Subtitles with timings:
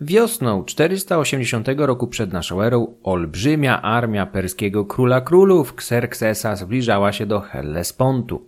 [0.00, 7.40] Wiosną 480 roku przed naszą erą olbrzymia armia perskiego króla królów Xerxesa zbliżała się do
[7.40, 8.46] Hellespontu.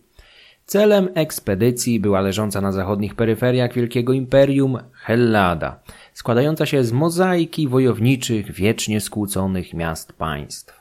[0.67, 5.81] Celem ekspedycji była leżąca na zachodnich peryferiach Wielkiego Imperium Hellada,
[6.15, 10.81] składająca się z mozaiki wojowniczych, wiecznie skłóconych miast państw.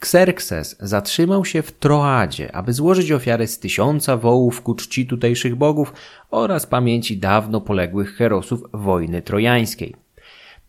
[0.00, 5.92] Xerxes zatrzymał się w Troadzie, aby złożyć ofiarę z tysiąca wołów ku czci tutejszych bogów
[6.30, 10.07] oraz pamięci dawno poległych herosów wojny trojańskiej.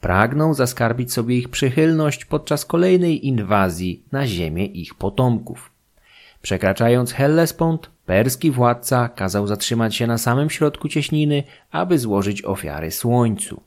[0.02, 5.72] Pragnął zaskarbić sobie ich przychylność podczas kolejnej inwazji na ziemię ich potomków.
[6.42, 13.62] Przekraczając Hellespont, perski władca kazał zatrzymać się na samym środku cieśniny, aby złożyć ofiary słońcu.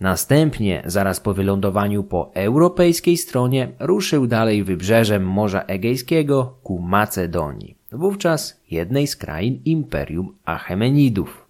[0.00, 8.60] Następnie, zaraz po wylądowaniu po europejskiej stronie, ruszył dalej wybrzeżem Morza Egejskiego ku Macedonii, wówczas
[8.70, 11.45] jednej z krain Imperium Achemenidów.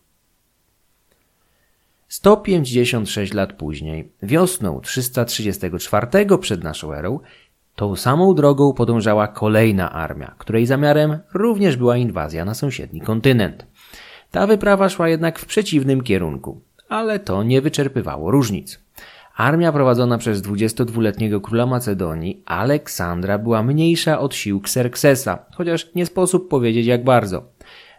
[2.09, 6.07] 156 lat później, wiosną 334
[6.41, 7.21] przed naszą erą,
[7.75, 13.67] tą samą drogą podążała kolejna armia, której zamiarem również była inwazja na sąsiedni kontynent.
[14.31, 18.81] Ta wyprawa szła jednak w przeciwnym kierunku ale to nie wyczerpywało różnic.
[19.37, 26.49] Armia prowadzona przez 22-letniego króla Macedonii, Aleksandra, była mniejsza od sił Xerxesa, chociaż nie sposób
[26.49, 27.43] powiedzieć jak bardzo.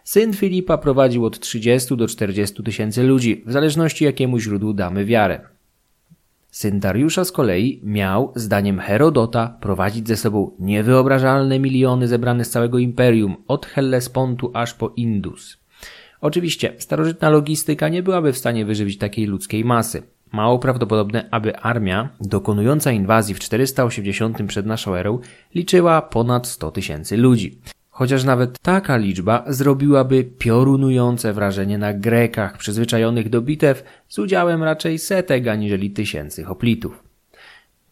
[0.08, 5.40] Syn Filipa prowadził od 30 do 40 tysięcy ludzi, w zależności jakiemu źródłu damy wiarę.
[6.50, 12.78] Syn Dariusza z kolei miał, zdaniem Herodota, prowadzić ze sobą niewyobrażalne miliony zebrane z całego
[12.78, 15.58] imperium, od Hellespontu aż po Indus.
[16.20, 20.02] Oczywiście, starożytna logistyka nie byłaby w stanie wyżywić takiej ludzkiej masy.
[20.32, 25.18] Mało prawdopodobne, aby armia dokonująca inwazji w 480 przed naszą erą
[25.54, 27.58] liczyła ponad 100 tysięcy ludzi.
[27.98, 34.98] Chociaż nawet taka liczba zrobiłaby piorunujące wrażenie na Grekach przyzwyczajonych do bitew z udziałem raczej
[34.98, 37.02] setek aniżeli tysięcy hoplitów.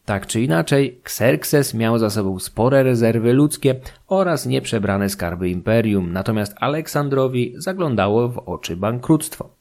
[0.05, 3.75] Tak czy inaczej, Xerxes miał za sobą spore rezerwy ludzkie
[4.07, 9.56] oraz nieprzebrane skarby imperium, natomiast Aleksandrowi zaglądało w oczy bankructwo.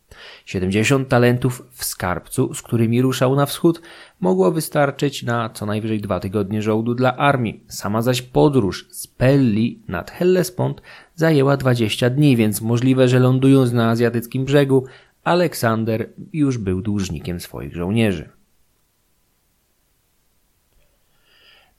[0.47, 3.83] 70 talentów w skarbcu, z którymi ruszał na wschód,
[4.21, 7.65] mogło wystarczyć na co najwyżej dwa tygodnie żołdu dla armii.
[7.69, 10.83] Sama zaś podróż z Pelli nad Hellespont
[11.15, 14.85] zajęła 20 dni, więc możliwe, że lądując na azjatyckim brzegu,
[15.25, 18.29] Aleksander już był dłużnikiem swoich żołnierzy.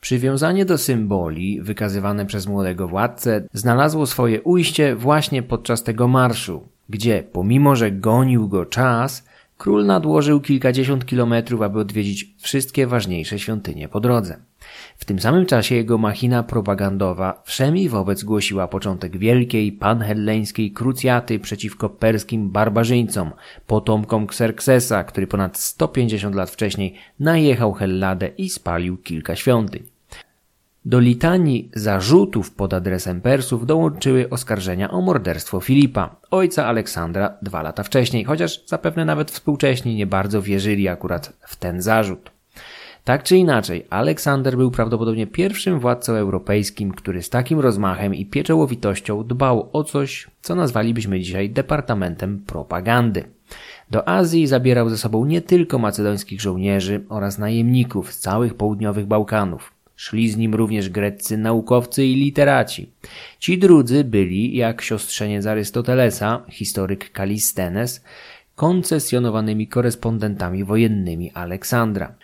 [0.02, 7.24] Przywiązanie do symboli wykazywane przez młodego władcę znalazło swoje ujście właśnie podczas tego marszu, gdzie,
[7.32, 9.28] pomimo że gonił go czas,
[9.58, 14.38] król nadłożył kilkadziesiąt kilometrów, aby odwiedzić wszystkie ważniejsze świątynie po drodze.
[14.98, 21.90] W tym samym czasie jego machina propagandowa wszemi wobec głosiła początek wielkiej panhelleńskiej krucjaty przeciwko
[21.90, 23.32] perskim barbarzyńcom,
[23.68, 29.97] potomkom Xerxesa, który ponad 150 lat wcześniej najechał Helladę i spalił kilka świątyń.
[30.88, 37.84] Do litanii zarzutów pod adresem Persów dołączyły oskarżenia o morderstwo Filipa, ojca Aleksandra dwa lata
[37.84, 42.32] wcześniej, chociaż zapewne nawet współcześni nie bardzo wierzyli akurat w ten zarzut.
[43.04, 49.24] Tak czy inaczej, Aleksander był prawdopodobnie pierwszym władcą europejskim, który z takim rozmachem i pieczołowitością
[49.24, 53.24] dbał o coś, co nazwalibyśmy dzisiaj Departamentem Propagandy.
[53.92, 59.77] Do Azji zabierał ze sobą nie tylko macedońskich żołnierzy oraz najemników z całych południowych Bałkanów.
[59.98, 62.92] Szli z nim również greccy naukowcy i literaci.
[63.40, 68.04] Ci drudzy byli, jak siostrzeniec Arystotelesa, historyk Kalistenes,
[68.56, 72.16] koncesjonowanymi korespondentami wojennymi Aleksandra.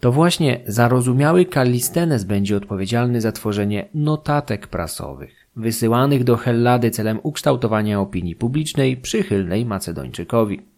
[0.00, 8.00] To właśnie zarozumiały Kalistenes będzie odpowiedzialny za tworzenie notatek prasowych, wysyłanych do Hellady celem ukształtowania
[8.00, 10.69] opinii publicznej przychylnej Macedończykowi.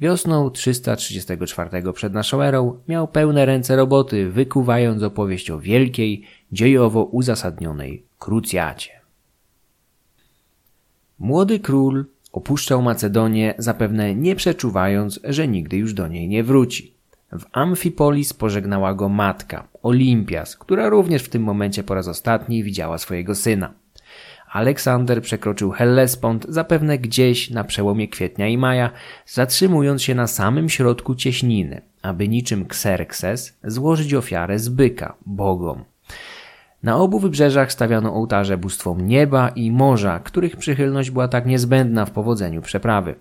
[0.00, 6.22] Wiosną 334 przed naszą erą miał pełne ręce roboty, wykuwając opowieść o wielkiej,
[6.52, 8.90] dziejowo uzasadnionej krucjacie.
[11.18, 16.94] Młody król opuszczał Macedonię, zapewne nie przeczuwając, że nigdy już do niej nie wróci.
[17.32, 22.98] W Amfipolis pożegnała go matka, Olimpias, która również w tym momencie po raz ostatni widziała
[22.98, 23.72] swojego syna.
[24.50, 28.90] Aleksander przekroczył Hellespont zapewne gdzieś na przełomie kwietnia i maja,
[29.26, 35.84] zatrzymując się na samym środku cieśniny, aby niczym Xerxes złożyć ofiarę z byka bogom.
[36.82, 42.10] Na obu wybrzeżach stawiano ołtarze bóstwom nieba i morza, których przychylność była tak niezbędna w
[42.10, 43.14] powodzeniu przeprawy.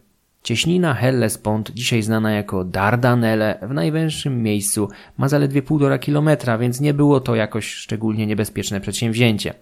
[0.47, 6.93] Cieśnina Hellespont, dzisiaj znana jako Dardanelle, w najwęższym miejscu ma zaledwie półtora kilometra, więc nie
[6.93, 9.53] było to jakoś szczególnie niebezpieczne przedsięwzięcie.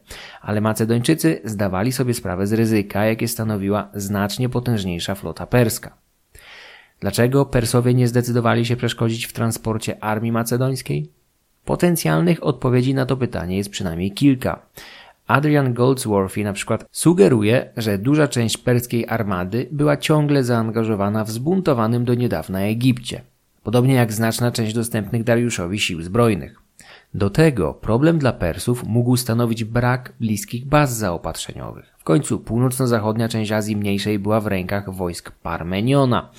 [0.41, 5.97] Ale Macedończycy zdawali sobie sprawę z ryzyka, jakie stanowiła znacznie potężniejsza flota perska.
[6.99, 11.11] Dlaczego Persowie nie zdecydowali się przeszkodzić w transporcie armii macedońskiej?
[11.65, 14.65] Potencjalnych odpowiedzi na to pytanie jest przynajmniej kilka.
[15.27, 22.05] Adrian Goldsworthy na przykład sugeruje, że duża część perskiej armady była ciągle zaangażowana w zbuntowanym
[22.05, 23.21] do niedawna Egipcie,
[23.63, 26.65] podobnie jak znaczna część dostępnych Dariuszowi sił zbrojnych.
[27.13, 31.93] Do tego problem dla Persów mógł stanowić brak bliskich baz zaopatrzeniowych.
[31.97, 36.29] W końcu północno-zachodnia część Azji Mniejszej była w rękach wojsk Parmeniona,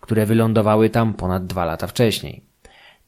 [0.00, 2.42] które wylądowały tam ponad dwa lata wcześniej.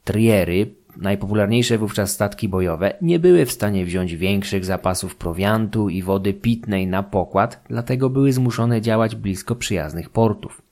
[0.04, 6.34] Triery, najpopularniejsze wówczas statki bojowe, nie były w stanie wziąć większych zapasów prowiantu i wody
[6.34, 10.62] pitnej na pokład, dlatego były zmuszone działać blisko przyjaznych portów.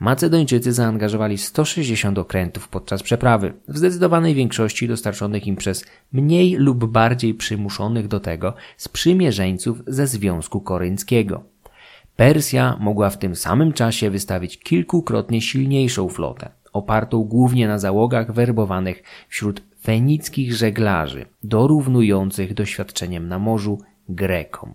[0.00, 7.34] Macedończycy zaangażowali 160 okrętów podczas przeprawy, w zdecydowanej większości dostarczonych im przez mniej lub bardziej
[7.34, 11.42] przymuszonych do tego sprzymierzeńców ze Związku Korynckiego.
[12.16, 19.02] Persja mogła w tym samym czasie wystawić kilkukrotnie silniejszą flotę, opartą głównie na załogach werbowanych
[19.28, 23.78] wśród fenickich żeglarzy, dorównujących doświadczeniem na morzu
[24.08, 24.74] Grekom.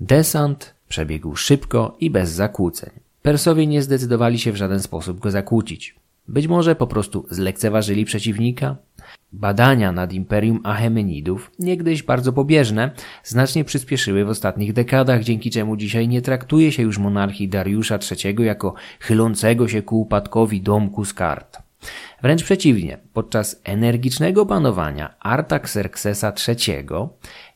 [0.00, 2.90] Desant przebiegł szybko i bez zakłóceń.
[3.22, 5.96] Persowie nie zdecydowali się w żaden sposób go zakłócić.
[6.28, 8.76] Być może po prostu zlekceważyli przeciwnika,
[9.32, 12.90] Badania nad imperium Achemenidów, niegdyś bardzo pobieżne,
[13.24, 18.44] znacznie przyspieszyły w ostatnich dekadach, dzięki czemu dzisiaj nie traktuje się już monarchii Dariusza III
[18.44, 21.58] jako chylącego się ku upadkowi domku z kart.
[22.22, 26.86] Wręcz przeciwnie, podczas energicznego panowania Artaxerxesa III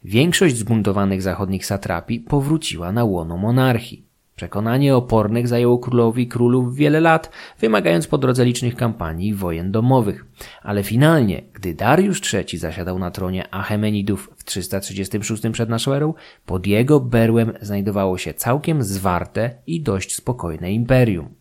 [0.05, 4.04] większość zbuntowanych zachodnich satrapii powróciła na łono monarchii.
[4.37, 10.27] Przekonanie opornych zajęło królowi królów wiele lat, wymagając po drodze licznych kampanii i wojen domowych.
[10.63, 16.15] Ale finalnie, gdy Dariusz III zasiadał na tronie Achemenidów w 336 przed naszą erą,
[16.47, 21.35] pod jego berłem znajdowało się całkiem zwarte i dość spokojne imperium.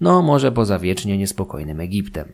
[0.00, 2.32] No, może poza wiecznie niespokojnym Egiptem.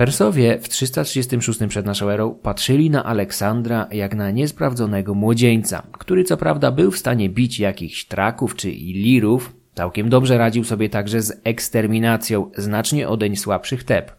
[0.00, 6.36] Persowie w 336 przed naszą erą patrzyli na Aleksandra jak na niesprawdzonego młodzieńca, który co
[6.36, 11.40] prawda był w stanie bić jakichś traków czy ilirów, całkiem dobrze radził sobie także z
[11.44, 14.12] eksterminacją znacznie odeń słabszych Teb.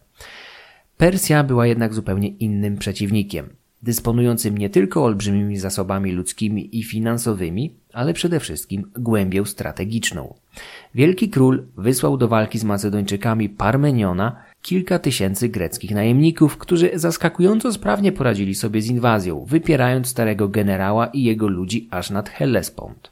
[0.97, 3.49] Persja była jednak zupełnie innym przeciwnikiem,
[3.81, 10.33] dysponującym nie tylko olbrzymimi zasobami ludzkimi i finansowymi, ale przede wszystkim głębią strategiczną.
[10.95, 18.11] Wielki król wysłał do walki z Macedończykami Parmeniona, kilka tysięcy greckich najemników, którzy zaskakująco sprawnie
[18.11, 23.11] poradzili sobie z inwazją, wypierając starego generała i jego ludzi aż nad Hellespont.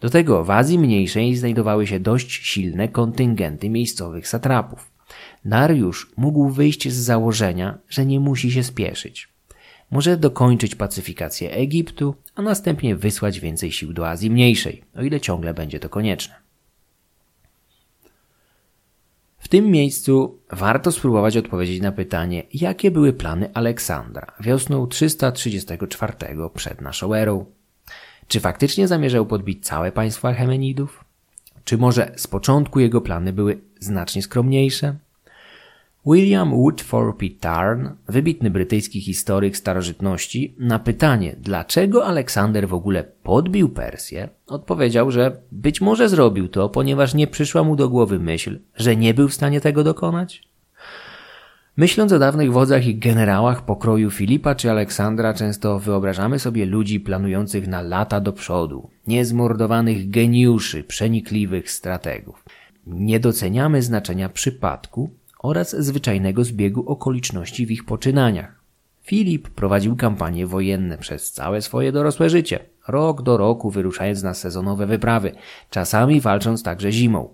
[0.00, 4.90] Do tego w Azji Mniejszej znajdowały się dość silne kontyngenty miejscowych satrapów.
[5.44, 9.28] Dariusz mógł wyjść z założenia, że nie musi się spieszyć.
[9.90, 15.54] Może dokończyć pacyfikację Egiptu, a następnie wysłać więcej sił do Azji Mniejszej, o ile ciągle
[15.54, 16.47] będzie to konieczne.
[19.38, 26.12] W tym miejscu warto spróbować odpowiedzieć na pytanie, jakie były plany Aleksandra wiosną 334
[26.54, 27.44] przed naszą erą.
[28.28, 31.04] Czy faktycznie zamierzał podbić całe państwo Achemenidów?
[31.64, 34.96] Czy może z początku jego plany były znacznie skromniejsze?
[36.10, 44.28] William Woodthorpe Tarn, wybitny brytyjski historyk starożytności, na pytanie, dlaczego Aleksander w ogóle podbił Persję,
[44.46, 49.14] odpowiedział, że być może zrobił to, ponieważ nie przyszła mu do głowy myśl, że nie
[49.14, 50.42] był w stanie tego dokonać.
[51.76, 57.68] Myśląc o dawnych wodzach i generałach pokroju Filipa czy Aleksandra, często wyobrażamy sobie ludzi planujących
[57.68, 62.44] na lata do przodu, niezmordowanych geniuszy, przenikliwych strategów.
[62.86, 68.58] Nie doceniamy znaczenia przypadku oraz zwyczajnego zbiegu okoliczności w ich poczynaniach.
[69.02, 74.86] Filip prowadził kampanie wojenne przez całe swoje dorosłe życie, rok do roku wyruszając na sezonowe
[74.86, 75.32] wyprawy,
[75.70, 77.28] czasami walcząc także zimą.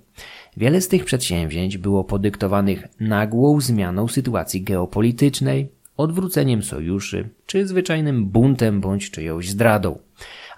[0.56, 8.80] Wiele z tych przedsięwzięć było podyktowanych nagłą zmianą sytuacji geopolitycznej, odwróceniem sojuszy, czy zwyczajnym buntem
[8.80, 9.98] bądź czyjąś zdradą.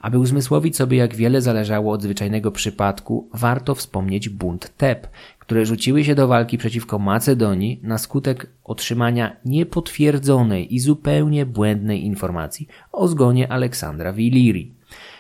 [0.01, 5.09] Aby uzmysłowić sobie, jak wiele zależało od zwyczajnego przypadku, warto wspomnieć bunt Teb,
[5.47, 12.69] które rzuciły się do walki przeciwko Macedonii na skutek otrzymania niepotwierdzonej i zupełnie błędnej informacji
[12.93, 14.75] o zgonie Aleksandra w Ilirii.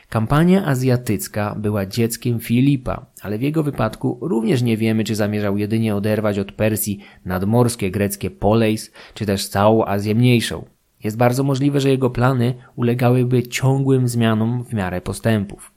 [0.09, 5.97] Kampania azjatycka była dzieckiem Filipa, ale w jego wypadku również nie wiemy, czy zamierzał jedynie
[5.97, 10.65] oderwać od Persji nadmorskie greckie Poleis, czy też całą Azję Mniejszą.
[11.05, 15.73] Jest bardzo możliwe, że jego plany ulegałyby ciągłym zmianom w miarę postępów.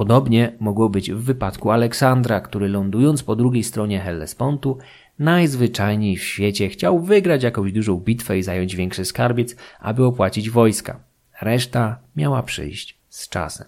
[0.00, 4.78] Podobnie mogło być w wypadku Aleksandra, który lądując po drugiej stronie Hellespontu,
[5.18, 11.00] najzwyczajniej w świecie chciał wygrać jakąś dużą bitwę i zająć większy skarbiec, aby opłacić wojska.
[11.40, 13.66] Reszta miała przyjść z czasem.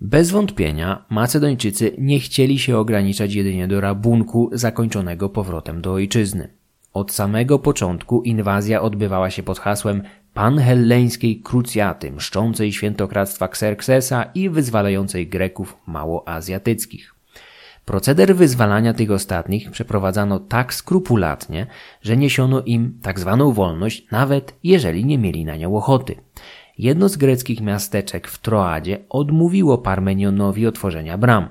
[0.00, 6.48] Bez wątpienia Macedończycy nie chcieli się ograniczać jedynie do rabunku zakończonego powrotem do ojczyzny.
[6.92, 10.02] Od samego początku inwazja odbywała się pod hasłem
[10.36, 17.14] panhelleńskiej krucjaty mszczącej świętokradztwa Xerxesa i wyzwalającej Greków małoazjatyckich.
[17.84, 21.66] Proceder wyzwalania tych ostatnich przeprowadzano tak skrupulatnie,
[22.02, 26.14] że niesiono im tak zwaną wolność, nawet jeżeli nie mieli na nią ochoty.
[26.78, 31.48] Jedno z greckich miasteczek w Troadzie odmówiło Parmenionowi otworzenia bram.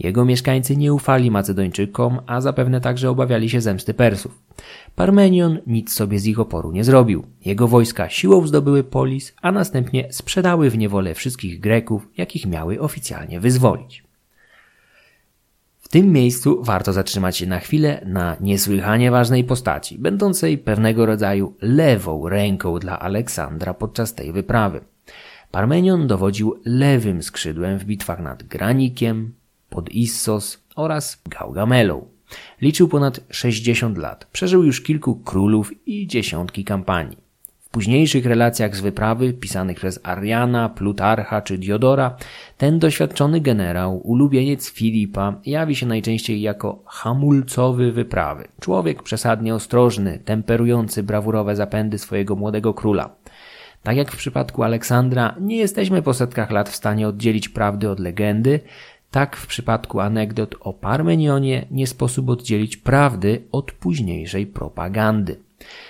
[0.00, 4.38] Jego mieszkańcy nie ufali Macedończykom, a zapewne także obawiali się zemsty Persów.
[4.94, 7.26] Parmenion nic sobie z ich oporu nie zrobił.
[7.44, 13.40] Jego wojska siłą zdobyły polis, a następnie sprzedały w niewolę wszystkich Greków, jakich miały oficjalnie
[13.40, 14.04] wyzwolić.
[15.80, 21.54] W tym miejscu warto zatrzymać się na chwilę na niesłychanie ważnej postaci, będącej pewnego rodzaju
[21.60, 24.80] lewą ręką dla Aleksandra podczas tej wyprawy.
[25.50, 29.32] Parmenion dowodził lewym skrzydłem w bitwach nad Granikiem,
[29.70, 32.06] pod Issos oraz Gaugamelą.
[32.60, 37.16] Liczył ponad 60 lat, przeżył już kilku królów i dziesiątki kampanii.
[37.60, 42.16] W późniejszych relacjach z wyprawy, pisanych przez Ariana, Plutarcha czy Diodora,
[42.58, 48.48] ten doświadczony generał, ulubieniec Filipa, jawi się najczęściej jako hamulcowy wyprawy.
[48.60, 53.10] Człowiek przesadnie ostrożny, temperujący brawurowe zapędy swojego młodego króla.
[53.82, 58.00] Tak jak w przypadku Aleksandra, nie jesteśmy po setkach lat w stanie oddzielić prawdy od
[58.00, 58.60] legendy,
[59.10, 65.36] tak w przypadku anegdot o Parmenionie nie sposób oddzielić prawdy od późniejszej propagandy.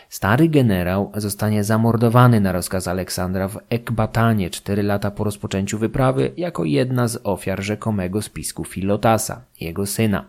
[0.09, 6.65] Stary generał zostanie zamordowany na rozkaz Aleksandra w Ekbatanie cztery lata po rozpoczęciu wyprawy jako
[6.65, 10.25] jedna z ofiar rzekomego spisku Filotasa, jego syna.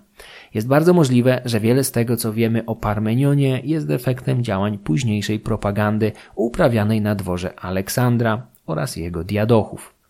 [0.53, 5.39] Jest bardzo możliwe, że wiele z tego, co wiemy o Parmenionie, jest efektem działań późniejszej
[5.39, 10.00] propagandy uprawianej na dworze Aleksandra oraz jego diadochów.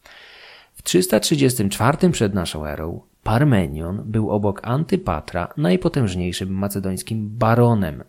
[0.82, 8.04] W 334 przed naszą erą Parmenion był obok Antypatra najpotężniejszym macedońskim baronem.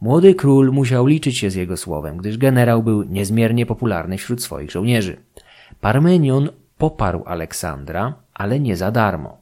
[0.00, 4.70] Młody król musiał liczyć się z jego słowem, gdyż generał był niezmiernie popularny wśród swoich
[4.70, 5.16] żołnierzy.
[5.80, 9.38] Parmenion poparł Aleksandra, ale nie za darmo.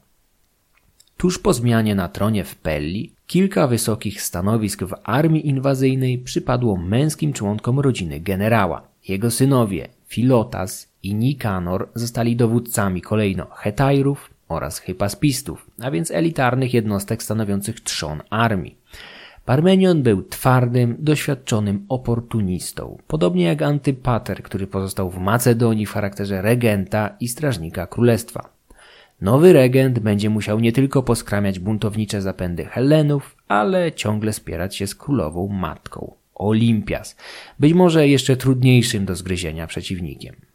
[1.16, 7.33] Tuż po zmianie na tronie w Pelli, kilka wysokich stanowisk w armii inwazyjnej przypadło męskim
[7.33, 8.83] członkom rodziny generała.
[9.09, 17.23] Jego synowie Filotas i Nikanor zostali dowódcami kolejno Hetajrów oraz Hypaspistów, a więc elitarnych jednostek
[17.23, 18.76] stanowiących trzon armii.
[19.44, 27.16] Parmenion był twardym, doświadczonym oportunistą, podobnie jak Antypater, który pozostał w Macedonii w charakterze regenta
[27.21, 28.49] i strażnika królestwa.
[29.21, 34.94] Nowy regent będzie musiał nie tylko poskramiać buntownicze zapędy Helenów, ale ciągle spierać się z
[34.94, 37.16] królową matką, Olimpias,
[37.59, 40.51] być może jeszcze trudniejszym do zgryzienia przeciwnikiem.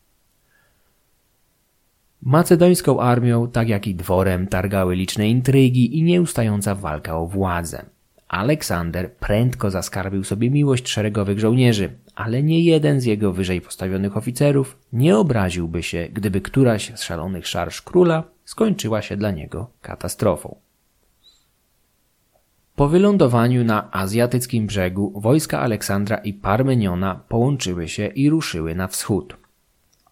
[2.27, 7.85] Macedońską armią, tak jak i dworem, targały liczne intrygi i nieustająca walka o władzę.
[8.27, 14.77] Aleksander prędko zaskarbił sobie miłość szeregowych żołnierzy, ale nie jeden z jego wyżej postawionych oficerów
[14.93, 20.55] nie obraziłby się, gdyby któraś z szalonych szarż króla skończyła się dla niego katastrofą.
[22.75, 29.46] Po wylądowaniu na azjatyckim brzegu wojska Aleksandra i Parmeniona połączyły się i ruszyły na wschód.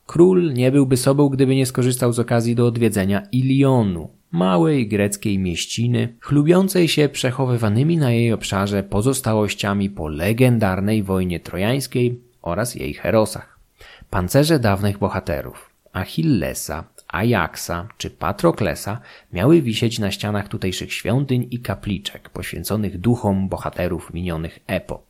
[0.05, 6.15] Król nie byłby sobą, gdyby nie skorzystał z okazji do odwiedzenia Ilionu, małej greckiej mieściny,
[6.19, 13.59] chlubiącej się przechowywanymi na jej obszarze pozostałościami po legendarnej wojnie trojańskiej oraz jej herosach.
[14.09, 19.01] Pancerze dawnych bohaterów Achillesa, Ajaxa czy Patroklesa
[19.33, 25.04] miały wisieć na ścianach tutejszych świątyń i kapliczek poświęconych duchom bohaterów minionych epok.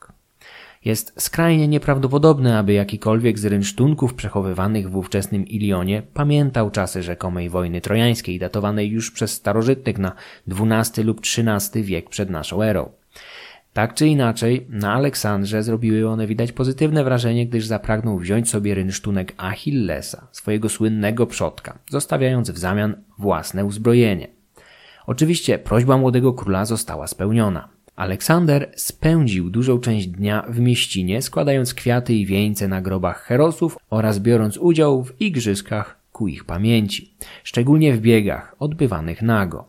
[0.86, 7.82] Jest skrajnie nieprawdopodobne, aby jakikolwiek z rynsztunków przechowywanych w ówczesnym Ilionie pamiętał czasy rzekomej wojny
[7.82, 10.14] trojańskiej, datowanej już przez starożytnych na
[10.48, 12.90] XII lub XIII wiek przed naszą erą.
[13.74, 19.34] Tak czy inaczej, na Aleksandrze zrobiły one widać pozytywne wrażenie, gdyż zapragnął wziąć sobie rynsztunek
[19.38, 24.28] Achillesa, swojego słynnego przodka, zostawiając w zamian własne uzbrojenie.
[25.08, 27.75] Oczywiście prośba młodego króla została spełniona.
[27.96, 34.20] Aleksander spędził dużą część dnia w mieścinie, składając kwiaty i wieńce na grobach herosów oraz
[34.20, 39.66] biorąc udział w igrzyskach ku ich pamięci, szczególnie w biegach odbywanych nago.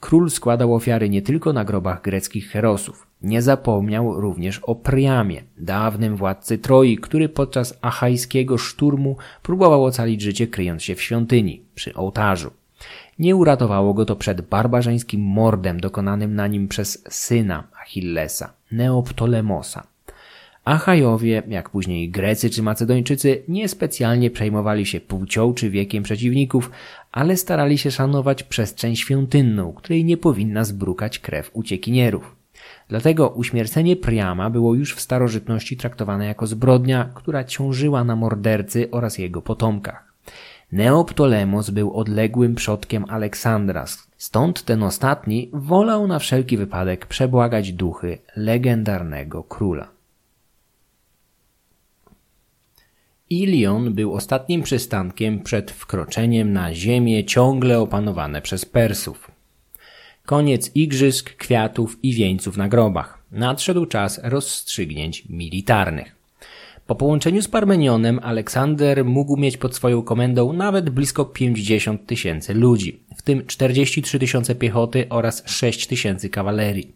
[0.00, 3.06] Król składał ofiary nie tylko na grobach greckich herosów.
[3.22, 10.46] Nie zapomniał również o Priamie, dawnym władcy Troi, który podczas achajskiego szturmu próbował ocalić życie
[10.46, 12.50] kryjąc się w świątyni, przy ołtarzu.
[13.18, 19.86] Nie uratowało go to przed barbarzyńskim mordem dokonanym na nim przez syna Achillesa, Neoptolemosa.
[20.64, 26.70] Achajowie, jak później Grecy czy Macedończycy, niespecjalnie przejmowali się płcią czy wiekiem przeciwników,
[27.12, 32.36] ale starali się szanować przestrzeń świątynną, której nie powinna zbrukać krew uciekinierów.
[32.88, 39.18] Dlatego uśmiercenie Priama było już w starożytności traktowane jako zbrodnia, która ciążyła na mordercy oraz
[39.18, 40.11] jego potomkach.
[40.72, 43.84] Neoptolemos był odległym przodkiem Aleksandra,
[44.16, 49.88] stąd ten ostatni wolał na wszelki wypadek przebłagać duchy legendarnego króla.
[53.30, 59.30] Ilion był ostatnim przystankiem przed wkroczeniem na ziemię ciągle opanowane przez Persów.
[60.26, 63.22] Koniec igrzysk, kwiatów i wieńców na grobach.
[63.30, 66.21] Nadszedł czas rozstrzygnięć militarnych.
[66.86, 73.00] Po połączeniu z Parmenionem Aleksander mógł mieć pod swoją komendą nawet blisko 50 tysięcy ludzi,
[73.16, 76.92] w tym 43 tysiące piechoty oraz 6 tysięcy kawalerii.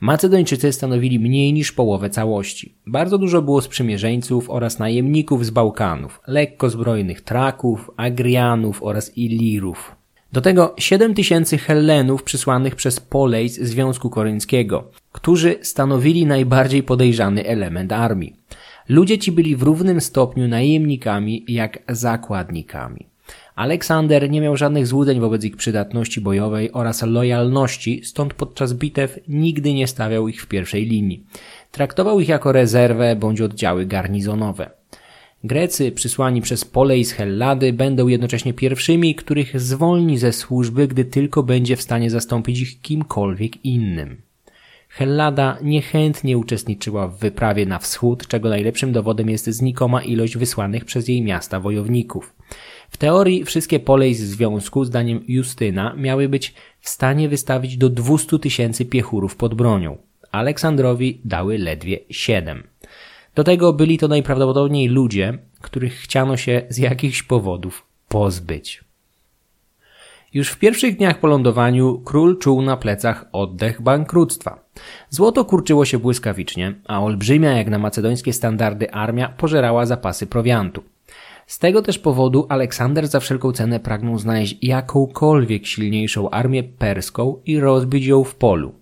[0.00, 2.74] Macedończycy stanowili mniej niż połowę całości.
[2.86, 9.96] Bardzo dużo było sprzymierzeńców oraz najemników z Bałkanów, lekko zbrojnych Traków, Agrianów oraz Ilirów.
[10.32, 17.46] Do tego 7 tysięcy Hellenów przysłanych przez Polej z Związku Korynckiego, którzy stanowili najbardziej podejrzany
[17.46, 18.36] element armii.
[18.88, 23.06] Ludzie ci byli w równym stopniu najemnikami jak zakładnikami.
[23.54, 29.74] Aleksander nie miał żadnych złudzeń wobec ich przydatności bojowej oraz lojalności, stąd podczas bitew nigdy
[29.74, 31.24] nie stawiał ich w pierwszej linii.
[31.70, 34.70] Traktował ich jako rezerwę bądź oddziały garnizonowe.
[35.44, 41.42] Grecy przysłani przez Polej z Hellady będą jednocześnie pierwszymi, których zwolni ze służby, gdy tylko
[41.42, 44.22] będzie w stanie zastąpić ich kimkolwiek innym.
[44.96, 51.08] Hellada niechętnie uczestniczyła w wyprawie na wschód, czego najlepszym dowodem jest znikoma ilość wysłanych przez
[51.08, 52.34] jej miasta wojowników.
[52.90, 58.38] W teorii wszystkie polej z związku, zdaniem Justyna, miały być w stanie wystawić do 200
[58.38, 59.98] tysięcy piechurów pod bronią.
[60.32, 62.62] Aleksandrowi dały ledwie 7.
[63.34, 68.83] Do tego byli to najprawdopodobniej ludzie, których chciano się z jakichś powodów pozbyć.
[70.34, 74.64] Już w pierwszych dniach po lądowaniu król czuł na plecach oddech bankructwa.
[75.10, 80.82] Złoto kurczyło się błyskawicznie, a olbrzymia jak na macedońskie standardy armia pożerała zapasy prowiantu.
[81.46, 87.60] Z tego też powodu Aleksander za wszelką cenę pragnął znaleźć jakąkolwiek silniejszą armię perską i
[87.60, 88.72] rozbić ją w polu.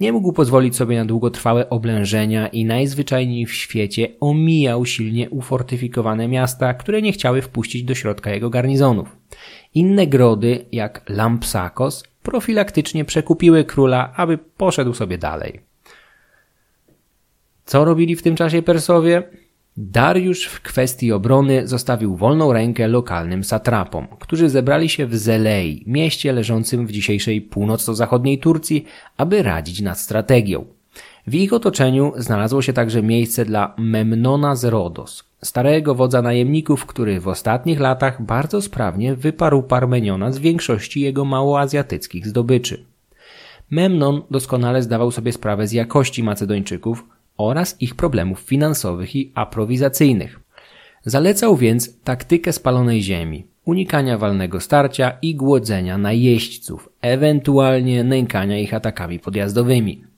[0.00, 6.74] Nie mógł pozwolić sobie na długotrwałe oblężenia i najzwyczajniej w świecie omijał silnie ufortyfikowane miasta,
[6.74, 9.19] które nie chciały wpuścić do środka jego garnizonów.
[9.74, 15.60] Inne grody, jak Lampsakos, profilaktycznie przekupiły króla, aby poszedł sobie dalej.
[17.64, 19.22] Co robili w tym czasie Persowie?
[19.76, 26.32] Dariusz w kwestii obrony zostawił wolną rękę lokalnym satrapom, którzy zebrali się w Zelei, mieście
[26.32, 28.84] leżącym w dzisiejszej północno-zachodniej Turcji,
[29.16, 30.79] aby radzić nad strategią.
[31.30, 37.20] W ich otoczeniu znalazło się także miejsce dla Memnona z Rodos, starego wodza najemników, który
[37.20, 42.84] w ostatnich latach bardzo sprawnie wyparł Parmeniona z większości jego małoazjatyckich zdobyczy.
[43.70, 47.04] Memnon doskonale zdawał sobie sprawę z jakości Macedończyków,
[47.36, 50.40] oraz ich problemów finansowych i aprowizacyjnych.
[51.04, 59.18] Zalecał więc taktykę spalonej ziemi, unikania walnego starcia i głodzenia najeźdźców, ewentualnie nękania ich atakami
[59.18, 60.09] podjazdowymi.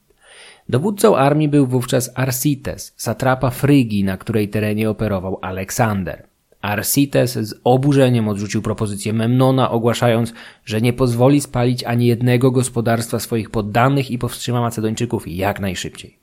[0.69, 6.27] Dowódcą armii był wówczas Arsites, satrapa Frygii, na której terenie operował Aleksander.
[6.61, 10.33] Arsites z oburzeniem odrzucił propozycję Memnona, ogłaszając,
[10.65, 16.17] że nie pozwoli spalić ani jednego gospodarstwa swoich poddanych i powstrzyma Macedończyków jak najszybciej.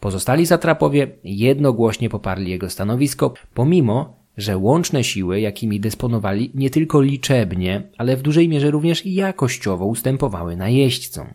[0.00, 7.82] Pozostali satrapowie jednogłośnie poparli jego stanowisko, pomimo, że łączne siły, jakimi dysponowali nie tylko liczebnie,
[7.98, 11.26] ale w dużej mierze również jakościowo ustępowały najeźdźcom.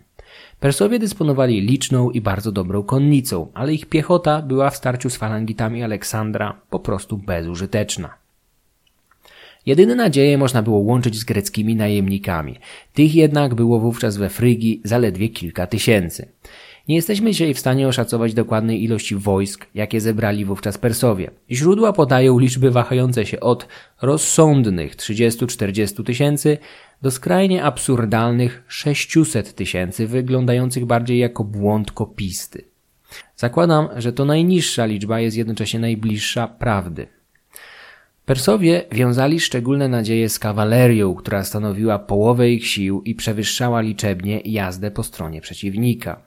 [0.59, 5.83] Persowie dysponowali liczną i bardzo dobrą konnicą, ale ich piechota była w starciu z falangitami
[5.83, 8.13] Aleksandra po prostu bezużyteczna.
[9.65, 12.55] Jedyne nadzieje można było łączyć z greckimi najemnikami.
[12.93, 16.27] Tych jednak było wówczas we Frygii zaledwie kilka tysięcy.
[16.87, 21.31] Nie jesteśmy dzisiaj w stanie oszacować dokładnej ilości wojsk, jakie zebrali wówczas Persowie.
[21.51, 23.67] Źródła podają liczby wahające się od
[24.01, 26.57] rozsądnych 30-40 tysięcy
[27.01, 32.63] do skrajnie absurdalnych 600 tysięcy, wyglądających bardziej jako błąd kopisty.
[33.35, 37.07] Zakładam, że to najniższa liczba jest jednocześnie najbliższa prawdy.
[38.25, 44.91] Persowie wiązali szczególne nadzieje z kawalerią, która stanowiła połowę ich sił i przewyższała liczebnie jazdę
[44.91, 46.21] po stronie przeciwnika.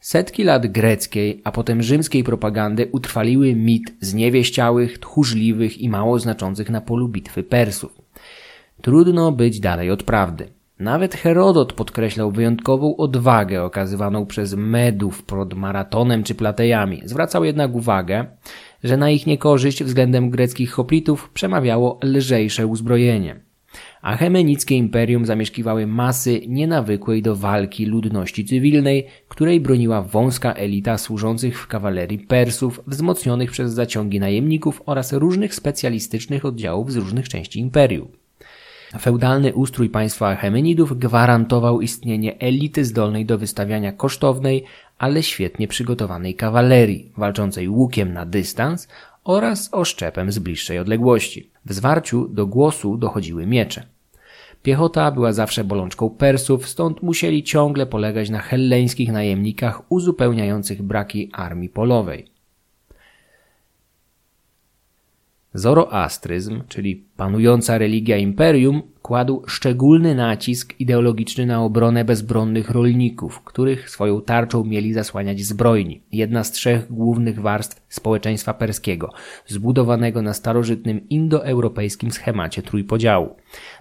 [0.00, 6.80] Setki lat greckiej, a potem rzymskiej propagandy utrwaliły mit zniewieściałych, tchórzliwych i mało znaczących na
[6.80, 8.03] polu bitwy Persów.
[8.84, 10.48] Trudno być dalej od prawdy.
[10.78, 17.02] Nawet Herodot podkreślał wyjątkową odwagę okazywaną przez Medów pod Maratonem czy Platejami.
[17.04, 18.26] Zwracał jednak uwagę,
[18.82, 23.40] że na ich niekorzyść względem greckich hoplitów przemawiało lżejsze uzbrojenie.
[24.02, 31.60] A Chemenickie imperium zamieszkiwały masy nienawykłej do walki ludności cywilnej, której broniła wąska elita służących
[31.60, 38.23] w kawalerii Persów, wzmocnionych przez zaciągi najemników oraz różnych specjalistycznych oddziałów z różnych części imperium.
[39.00, 44.64] Feudalny ustrój państwa Achemenidów gwarantował istnienie elity zdolnej do wystawiania kosztownej,
[44.98, 48.88] ale świetnie przygotowanej kawalerii, walczącej łukiem na dystans
[49.24, 51.50] oraz oszczepem z bliższej odległości.
[51.66, 53.82] W zwarciu do głosu dochodziły miecze.
[54.62, 61.68] Piechota była zawsze bolączką Persów, stąd musieli ciągle polegać na helleńskich najemnikach uzupełniających braki armii
[61.68, 62.33] polowej.
[65.54, 74.20] Zoroastryzm, czyli panująca religia imperium, kładł szczególny nacisk ideologiczny na obronę bezbronnych rolników, których swoją
[74.20, 79.12] tarczą mieli zasłaniać zbrojni, jedna z trzech głównych warstw społeczeństwa perskiego,
[79.46, 83.36] zbudowanego na starożytnym indoeuropejskim schemacie trójpodziału.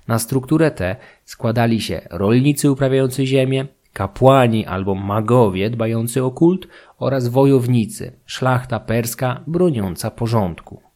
[0.08, 6.68] Na strukturę tę składali się rolnicy uprawiający ziemię, kapłani albo magowie dbający o kult
[7.00, 10.93] oraz wojownicy, szlachta perska broniąca porządku.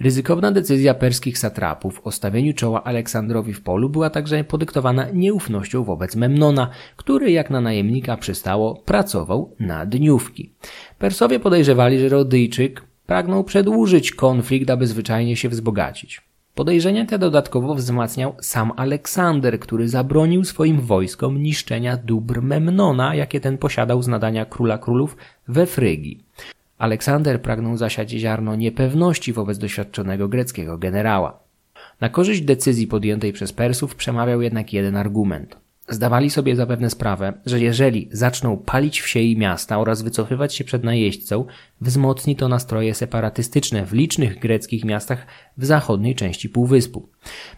[0.00, 6.16] Ryzykowna decyzja perskich satrapów o stawieniu czoła Aleksandrowi w polu była także podyktowana nieufnością wobec
[6.16, 10.52] Memnona, który jak na najemnika przystało pracował na dniówki.
[10.98, 16.22] Persowie podejrzewali, że Rodyjczyk pragnął przedłużyć konflikt, aby zwyczajnie się wzbogacić.
[16.54, 23.58] Podejrzenia te dodatkowo wzmacniał sam Aleksander, który zabronił swoim wojskom niszczenia dóbr Memnona, jakie ten
[23.58, 25.16] posiadał z nadania króla królów
[25.48, 26.24] we Frygii.
[26.80, 31.38] Aleksander pragnął zasiać ziarno niepewności wobec doświadczonego greckiego generała.
[32.00, 35.56] Na korzyść decyzji podjętej przez Persów przemawiał jednak jeden argument.
[35.88, 40.84] Zdawali sobie zapewne sprawę, że jeżeli zaczną palić wsie i miasta oraz wycofywać się przed
[40.84, 41.44] najeźdźcą,
[41.80, 47.08] wzmocni to nastroje separatystyczne w licznych greckich miastach w zachodniej części półwyspu.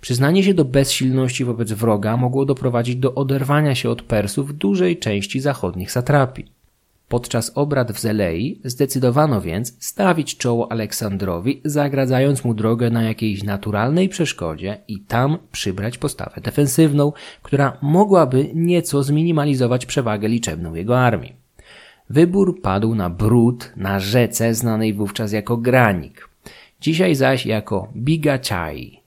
[0.01, 5.41] Przyznanie się do bezsilności wobec wroga mogło doprowadzić do oderwania się od Persów dużej części
[5.41, 6.62] zachodnich satrapii.
[7.13, 14.09] Podczas obrad w Zelei zdecydowano więc stawić czoło Aleksandrowi, zagradzając mu drogę na jakiejś naturalnej
[14.09, 21.37] przeszkodzie i tam przybrać postawę defensywną, która mogłaby nieco zminimalizować przewagę liczebną jego armii.
[22.11, 26.29] Wybór padł na Brud na rzece znanej wówczas jako Granik,
[26.81, 29.02] dzisiaj zaś jako Bigachai.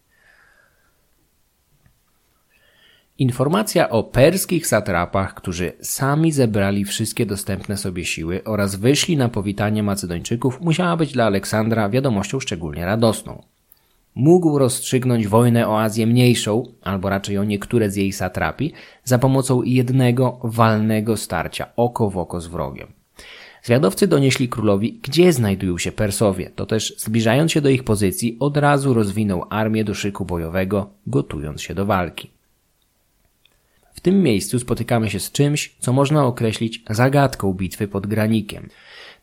[3.20, 9.84] Informacja o perskich satrapach, którzy sami zebrali wszystkie dostępne sobie siły oraz wyszli na powitanie
[9.84, 13.42] Macedończyków, musiała być dla Aleksandra wiadomością szczególnie radosną.
[14.16, 18.74] Mógł rozstrzygnąć wojnę o Azję Mniejszą, albo raczej o niektóre z jej satrapi,
[19.04, 22.88] za pomocą jednego walnego starcia oko w oko z wrogiem.
[23.64, 28.58] Zwiadowcy donieśli królowi, gdzie znajdują się Persowie, to też zbliżając się do ich pozycji, od
[28.58, 32.35] razu rozwinął armię do szyku bojowego, gotując się do walki.
[34.06, 38.70] Tym miejscu spotykamy się z czymś, co można określić zagadką bitwy pod granikiem.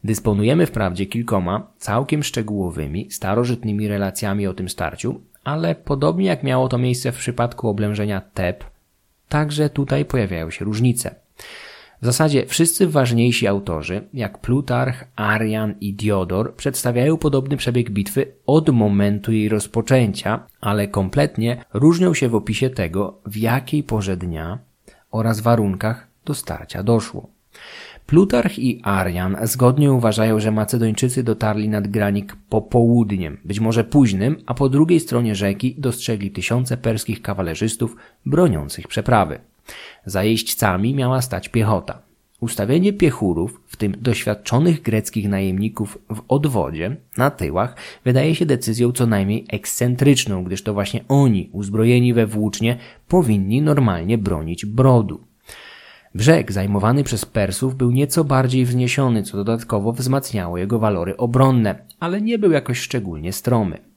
[0.04, 6.78] Dysponujemy wprawdzie kilkoma całkiem szczegółowymi, starożytnymi relacjami o tym starciu, ale podobnie jak miało to
[6.78, 8.64] miejsce w przypadku oblężenia Teb,
[9.28, 11.14] także tutaj pojawiają się różnice.
[12.00, 18.68] W zasadzie wszyscy ważniejsi autorzy, jak Plutarch, Arian i Diodor, przedstawiają podobny przebieg bitwy od
[18.70, 24.71] momentu jej rozpoczęcia, ale kompletnie różnią się w opisie tego, w jakiej porze dnia
[25.12, 27.28] oraz warunkach do starcia doszło.
[28.06, 34.54] Plutarch i Arian zgodnie uważają, że Macedończycy dotarli nad granik popołudniem, być może późnym, a
[34.54, 37.96] po drugiej stronie rzeki dostrzegli tysiące perskich kawalerzystów
[38.26, 39.38] broniących przeprawy.
[40.06, 42.11] Za jeźdźcami miała stać piechota.
[42.42, 49.06] Ustawienie piechurów, w tym doświadczonych greckich najemników w odwodzie, na tyłach, wydaje się decyzją co
[49.06, 52.78] najmniej ekscentryczną, gdyż to właśnie oni, uzbrojeni we włócznie,
[53.08, 55.20] powinni normalnie bronić brodu.
[56.14, 62.20] Brzeg zajmowany przez Persów był nieco bardziej wzniesiony, co dodatkowo wzmacniało jego walory obronne, ale
[62.20, 63.91] nie był jakoś szczególnie stromy.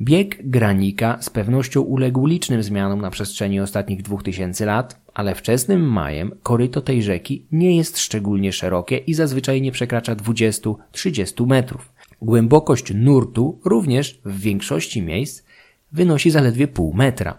[0.00, 5.92] Bieg granika z pewnością uległ licznym zmianom na przestrzeni ostatnich dwóch tysięcy lat, ale wczesnym
[5.92, 11.92] majem koryto tej rzeki nie jest szczególnie szerokie i zazwyczaj nie przekracza 20-30 metrów.
[12.22, 15.44] Głębokość nurtu również w większości miejsc
[15.92, 17.38] wynosi zaledwie pół metra.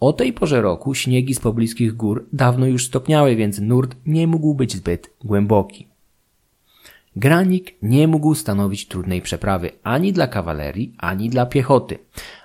[0.00, 4.54] O tej porze roku śniegi z pobliskich gór dawno już stopniały, więc nurt nie mógł
[4.54, 5.91] być zbyt głęboki.
[7.16, 11.98] Granik nie mógł stanowić trudnej przeprawy ani dla kawalerii, ani dla piechoty,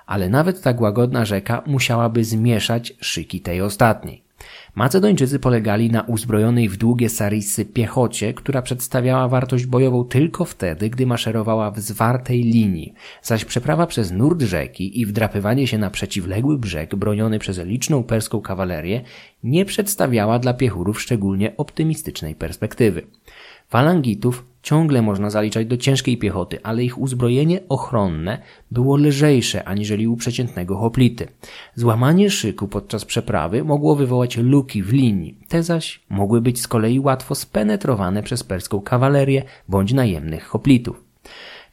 [0.06, 4.28] ale nawet tak łagodna rzeka musiałaby zmieszać szyki tej ostatniej.
[4.76, 11.06] Macedończycy polegali na uzbrojonej w długie sarisy piechocie, która przedstawiała wartość bojową tylko wtedy, gdy
[11.06, 16.96] maszerowała w zwartej linii, zaś przeprawa przez nurt rzeki i wdrapywanie się na przeciwległy brzeg
[16.96, 19.02] broniony przez liczną perską kawalerię
[19.44, 23.02] nie przedstawiała dla piechurów szczególnie optymistycznej perspektywy.
[23.68, 30.16] Falangitów ciągle można zaliczać do ciężkiej piechoty, ale ich uzbrojenie ochronne było lżejsze aniżeli u
[30.16, 31.28] przeciętnego hoplity.
[31.76, 37.00] Złamanie szyku podczas przeprawy mogło wywołać luki w linii, te zaś mogły być z kolei
[37.00, 41.07] łatwo spenetrowane przez perską kawalerię bądź najemnych hoplitów.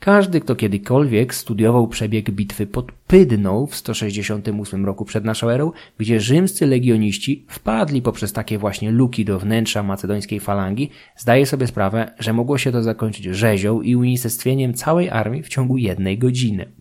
[0.05, 6.21] Każdy, kto kiedykolwiek studiował przebieg bitwy pod Pydną w 168 roku przed naszą erą, gdzie
[6.21, 12.33] rzymscy legioniści wpadli poprzez takie właśnie luki do wnętrza macedońskiej falangi, zdaje sobie sprawę, że
[12.33, 16.73] mogło się to zakończyć rzezią i unicestwieniem całej armii w ciągu jednej godziny.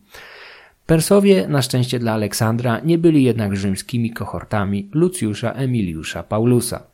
[0.86, 6.92] Persowie, na szczęście dla Aleksandra, nie byli jednak rzymskimi kohortami Lucjusza Emiliusza Paulusa.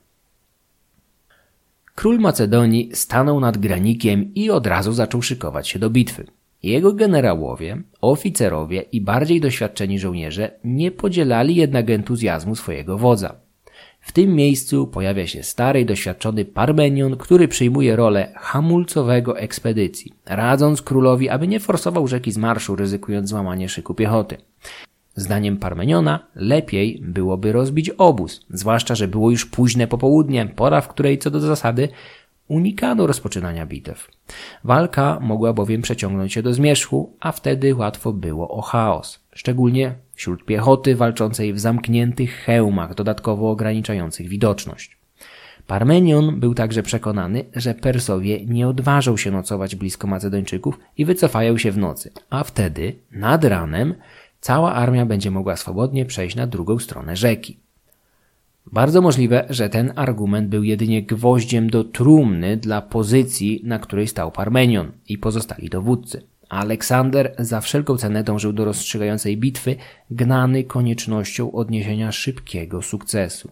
[2.00, 6.26] Król Macedonii stanął nad granikiem i od razu zaczął szykować się do bitwy.
[6.64, 13.36] Jego generałowie, oficerowie i bardziej doświadczeni żołnierze nie podzielali jednak entuzjazmu swojego wodza.
[14.02, 21.30] W tym miejscu pojawia się stary, doświadczony Parmenion, który przyjmuje rolę hamulcowego ekspedycji, radząc królowi,
[21.30, 24.38] aby nie forsował rzeki z marszu, ryzykując złamanie szyku piechoty.
[25.16, 31.18] Zdaniem Parmeniona lepiej byłoby rozbić obóz, zwłaszcza, że było już późne popołudnie, pora, w której
[31.18, 31.90] co do zasady
[32.48, 34.08] unikano rozpoczynania bitew.
[34.64, 40.46] Walka mogła bowiem przeciągnąć się do zmierzchu, a wtedy łatwo było o chaos, szczególnie wśród
[40.46, 45.00] piechoty walczącej w zamkniętych hełmach, dodatkowo ograniczających widoczność.
[45.68, 51.72] Parmenion był także przekonany, że Persowie nie odważą się nocować blisko Macedończyków i wycofają się
[51.72, 53.96] w nocy, a wtedy, nad ranem,
[54.42, 57.60] cała armia będzie mogła swobodnie przejść na drugą stronę rzeki.
[58.72, 64.32] Bardzo możliwe, że ten argument był jedynie gwoździem do trumny dla pozycji, na której stał
[64.32, 66.24] Parmenion i pozostali dowódcy.
[66.50, 69.76] Aleksander za wszelką cenę dążył do rozstrzygającej bitwy,
[70.12, 73.52] gnany koniecznością odniesienia szybkiego sukcesu.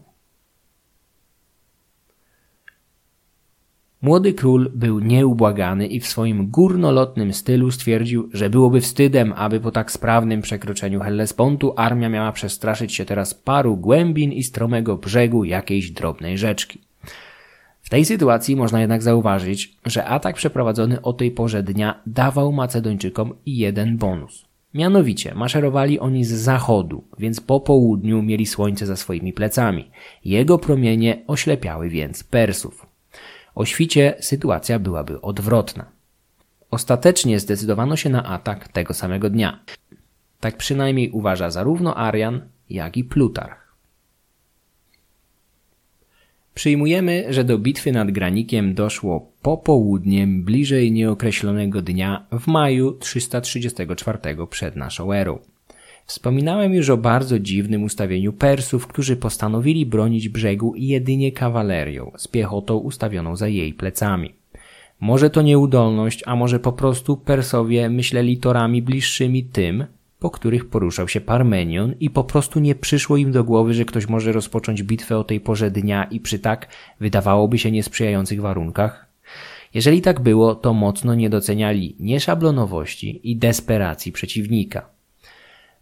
[4.01, 9.71] Młody król był nieubłagany i w swoim górnolotnym stylu stwierdził, że byłoby wstydem, aby po
[9.71, 15.91] tak sprawnym przekroczeniu Hellespontu armia miała przestraszyć się teraz paru głębin i stromego brzegu jakiejś
[15.91, 16.81] drobnej rzeczki.
[17.81, 23.33] W tej sytuacji można jednak zauważyć, że atak przeprowadzony o tej porze dnia dawał Macedończykom
[23.45, 24.45] jeden bonus.
[24.73, 29.91] Mianowicie maszerowali oni z zachodu, więc po południu mieli słońce za swoimi plecami.
[30.25, 32.86] Jego promienie oślepiały więc Persów.
[33.57, 35.85] O świcie sytuacja byłaby odwrotna.
[36.71, 39.59] Ostatecznie zdecydowano się na atak tego samego dnia.
[40.39, 43.73] Tak przynajmniej uważa zarówno Arian, jak i Plutarch.
[46.53, 54.75] Przyjmujemy, że do bitwy nad Granikiem doszło popołudniem bliżej nieokreślonego dnia w maju 334 przed
[54.75, 55.39] naszą erą.
[56.07, 62.77] Wspominałem już o bardzo dziwnym ustawieniu Persów, którzy postanowili bronić brzegu jedynie kawalerią, z piechotą
[62.77, 64.33] ustawioną za jej plecami.
[64.99, 69.85] Może to nieudolność, a może po prostu Persowie myśleli torami bliższymi tym,
[70.19, 74.07] po których poruszał się Parmenion i po prostu nie przyszło im do głowy, że ktoś
[74.07, 76.67] może rozpocząć bitwę o tej porze dnia i przy tak,
[76.99, 79.05] wydawałoby się, niesprzyjających warunkach?
[79.73, 84.96] Jeżeli tak było, to mocno nie doceniali nieszablonowości i desperacji przeciwnika.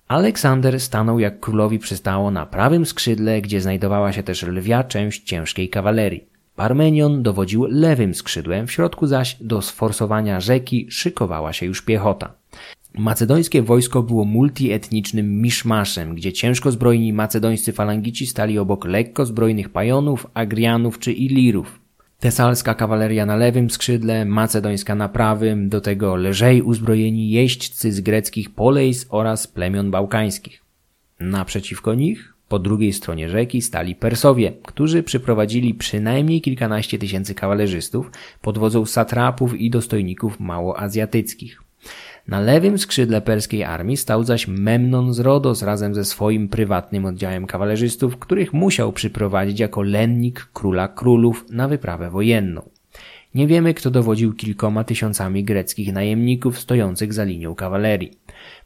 [0.08, 5.70] Aleksander stanął jak królowi przystało na prawym skrzydle, gdzie znajdowała się też lwia część ciężkiej
[5.70, 6.24] kawalerii.
[6.56, 12.34] Parmenion dowodził lewym skrzydłem, w środku zaś do sforsowania rzeki szykowała się już piechota.
[12.98, 20.28] Macedońskie wojsko było multietnicznym miszmaszem, gdzie ciężko zbrojni macedońscy falangici stali obok lekko zbrojnych pajonów,
[20.34, 21.85] agrianów czy ilirów.
[22.20, 28.50] Tesalska kawaleria na lewym skrzydle, macedońska na prawym, do tego lżej uzbrojeni jeźdźcy z greckich
[28.50, 30.64] polejs oraz plemion bałkańskich.
[31.20, 38.58] Naprzeciwko nich, po drugiej stronie rzeki, stali Persowie, którzy przyprowadzili przynajmniej kilkanaście tysięcy kawalerzystów pod
[38.58, 41.65] wodzą satrapów i dostojników małoazjatyckich.
[42.28, 47.46] Na lewym skrzydle perskiej armii stał zaś Memnon z Rodos razem ze swoim prywatnym oddziałem
[47.48, 52.70] kawalerzystów, których musiał przyprowadzić jako lennik króla królów na wyprawę wojenną.
[53.36, 58.12] Nie wiemy, kto dowodził kilkoma tysiącami greckich najemników stojących za linią kawalerii.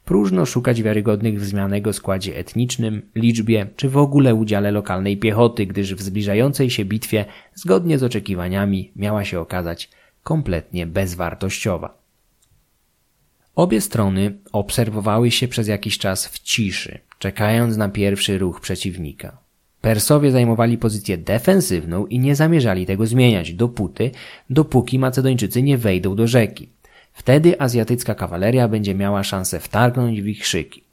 [0.04, 5.94] Próżno szukać wiarygodnych w zmianego składzie etnicznym, liczbie czy w ogóle udziale lokalnej piechoty, gdyż
[5.94, 9.90] w zbliżającej się bitwie, zgodnie z oczekiwaniami, miała się okazać
[10.22, 11.99] kompletnie bezwartościowa.
[13.60, 19.38] Obie strony obserwowały się przez jakiś czas w ciszy, czekając na pierwszy ruch przeciwnika.
[19.80, 24.10] Persowie zajmowali pozycję defensywną i nie zamierzali tego zmieniać dopóty,
[24.50, 26.68] dopóki Macedończycy nie wejdą do rzeki.
[27.12, 30.84] Wtedy azjatycka kawaleria będzie miała szansę wtargnąć w ich szyki.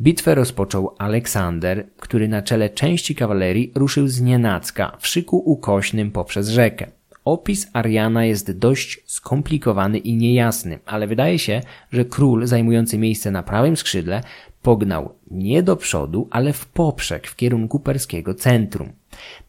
[0.00, 6.48] Bitwę rozpoczął Aleksander, który na czele części kawalerii ruszył z nienacka w szyku ukośnym poprzez
[6.48, 6.86] rzekę.
[7.24, 11.60] Opis Ariana jest dość skomplikowany i niejasny, ale wydaje się,
[11.92, 14.22] że król zajmujący miejsce na prawym skrzydle
[14.62, 18.92] pognał nie do przodu, ale w poprzek w kierunku perskiego centrum.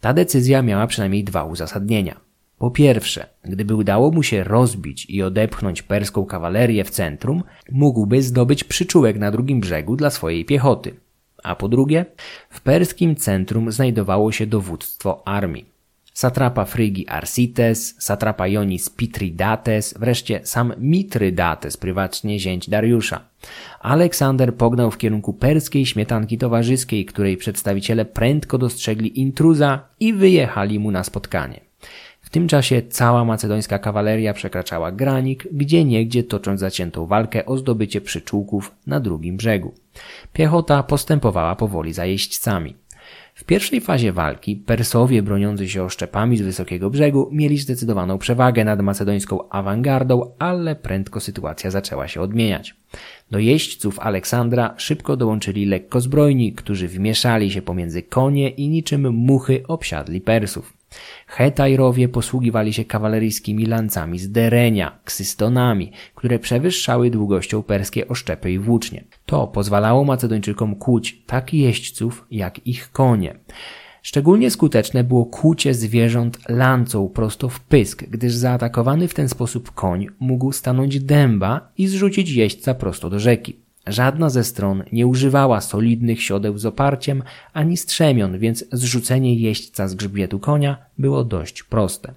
[0.02, 2.20] Ta decyzja miała przynajmniej dwa uzasadnienia.
[2.58, 8.64] Po pierwsze, gdyby udało mu się rozbić i odepchnąć perską kawalerię w centrum, mógłby zdobyć
[8.64, 10.94] przyczółek na drugim brzegu dla swojej piechoty.
[11.44, 12.06] A po drugie,
[12.50, 15.73] w perskim centrum znajdowało się dowództwo armii.
[16.14, 23.22] Satrapa Frygi Arsites, satrapa Jonis Pitridates, wreszcie sam Mitrydates, prywatnie zięć Dariusza.
[23.80, 30.92] Aleksander pognał w kierunku perskiej śmietanki towarzyskiej, której przedstawiciele prędko dostrzegli intruza i wyjechali mu
[30.92, 31.74] na spotkanie
[32.34, 38.76] tym czasie cała macedońska kawaleria przekraczała granik, gdzie niegdzie tocząc zaciętą walkę o zdobycie przyczółków
[38.88, 39.74] na drugim brzegu.
[40.34, 42.76] Piechota postępowała powoli za jeźdźcami.
[43.34, 48.82] W pierwszej fazie walki Persowie broniący się oszczepami z wysokiego brzegu mieli zdecydowaną przewagę nad
[48.82, 52.76] macedońską awangardą, ale prędko sytuacja zaczęła się odmieniać.
[53.32, 60.22] Do jeźdźców Aleksandra szybko dołączyli lekkozbrojni, którzy wmieszali się pomiędzy konie i niczym muchy obsiadli
[60.22, 60.73] Persów.
[61.28, 69.04] Hetajrowie posługiwali się kawaleryjskimi lancami z derenia, ksystonami, które przewyższały długością perskie oszczepy i włócznie.
[69.26, 73.36] To pozwalało Macedończykom kłuć tak jeźdźców, jak ich konie.
[74.02, 80.08] Szczególnie skuteczne było kłucie zwierząt lancą prosto w pysk, gdyż zaatakowany w ten sposób koń
[80.20, 83.63] mógł stanąć dęba i zrzucić jeźdźca prosto do rzeki.
[83.88, 89.96] Żadna ze stron nie używała solidnych siodeł z oparciem ani strzemion, więc zrzucenie jeźdźca z
[89.96, 92.14] grzbietu konia było dość proste.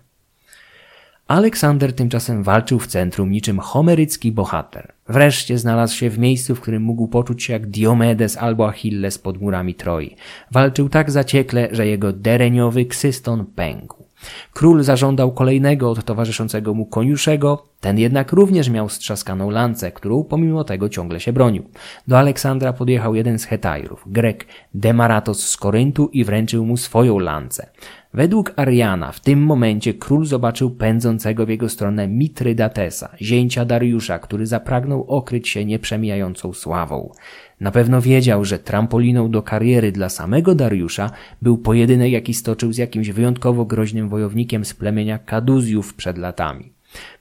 [1.29, 4.92] Aleksander tymczasem walczył w centrum niczym homerycki bohater.
[5.09, 9.40] Wreszcie znalazł się w miejscu, w którym mógł poczuć się jak Diomedes albo Achilles pod
[9.40, 10.16] murami Troi.
[10.50, 14.06] Walczył tak zaciekle, że jego dereniowy ksyston pękł.
[14.53, 20.65] Król zażądał kolejnego od towarzyszącego mu koniuszego, ten jednak również miał strzaskaną lancę, którą pomimo
[20.65, 21.65] tego ciągle się bronił.
[22.09, 27.71] Do Aleksandra podjechał jeden z Hetajrów, Grek Demaratos z Koryntu i wręczył mu swoją lancę.
[28.16, 34.46] Według Ariana w tym momencie król zobaczył pędzącego w jego stronę Mitrydatesa, zięcia Dariusza, który
[34.46, 37.12] zapragnął okryć się nieprzemijającą sławą.
[37.61, 41.11] Na pewno wiedział, że trampoliną do kariery dla samego Dariusza
[41.42, 46.72] był pojedynek, jaki stoczył z jakimś wyjątkowo groźnym wojownikiem z plemienia Kaduzjów przed latami.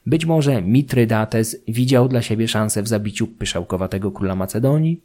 [0.05, 5.01] Być może Mitrydates widział dla siebie szansę w zabiciu pyszałkowatego króla Macedonii?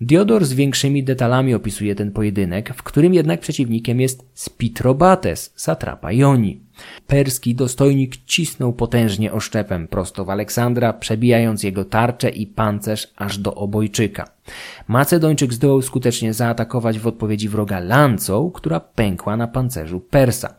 [0.00, 6.60] Diodor z większymi detalami opisuje ten pojedynek, w którym jednak przeciwnikiem jest Spitrobates, satrapa Joni.
[7.06, 13.54] Perski dostojnik cisnął potężnie oszczepem prosto w Aleksandra, przebijając jego tarczę i pancerz aż do
[13.54, 14.24] obojczyka.
[14.88, 20.54] Macedończyk zdołał skutecznie zaatakować w odpowiedzi wroga lancą, która pękła na pancerzu Persa.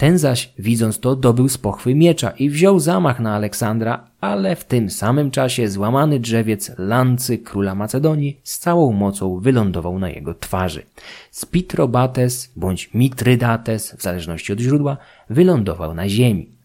[0.00, 4.64] Ten zaś, widząc to, dobył z pochwy miecza i wziął zamach na Aleksandra, ale w
[4.64, 10.82] tym samym czasie złamany drzewiec lancy króla Macedonii z całą mocą wylądował na jego twarzy.
[11.30, 14.96] Spitrobates bądź Mitrydates, w zależności od źródła,
[15.30, 16.59] wylądował na ziemi.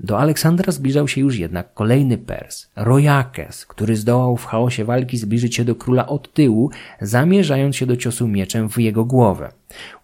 [0.00, 5.56] Do Aleksandra zbliżał się już jednak kolejny Pers, Rojakes, który zdołał w chaosie walki zbliżyć
[5.56, 9.52] się do króla od tyłu, zamierzając się do ciosu mieczem w jego głowę.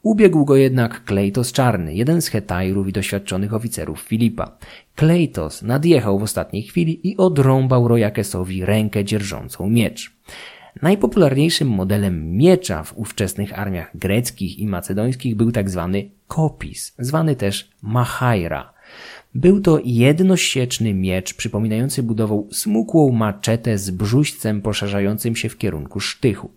[0.02, 4.57] Ubiegł go jednak Kleitos Czarny, jeden z Hetajrów i doświadczonych oficerów Filipa.
[4.94, 10.16] Kleitos nadjechał w ostatniej chwili i odrąbał Rojakesowi rękę dzierżącą miecz.
[10.83, 17.70] Najpopularniejszym modelem miecza w ówczesnych armiach greckich i macedońskich był tak zwany kopis, zwany też
[17.83, 18.73] machaira.
[19.35, 26.51] Był to jednosieczny miecz przypominający budową smukłą maczetę z brzuźcem poszerzającym się w kierunku sztychu.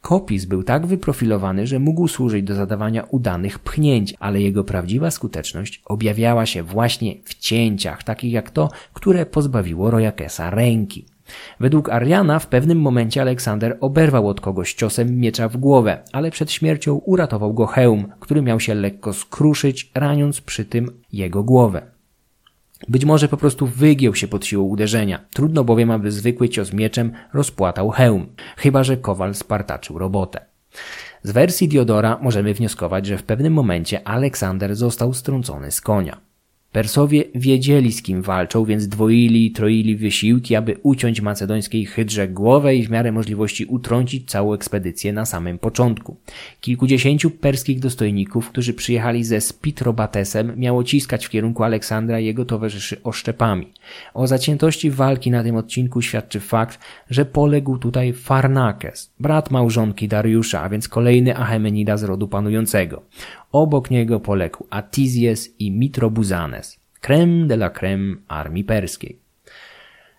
[0.00, 5.82] Kopis był tak wyprofilowany, że mógł służyć do zadawania udanych pchnięć, ale jego prawdziwa skuteczność
[5.84, 11.06] objawiała się właśnie w cięciach, takich jak to, które pozbawiło Rojakesa ręki.
[11.60, 16.52] Według Ariana w pewnym momencie Aleksander oberwał od kogoś ciosem miecza w głowę, ale przed
[16.52, 21.91] śmiercią uratował go hełm, który miał się lekko skruszyć, raniąc przy tym jego głowę.
[22.88, 25.24] Być może po prostu wygiął się pod siłą uderzenia.
[25.34, 28.26] Trudno bowiem, aby zwykły cios mieczem rozpłatał hełm,
[28.56, 30.44] chyba że kowal spartaczył robotę.
[31.22, 36.31] Z wersji Diodora możemy wnioskować, że w pewnym momencie Aleksander został strącony z konia.
[36.72, 42.76] Persowie wiedzieli z kim walczą, więc dwoili i troili wysiłki, aby uciąć macedońskiej hydrze głowę
[42.76, 46.16] i w miarę możliwości utrącić całą ekspedycję na samym początku.
[46.60, 53.02] Kilkudziesięciu perskich dostojników, którzy przyjechali ze Spitrobatesem, miało ciskać w kierunku Aleksandra i jego towarzyszy
[53.02, 53.72] oszczepami.
[54.14, 56.78] O zaciętości walki na tym odcinku świadczy fakt,
[57.10, 63.02] że poległ tutaj Farnakes, brat małżonki Dariusza, a więc kolejny Achemenida z rodu panującego.
[63.52, 69.18] Obok niego poległ Atizjes i Mitrobuzanes, creme de la creme armii perskiej.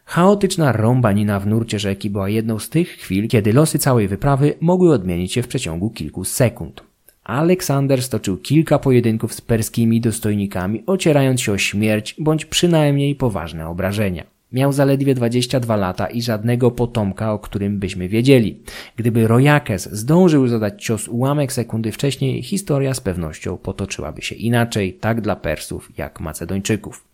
[0.06, 4.94] Chaotyczna rąbanina w nurcie rzeki była jedną z tych chwil, kiedy losy całej wyprawy mogły
[4.94, 6.84] odmienić się w przeciągu kilku sekund.
[7.24, 14.33] Aleksander stoczył kilka pojedynków z perskimi dostojnikami, ocierając się o śmierć bądź przynajmniej poważne obrażenia.
[14.54, 18.60] Miał zaledwie 22 lata i żadnego potomka, o którym byśmy wiedzieli.
[18.96, 25.22] Gdyby Rojakes zdążył zadać cios ułamek sekundy wcześniej, historia z pewnością potoczyłaby się inaczej, tak
[25.22, 27.06] dla Persów jak Macedończyków.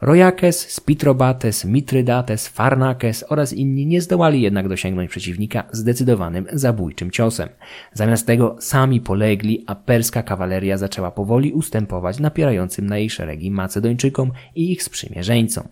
[0.00, 7.48] Rojakes, Spitrobates, Mitrydates, Farnakes oraz inni nie zdołali jednak dosięgnąć przeciwnika zdecydowanym zabójczym ciosem.
[7.92, 14.32] Zamiast tego sami polegli, a perska kawaleria zaczęła powoli ustępować napierającym na jej szeregi Macedończykom
[14.54, 15.68] i ich sprzymierzeńcom.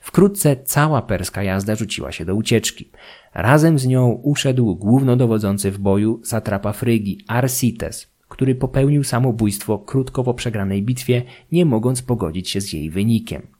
[0.00, 2.90] Wkrótce cała perska jazda rzuciła się do ucieczki.
[3.34, 10.34] Razem z nią uszedł głównodowodzący w boju satrapa Frygi Arsites, który popełnił samobójstwo krótko po
[10.34, 11.22] przegranej bitwie,
[11.52, 13.59] nie mogąc pogodzić się z jej wynikiem.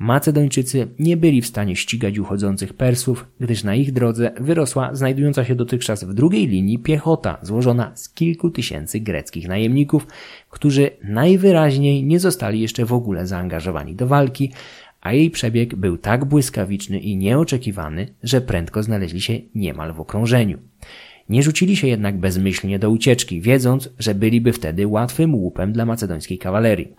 [0.00, 5.54] Macedończycy nie byli w stanie ścigać uchodzących Persów, gdyż na ich drodze wyrosła znajdująca się
[5.54, 10.06] dotychczas w drugiej linii piechota złożona z kilku tysięcy greckich najemników,
[10.50, 14.52] którzy najwyraźniej nie zostali jeszcze w ogóle zaangażowani do walki,
[15.00, 20.58] a jej przebieg był tak błyskawiczny i nieoczekiwany, że prędko znaleźli się niemal w okrążeniu.
[21.28, 26.38] Nie rzucili się jednak bezmyślnie do ucieczki, wiedząc, że byliby wtedy łatwym łupem dla macedońskiej
[26.38, 26.94] kawalerii.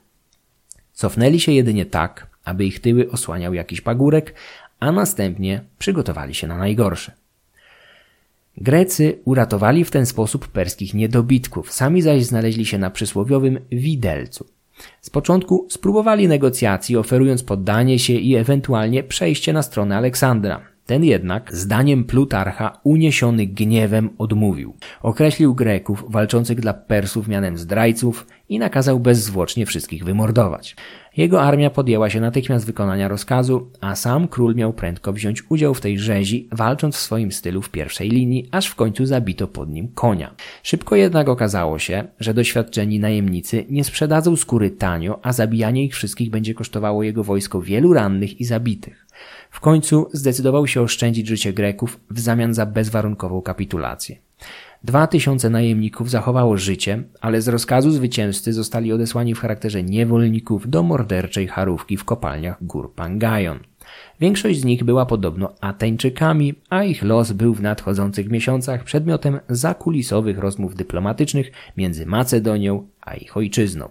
[0.94, 4.34] Cofnęli się jedynie tak, aby ich tyły osłaniał jakiś pagórek,
[4.80, 7.12] a następnie przygotowali się na najgorsze.
[8.58, 14.46] Grecy uratowali w ten sposób perskich niedobitków, sami zaś znaleźli się na przysłowiowym widelcu.
[15.02, 20.62] Z początku spróbowali negocjacji, oferując poddanie się i ewentualnie przejście na stronę Aleksandra.
[20.86, 24.76] Ten jednak, zdaniem Plutarcha, uniesiony gniewem odmówił.
[25.02, 30.76] Określił Greków walczących dla Persów mianem zdrajców i nakazał bezzwłocznie wszystkich wymordować.
[31.18, 35.82] Jego armia podjęła się natychmiast wykonania rozkazu, a sam król miał prędko wziąć udział w
[35.82, 39.88] tej rzezi, walcząc w swoim stylu w pierwszej linii, aż w końcu zabito pod nim
[39.96, 40.36] konia.
[40.64, 46.30] Szybko jednak okazało się, że doświadczeni najemnicy nie sprzedadzą skóry tanio, a zabijanie ich wszystkich
[46.30, 49.08] będzie kosztowało jego wojsko wielu rannych i zabitych.
[49.52, 54.16] W końcu zdecydował się oszczędzić życie Greków w zamian za bezwarunkową kapitulację.
[54.84, 60.84] Dwa tysiące najemników zachowało życie, ale z rozkazu zwycięzcy zostali odesłani w charakterze niewolników do
[60.84, 63.60] morderczej charówki w kopalniach gór Pangajon.
[64.20, 70.38] Większość z nich była podobno Ateńczykami, a ich los był w nadchodzących miesiącach przedmiotem zakulisowych
[70.38, 73.90] rozmów dyplomatycznych między Macedonią a ich ojczyzną.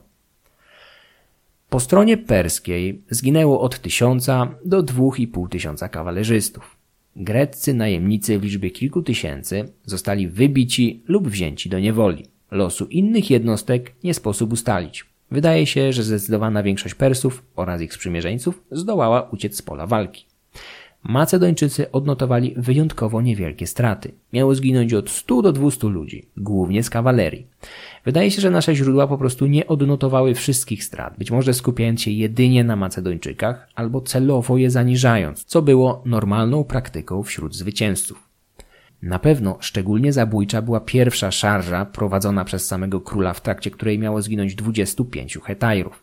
[1.68, 6.79] Po stronie perskiej zginęło od tysiąca do dwóch i pół tysiąca kawalerzystów.
[7.22, 12.26] Greccy najemnicy w liczbie kilku tysięcy zostali wybici lub wzięci do niewoli.
[12.50, 15.04] Losu innych jednostek nie sposób ustalić.
[15.30, 20.29] Wydaje się, że zdecydowana większość Persów oraz ich sprzymierzeńców zdołała uciec z pola walki.
[21.02, 24.12] Macedończycy odnotowali wyjątkowo niewielkie straty.
[24.32, 27.46] Miało zginąć od 100 do 200 ludzi, głównie z kawalerii.
[28.04, 32.10] Wydaje się, że nasze źródła po prostu nie odnotowały wszystkich strat, być może skupiając się
[32.10, 38.30] jedynie na Macedończykach albo celowo je zaniżając, co było normalną praktyką wśród zwycięzców.
[39.02, 44.22] Na pewno szczególnie zabójcza była pierwsza szarża prowadzona przez samego króla, w trakcie której miało
[44.22, 46.02] zginąć 25 hetajrów.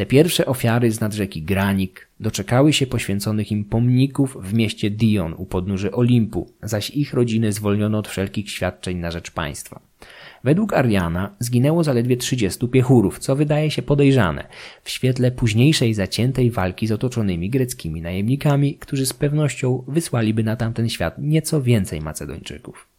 [0.00, 5.34] Te pierwsze ofiary z nad rzeki Granik doczekały się poświęconych im pomników w mieście Dion
[5.36, 9.80] u podnóży Olimpu, zaś ich rodziny zwolniono od wszelkich świadczeń na rzecz państwa.
[10.44, 14.46] Według Ariana zginęło zaledwie 30 piechurów, co wydaje się podejrzane
[14.84, 20.88] w świetle późniejszej zaciętej walki z otoczonymi greckimi najemnikami, którzy z pewnością wysłaliby na tamten
[20.88, 22.89] świat nieco więcej Macedończyków.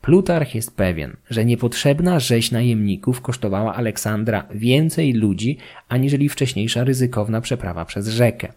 [0.00, 7.84] Plutarch jest pewien, że niepotrzebna rzeź najemników kosztowała Aleksandra więcej ludzi, aniżeli wcześniejsza ryzykowna przeprawa
[7.84, 8.52] przez rzekę.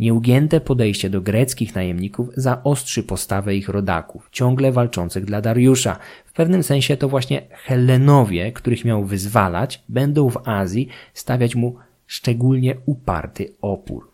[0.00, 5.98] Nieugięte podejście do greckich najemników zaostrzy postawę ich rodaków, ciągle walczących dla Dariusza.
[6.24, 11.76] W pewnym sensie to właśnie Helenowie, których miał wyzwalać, będą w Azji stawiać mu
[12.06, 14.13] szczególnie uparty opór.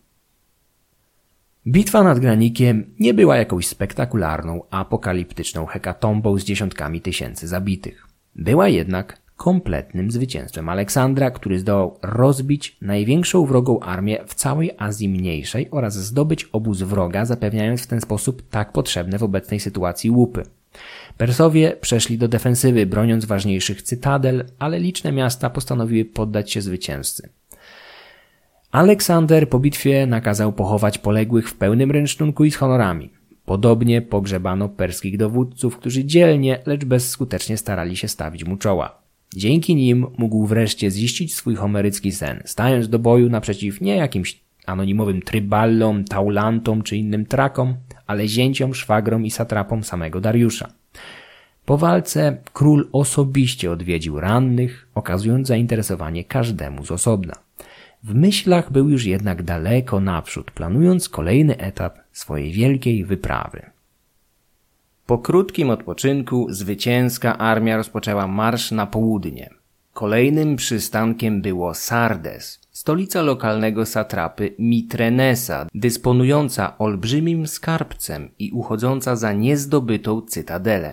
[1.66, 8.06] Bitwa nad Granikiem nie była jakąś spektakularną, apokaliptyczną hekatombą z dziesiątkami tysięcy zabitych.
[8.36, 15.68] Była jednak kompletnym zwycięstwem Aleksandra, który zdołał rozbić największą wrogą armię w całej Azji Mniejszej
[15.70, 20.42] oraz zdobyć obóz wroga, zapewniając w ten sposób tak potrzebne w obecnej sytuacji łupy.
[21.16, 27.28] Persowie przeszli do defensywy, broniąc ważniejszych cytadel, ale liczne miasta postanowiły poddać się zwycięzcy.
[28.72, 33.10] Aleksander po bitwie nakazał pochować poległych w pełnym rynsztunku i z honorami.
[33.44, 39.02] Podobnie pogrzebano perskich dowódców, którzy dzielnie, lecz bezskutecznie starali się stawić mu czoła.
[39.36, 45.22] Dzięki nim mógł wreszcie ziścić swój homerycki sen, stając do boju naprzeciw nie jakimś anonimowym
[45.22, 47.74] tryballom, taulantom czy innym trakom,
[48.06, 50.68] ale zięciom, szwagrom i satrapom samego Dariusza.
[51.64, 57.49] Po walce król osobiście odwiedził rannych, okazując zainteresowanie każdemu z osobna.
[58.02, 63.70] W myślach był już jednak daleko naprzód, planując kolejny etap swojej wielkiej wyprawy.
[65.06, 69.50] Po krótkim odpoczynku zwycięska armia rozpoczęła marsz na południe.
[69.92, 80.22] Kolejnym przystankiem było Sardes, stolica lokalnego satrapy Mitrenesa, dysponująca olbrzymim skarbcem i uchodząca za niezdobytą
[80.22, 80.92] cytadelę.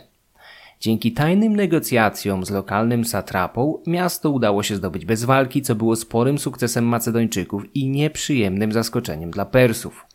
[0.79, 6.39] Dzięki tajnym negocjacjom z lokalnym satrapą miasto udało się zdobyć bez walki, co było sporym
[6.39, 10.05] sukcesem Macedończyków i nieprzyjemnym zaskoczeniem dla Persów.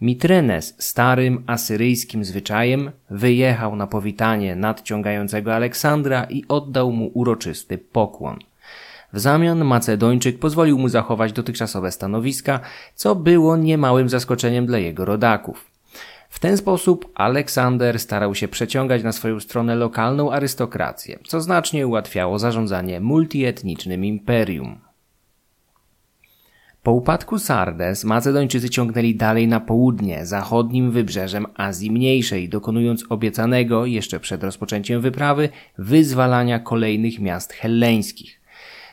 [0.00, 8.38] Mitrenes starym asyryjskim zwyczajem wyjechał na powitanie nadciągającego Aleksandra i oddał mu uroczysty pokłon.
[9.12, 12.60] W zamian Macedończyk pozwolił mu zachować dotychczasowe stanowiska,
[12.94, 15.69] co było niemałym zaskoczeniem dla jego rodaków.
[16.30, 22.38] W ten sposób Aleksander starał się przeciągać na swoją stronę lokalną arystokrację, co znacznie ułatwiało
[22.38, 24.80] zarządzanie multietnicznym imperium.
[26.82, 34.20] Po upadku Sardes Macedończycy ciągnęli dalej na południe, zachodnim wybrzeżem Azji Mniejszej, dokonując obiecanego jeszcze
[34.20, 38.39] przed rozpoczęciem wyprawy wyzwalania kolejnych miast helleńskich.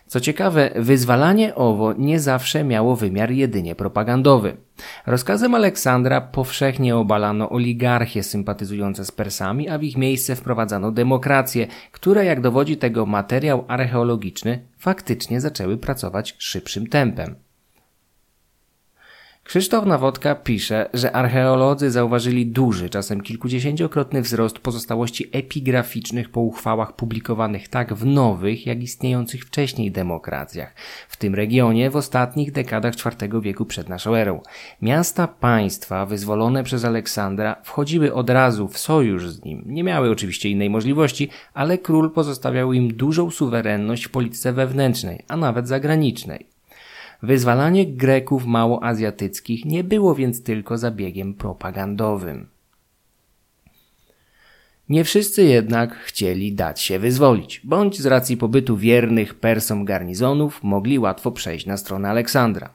[0.08, 4.58] Co ciekawe, wyzwalanie owo nie zawsze miało wymiar jedynie propagandowy.
[5.06, 12.26] Rozkazem Aleksandra powszechnie obalano oligarchie sympatyzujące z Persami, a w ich miejsce wprowadzano demokrację, które,
[12.26, 17.47] jak dowodzi tego materiał archeologiczny, faktycznie zaczęły pracować szybszym tempem.
[19.48, 27.68] Krzysztof Nawodka pisze, że archeolodzy zauważyli duży, czasem kilkudziesięciokrotny wzrost pozostałości epigraficznych po uchwałach publikowanych
[27.68, 30.76] tak w nowych, jak istniejących wcześniej demokracjach,
[31.10, 34.42] w tym regionie w ostatnich dekadach IV wieku przed naszą erą.
[34.82, 39.64] Miasta państwa wyzwolone przez Aleksandra wchodziły od razu w sojusz z nim.
[39.66, 45.38] Nie miały oczywiście innej możliwości, ale król pozostawiał im dużą suwerenność w polityce wewnętrznej, a
[45.38, 46.57] nawet zagranicznej.
[47.24, 52.48] Wyzwalanie Greków małoazjatyckich nie było więc tylko zabiegiem propagandowym.
[54.90, 61.00] Nie wszyscy jednak chcieli dać się wyzwolić, bądź z racji pobytu wiernych Persom garnizonów mogli
[61.00, 62.70] łatwo przejść na stronę Aleksandra.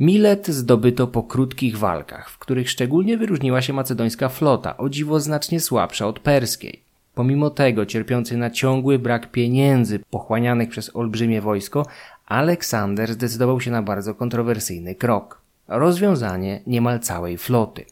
[0.00, 5.60] Milet zdobyto po krótkich walkach, w których szczególnie wyróżniła się macedońska flota, o dziwo znacznie
[5.60, 6.80] słabsza od perskiej.
[7.14, 11.86] Pomimo tego, cierpiący na ciągły brak pieniędzy pochłanianych przez olbrzymie wojsko,
[12.26, 17.84] Aleksander zdecydował się na bardzo kontrowersyjny krok rozwiązanie niemal całej floty.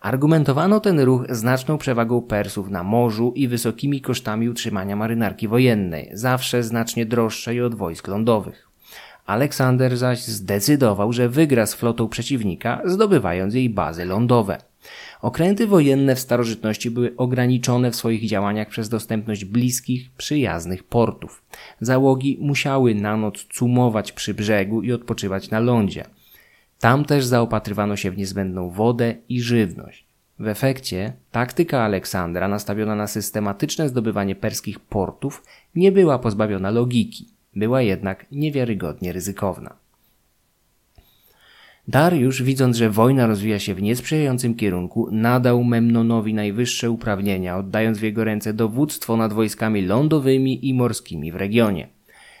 [0.00, 6.62] Argumentowano ten ruch znaczną przewagą Persów na morzu i wysokimi kosztami utrzymania marynarki wojennej, zawsze
[6.62, 8.65] znacznie droższej od wojsk lądowych.
[9.26, 14.58] Aleksander zaś zdecydował, że wygra z flotą przeciwnika, zdobywając jej bazy lądowe.
[15.22, 21.42] Okręty wojenne w starożytności były ograniczone w swoich działaniach przez dostępność bliskich, przyjaznych portów.
[21.80, 26.04] Załogi musiały na noc cumować przy brzegu i odpoczywać na lądzie.
[26.80, 30.06] Tam też zaopatrywano się w niezbędną wodę i żywność.
[30.38, 35.42] W efekcie taktyka Aleksandra nastawiona na systematyczne zdobywanie perskich portów
[35.74, 39.76] nie była pozbawiona logiki, była jednak niewiarygodnie ryzykowna.
[41.88, 48.02] Dariusz, widząc, że wojna rozwija się w niesprzyjającym kierunku, nadał Memnonowi najwyższe uprawnienia, oddając w
[48.02, 51.88] jego ręce dowództwo nad wojskami lądowymi i morskimi w regionie.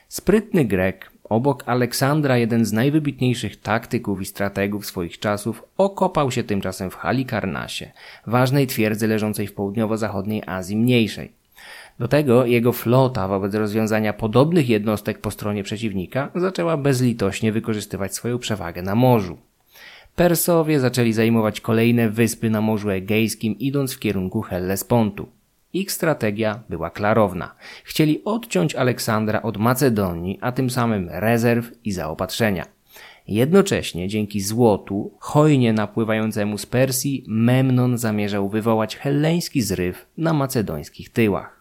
[0.08, 6.90] Sprytny Grek, obok Aleksandra jeden z najwybitniejszych taktyków i strategów swoich czasów, okopał się tymczasem
[6.90, 7.92] w Halikarnasie,
[8.26, 11.45] ważnej twierdzy leżącej w południowo-zachodniej Azji Mniejszej.
[11.98, 18.38] Do tego jego flota wobec rozwiązania podobnych jednostek po stronie przeciwnika zaczęła bezlitośnie wykorzystywać swoją
[18.38, 19.38] przewagę na morzu.
[20.16, 25.28] Persowie zaczęli zajmować kolejne wyspy na Morzu Egejskim, idąc w kierunku Hellespontu.
[25.72, 27.54] Ich strategia była klarowna.
[27.84, 32.66] Chcieli odciąć Aleksandra od Macedonii, a tym samym rezerw i zaopatrzenia.
[33.28, 41.55] Jednocześnie dzięki złotu, hojnie napływającemu z Persji, Memnon zamierzał wywołać helleński zryw na macedońskich tyłach.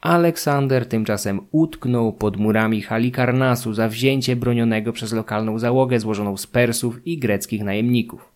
[0.00, 7.06] Aleksander tymczasem utknął pod murami Halikarnasu za wzięcie bronionego przez lokalną załogę złożoną z Persów
[7.06, 8.32] i greckich najemników.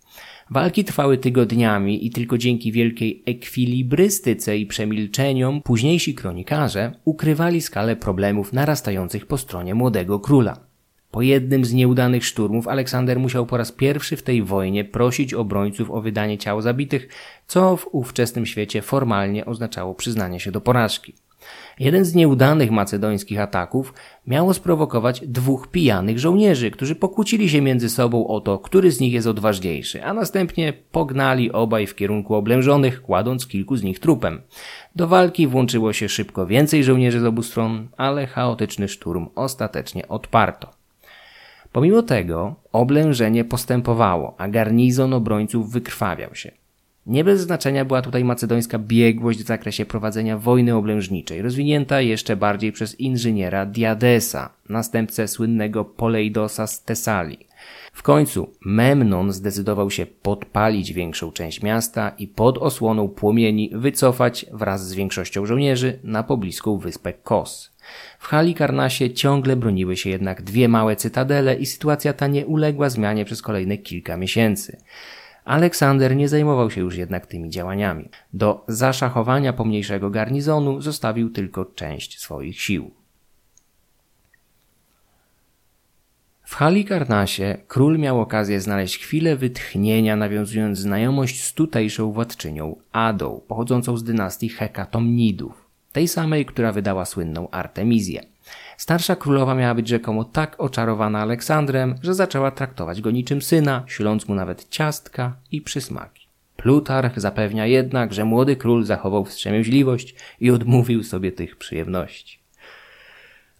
[0.50, 8.52] Walki trwały tygodniami i tylko dzięki wielkiej ekwilibrystyce i przemilczeniom późniejsi kronikarze ukrywali skalę problemów
[8.52, 10.56] narastających po stronie młodego króla.
[11.10, 15.90] Po jednym z nieudanych szturmów Aleksander musiał po raz pierwszy w tej wojnie prosić obrońców
[15.90, 17.08] o wydanie ciał zabitych,
[17.46, 21.14] co w ówczesnym świecie formalnie oznaczało przyznanie się do porażki.
[21.78, 23.94] Jeden z nieudanych macedońskich ataków
[24.26, 29.12] miało sprowokować dwóch pijanych żołnierzy, którzy pokłócili się między sobą o to, który z nich
[29.12, 34.42] jest odważniejszy, a następnie pognali obaj w kierunku oblężonych, kładąc kilku z nich trupem.
[34.96, 40.70] Do walki włączyło się szybko więcej żołnierzy z obu stron, ale chaotyczny szturm ostatecznie odparto.
[41.72, 46.63] Pomimo tego oblężenie postępowało, a garnizon obrońców wykrwawiał się.
[47.06, 52.72] Nie bez znaczenia była tutaj macedońska biegłość w zakresie prowadzenia wojny oblężniczej, rozwinięta jeszcze bardziej
[52.72, 57.46] przez inżyniera Diadesa, następcę słynnego Poleidosa z Tesalii.
[57.92, 64.88] W końcu Memnon zdecydował się podpalić większą część miasta i pod osłoną płomieni wycofać wraz
[64.88, 67.72] z większością żołnierzy na pobliską wyspę Kos.
[68.18, 73.24] W Halikarnasie ciągle broniły się jednak dwie małe cytadele i sytuacja ta nie uległa zmianie
[73.24, 74.76] przez kolejne kilka miesięcy.
[75.44, 78.08] Aleksander nie zajmował się już jednak tymi działaniami.
[78.32, 82.90] Do zaszachowania pomniejszego garnizonu zostawił tylko część swoich sił.
[86.44, 93.96] W Halikarnasie król miał okazję znaleźć chwilę wytchnienia, nawiązując znajomość z tutejszą władczynią Adą, pochodzącą
[93.96, 98.33] z dynastii Hekatomnidów, tej samej, która wydała słynną Artemizję.
[98.76, 104.28] Starsza królowa miała być rzekomo tak oczarowana Aleksandrem, że zaczęła traktować go niczym syna, śląc
[104.28, 106.28] mu nawet ciastka i przysmaki.
[106.56, 112.38] Plutarch zapewnia jednak, że młody król zachował wstrzemięźliwość i odmówił sobie tych przyjemności.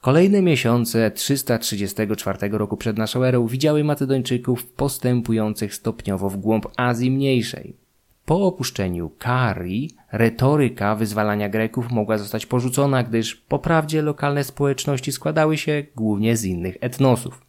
[0.01, 7.84] Kolejne miesiące 334 roku przed naszą erą widziały Macedończyków postępujących stopniowo w głąb Azji Mniejszej.
[8.24, 15.56] Po opuszczeniu Kari retoryka wyzwalania Greków mogła zostać porzucona, gdyż po prawdzie lokalne społeczności składały
[15.56, 17.42] się głównie z innych etnosów.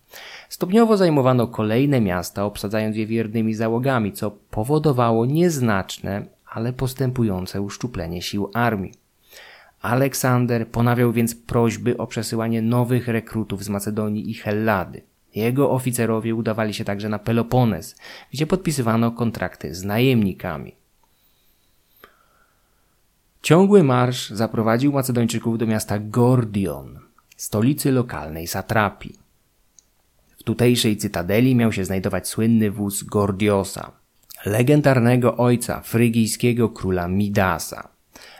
[0.50, 8.52] Stopniowo zajmowano kolejne miasta, obsadzając je wiernymi załogami, co powodowało nieznaczne, ale postępujące uszczuplenie sił
[8.54, 8.94] armii.
[9.82, 15.02] Aleksander ponawiał więc prośby o przesyłanie nowych rekrutów z Macedonii i Hellady.
[15.36, 17.96] Jego oficerowie udawali się także na Pelopones,
[18.34, 20.76] gdzie podpisywano kontrakty z najemnikami.
[23.42, 27.00] Ciągły marsz zaprowadził Macedończyków do miasta Gordion,
[27.38, 29.20] stolicy lokalnej satrapii.
[30.38, 33.92] W tutejszej cytadeli miał się znajdować słynny wóz Gordiosa,
[34.46, 37.95] legendarnego ojca frygijskiego króla Midasa.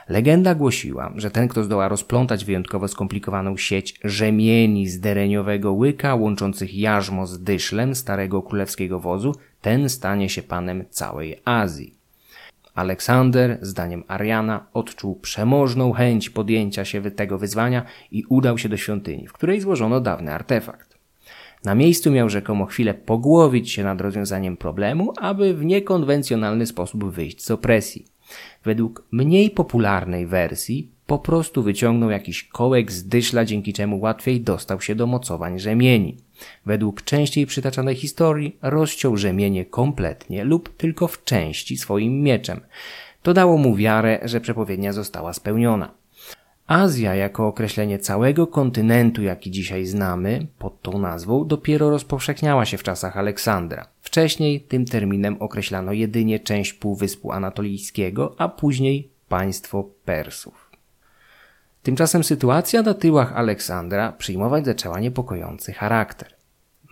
[0.08, 6.74] Legenda głosiła, że ten, kto zdoła rozplątać wyjątkowo skomplikowaną sieć rzemieni z dereniowego łyka łączących
[6.74, 11.94] jarzmo z dyszlem starego królewskiego wozu, ten stanie się panem całej Azji.
[12.74, 19.28] Aleksander, zdaniem Ariana, odczuł przemożną chęć podjęcia się tego wyzwania i udał się do świątyni,
[19.28, 20.98] w której złożono dawny artefakt.
[21.64, 27.44] Na miejscu miał rzekomo chwilę pogłowić się nad rozwiązaniem problemu, aby w niekonwencjonalny sposób wyjść
[27.44, 28.15] z opresji.
[28.66, 34.80] Według mniej popularnej wersji po prostu wyciągnął jakiś kołek z dyszla, dzięki czemu łatwiej dostał
[34.80, 36.16] się do mocowań rzemieni.
[36.66, 42.60] Według częściej przytaczanej historii rozciął rzemienie kompletnie lub tylko w części swoim mieczem.
[43.22, 45.90] To dało mu wiarę, że przepowiednia została spełniona.
[46.66, 52.82] Azja jako określenie całego kontynentu, jaki dzisiaj znamy, pod tą nazwą, dopiero rozpowszechniała się w
[52.82, 53.88] czasach Aleksandra.
[54.00, 60.70] Wcześniej tym terminem określano jedynie część Półwyspu Anatolijskiego, a później państwo Persów.
[61.82, 66.34] Tymczasem sytuacja na tyłach Aleksandra przyjmować zaczęła niepokojący charakter.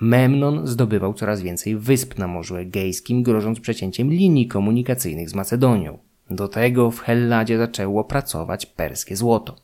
[0.01, 5.99] Memnon zdobywał coraz więcej wysp na Morzu Egejskim, grożąc przecięciem linii komunikacyjnych z Macedonią.
[6.31, 9.57] Do tego w Helladzie zaczęło pracować perskie złoto.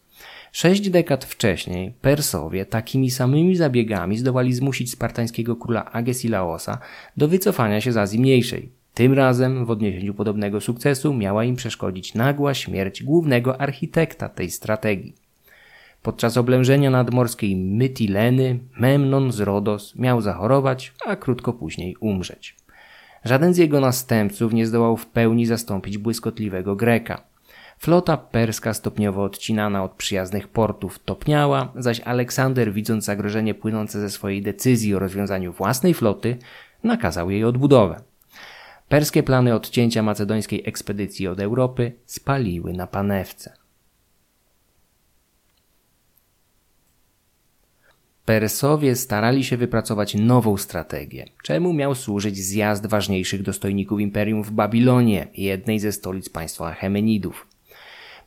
[0.53, 6.79] Sześć dekad wcześniej Persowie takimi samymi zabiegami zdołali zmusić spartańskiego króla Agesilaosa
[7.17, 8.71] do wycofania się z Azji Mniejszej.
[8.95, 15.15] Tym razem w odniesieniu podobnego sukcesu miała im przeszkodzić nagła śmierć głównego architekta tej strategii.
[16.03, 22.57] Podczas oblężenia nadmorskiej Mytileny Memnon z Rodos miał zachorować, a krótko później umrzeć.
[23.25, 27.23] Żaden z jego następców nie zdołał w pełni zastąpić błyskotliwego Greka.
[27.79, 34.43] Flota perska stopniowo odcinana od przyjaznych portów topniała, zaś Aleksander, widząc zagrożenie płynące ze swojej
[34.43, 36.37] decyzji o rozwiązaniu własnej floty,
[36.85, 38.01] nakazał jej odbudowę.
[38.89, 43.60] Perskie plany odcięcia macedońskiej ekspedycji od Europy spaliły na panewce.
[48.31, 51.25] Persowie starali się wypracować nową strategię.
[51.43, 57.47] Czemu miał służyć zjazd ważniejszych dostojników imperium w Babilonie, jednej ze stolic państwa Achemenidów?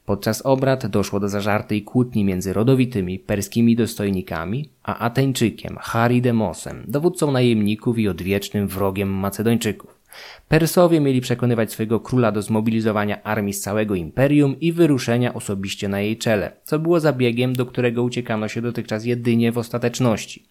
[0.06, 8.00] Podczas obrad doszło do zażartej kłótni między rodowitymi perskimi dostojnikami a Ateńczykiem Haridemosem, dowódcą najemników
[8.00, 9.93] i odwiecznym wrogiem Macedończyków.
[10.48, 16.02] Persowie mieli przekonywać swojego króla do zmobilizowania armii z całego imperium i wyruszenia osobiście na
[16.02, 20.48] jej czele, co było zabiegiem, do którego uciekano się dotychczas jedynie w ostateczności.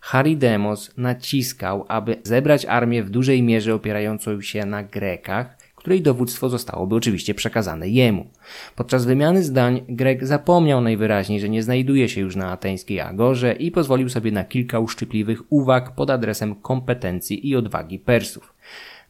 [0.00, 6.94] Haridemos naciskał, aby zebrać armię w dużej mierze opierającą się na Grekach, której dowództwo zostałoby
[6.94, 8.30] oczywiście przekazane jemu.
[8.76, 13.70] Podczas wymiany zdań Grek zapomniał najwyraźniej, że nie znajduje się już na ateńskiej agorze i
[13.70, 18.51] pozwolił sobie na kilka uszczypliwych uwag pod adresem kompetencji i odwagi Persów.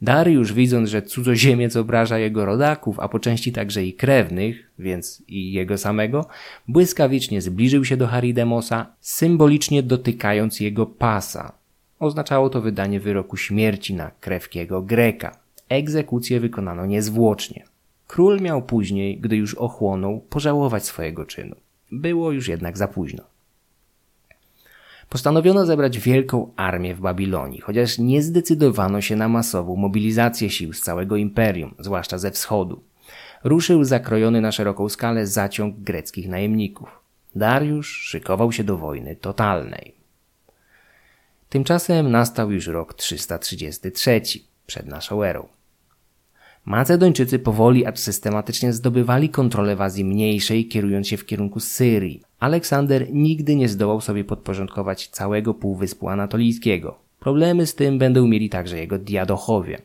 [0.03, 5.53] Dariusz, widząc, że cudzoziemiec obraża jego rodaków, a po części także i krewnych, więc i
[5.53, 6.27] jego samego,
[6.69, 11.53] błyskawicznie zbliżył się do Haridemosa, symbolicznie dotykając jego pasa.
[11.99, 15.37] Oznaczało to wydanie wyroku śmierci na krewkiego Greka.
[15.69, 17.65] Egzekucję wykonano niezwłocznie.
[18.07, 21.57] Król miał później, gdy już ochłonął, pożałować swojego czynu.
[21.93, 23.32] Było już jednak za późno.
[25.13, 30.81] Postanowiono zebrać wielką armię w Babilonii, chociaż nie zdecydowano się na masową mobilizację sił z
[30.81, 32.83] całego imperium, zwłaszcza ze wschodu.
[33.45, 36.89] Ruszył zakrojony na szeroką skalę zaciąg greckich najemników.
[37.35, 39.95] Dariusz szykował się do wojny totalnej.
[41.49, 44.21] Tymczasem nastał już rok 333
[44.67, 45.49] przed naszą erą.
[46.65, 52.23] Macedończycy powoli, acz systematycznie zdobywali kontrolę w Azji Mniejszej, kierując się w kierunku Syrii.
[52.43, 56.99] Aleksander nigdy nie zdołał sobie podporządkować całego Półwyspu Anatolijskiego.
[57.21, 59.79] Problemy z tym będą mieli także jego diadochowie.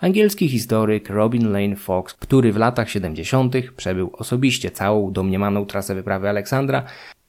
[0.00, 3.54] Angielski historyk Robin Lane Fox, który w latach 70.
[3.76, 6.84] przebył osobiście całą domniemaną trasę wyprawy Aleksandra,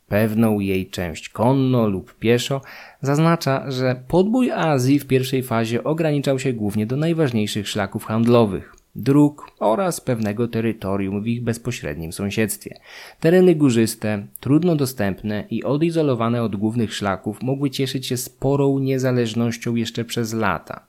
[0.07, 2.61] pewną jej część konno lub pieszo,
[3.01, 9.51] zaznacza, że podbój Azji w pierwszej fazie ograniczał się głównie do najważniejszych szlaków handlowych dróg
[9.59, 12.79] oraz pewnego terytorium w ich bezpośrednim sąsiedztwie.
[13.19, 20.05] Tereny górzyste, trudno dostępne i odizolowane od głównych szlaków mogły cieszyć się sporą niezależnością jeszcze
[20.05, 20.85] przez lata.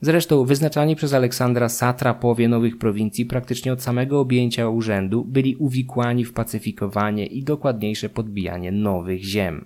[0.00, 6.32] Zresztą wyznaczani przez Aleksandra satrapowie nowych prowincji praktycznie od samego objęcia urzędu byli uwikłani w
[6.32, 9.64] pacyfikowanie i dokładniejsze podbijanie nowych ziem.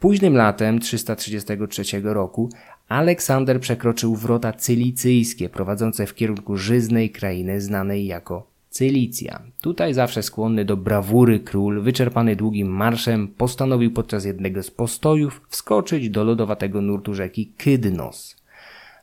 [0.00, 2.50] Późnym latem 333 roku
[2.88, 9.42] Aleksander przekroczył wrota cylicyjskie prowadzące w kierunku żyznej krainy znanej jako Cylicja.
[9.60, 16.10] Tutaj zawsze skłonny do brawury król, wyczerpany długim marszem, postanowił podczas jednego z postojów wskoczyć
[16.10, 18.36] do lodowatego nurtu rzeki Kydnos.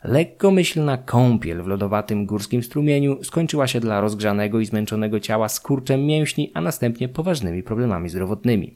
[0.04, 6.52] Lekkomyślna kąpiel w lodowatym górskim strumieniu skończyła się dla rozgrzanego i zmęczonego ciała skurczem mięśni,
[6.54, 8.74] a następnie poważnymi problemami zdrowotnymi.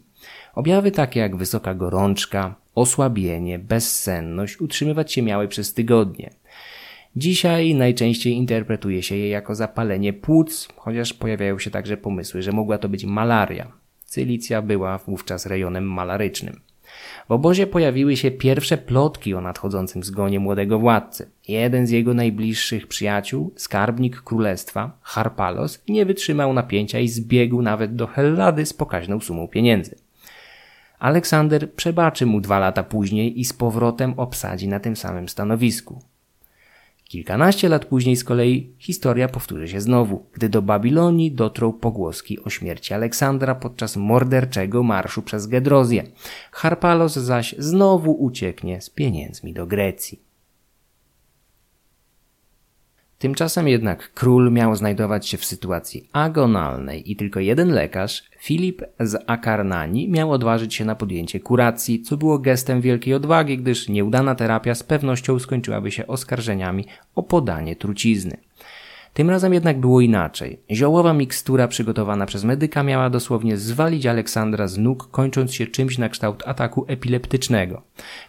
[0.56, 6.30] Objawy takie jak wysoka gorączka, osłabienie, bezsenność utrzymywać się miały przez tygodnie.
[7.16, 12.78] Dzisiaj najczęściej interpretuje się je jako zapalenie płuc, chociaż pojawiają się także pomysły, że mogła
[12.78, 13.72] to być malaria.
[14.06, 16.60] Cylicja była wówczas rejonem malarycznym.
[17.28, 21.30] W obozie pojawiły się pierwsze plotki o nadchodzącym zgonie młodego władcy.
[21.48, 28.08] Jeden z jego najbliższych przyjaciół, skarbnik królestwa, Harpalos, nie wytrzymał napięcia i zbiegł nawet do
[28.08, 30.07] Hellady z pokaźną sumą pieniędzy.
[31.00, 36.02] Aleksander przebaczy mu dwa lata później i z powrotem obsadzi na tym samym stanowisku.
[37.04, 42.50] Kilkanaście lat później z kolei historia powtórzy się znowu, gdy do Babilonii dotrą pogłoski o
[42.50, 46.04] śmierci Aleksandra podczas morderczego marszu przez Gedrozję.
[46.52, 50.27] Harpalos zaś znowu ucieknie z pieniędzmi do Grecji.
[53.20, 59.24] Tymczasem jednak król miał znajdować się w sytuacji agonalnej i tylko jeden lekarz, Filip z
[59.28, 64.76] Akarnani, miał odważyć się na podjęcie kuracji, co było gestem wielkiej odwagi, gdyż nieudana terapia
[64.76, 68.47] z pewnością skończyłaby się oskarżeniami o podanie trucizny.
[69.18, 70.60] Tym razem jednak było inaczej.
[70.72, 76.10] Ziołowa mikstura przygotowana przez medyka miała dosłownie zwalić Aleksandra z nóg, kończąc się czymś na
[76.10, 77.82] kształt ataku epileptycznego.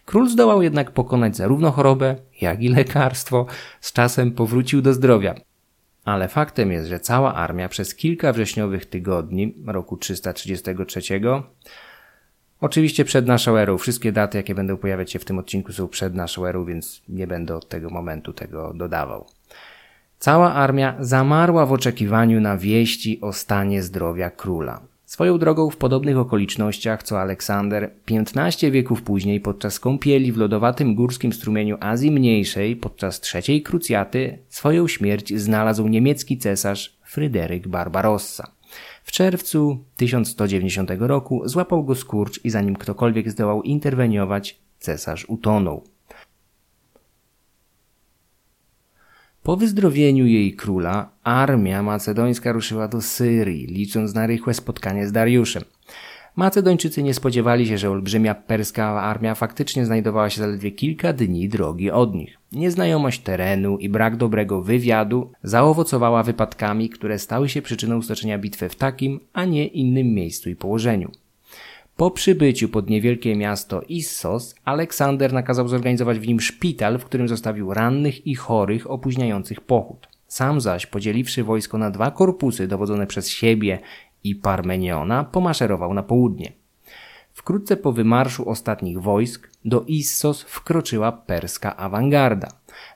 [0.05, 3.47] Król zdołał jednak pokonać zarówno chorobę, jak i lekarstwo.
[3.80, 5.34] Z czasem powrócił do zdrowia.
[6.05, 11.01] Ale faktem jest, że cała armia przez kilka wrześniowych tygodni roku 333
[12.61, 13.78] Oczywiście przed naszą erą.
[13.78, 17.26] Wszystkie daty, jakie będą pojawiać się w tym odcinku są przed naszą erą, więc nie
[17.26, 19.38] będę od tego momentu tego dodawał.
[20.19, 24.81] Cała armia zamarła w oczekiwaniu na wieści o stanie zdrowia króla.
[25.05, 31.33] Swoją drogą w podobnych okolicznościach co Aleksander, 15 wieków później podczas kąpieli w lodowatym górskim
[31.33, 38.53] strumieniu Azji Mniejszej podczas trzeciej krucjaty swoją śmierć znalazł niemiecki cesarz Fryderyk Barbarossa.
[39.05, 45.85] W czerwcu 1190 roku złapał go skurcz i zanim ktokolwiek zdołał interweniować, cesarz utonął.
[49.49, 55.63] Po wyzdrowieniu jej króla, armia macedońska ruszyła do Syrii, licząc na rychłe spotkanie z Dariuszem.
[56.37, 61.91] Macedończycy nie spodziewali się, że olbrzymia perska armia faktycznie znajdowała się zaledwie kilka dni drogi
[61.91, 62.39] od nich.
[62.53, 68.77] Nieznajomość terenu i brak dobrego wywiadu zaowocowała wypadkami, które stały się przyczyną stoczenia bitwy w
[68.77, 71.13] takim, a nie innym miejscu i położeniu.
[71.99, 77.75] Po przybyciu pod niewielkie miasto Issos, Aleksander nakazał zorganizować w nim szpital, w którym zostawił
[77.75, 80.09] rannych i chorych opóźniających pochód.
[80.29, 83.79] Sam zaś, podzieliwszy wojsko na dwa korpusy dowodzone przez siebie
[84.25, 86.53] i Parmeniona, pomaszerował na południe.
[87.33, 92.49] Wkrótce po wymarszu ostatnich wojsk do Issos wkroczyła perska awangarda.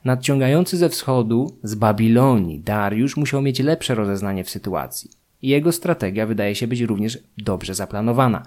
[0.05, 5.11] Nadciągający ze wschodu, z Babilonii, Dariusz musiał mieć lepsze rozeznanie w sytuacji.
[5.43, 8.43] Jego strategia wydaje się być również dobrze zaplanowana.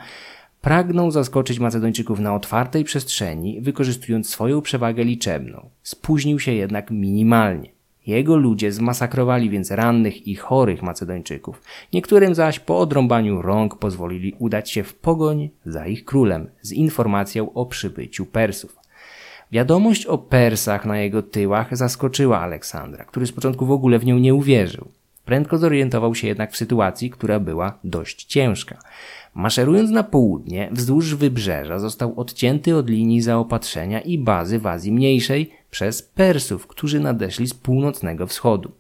[0.66, 5.70] Pragnął zaskoczyć Macedończyków na otwartej przestrzeni, wykorzystując swoją przewagę liczebną.
[5.84, 7.70] Spóźnił się jednak minimalnie.
[8.07, 11.61] Jego ludzie zmasakrowali więc rannych i chorych Macedończyków.
[11.93, 17.53] Niektórym zaś po odrąbaniu rąk pozwolili udać się w pogoń za ich królem z informacją
[17.53, 18.76] o przybyciu Persów.
[19.51, 24.18] Wiadomość o Persach na jego tyłach zaskoczyła Aleksandra, który z początku w ogóle w nią
[24.18, 24.88] nie uwierzył.
[25.26, 28.78] Prędko zorientował się jednak w sytuacji, która była dość ciężka.
[29.36, 35.51] Maszerując na południe, wzdłuż wybrzeża został odcięty od linii zaopatrzenia i bazy w Azji Mniejszej
[35.71, 38.71] przez Persów, którzy nadeszli z północnego wschodu.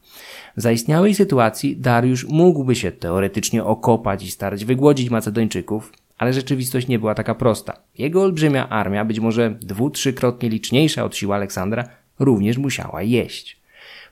[0.57, 6.99] W zaistniałej sytuacji Dariusz mógłby się teoretycznie okopać i starać wygłodzić Macedończyków, ale rzeczywistość nie
[6.99, 7.77] była taka prosta.
[7.97, 11.89] Jego olbrzymia armia, być może dwu, trzykrotnie liczniejsza od sił Aleksandra,
[12.19, 13.64] również musiała jeść.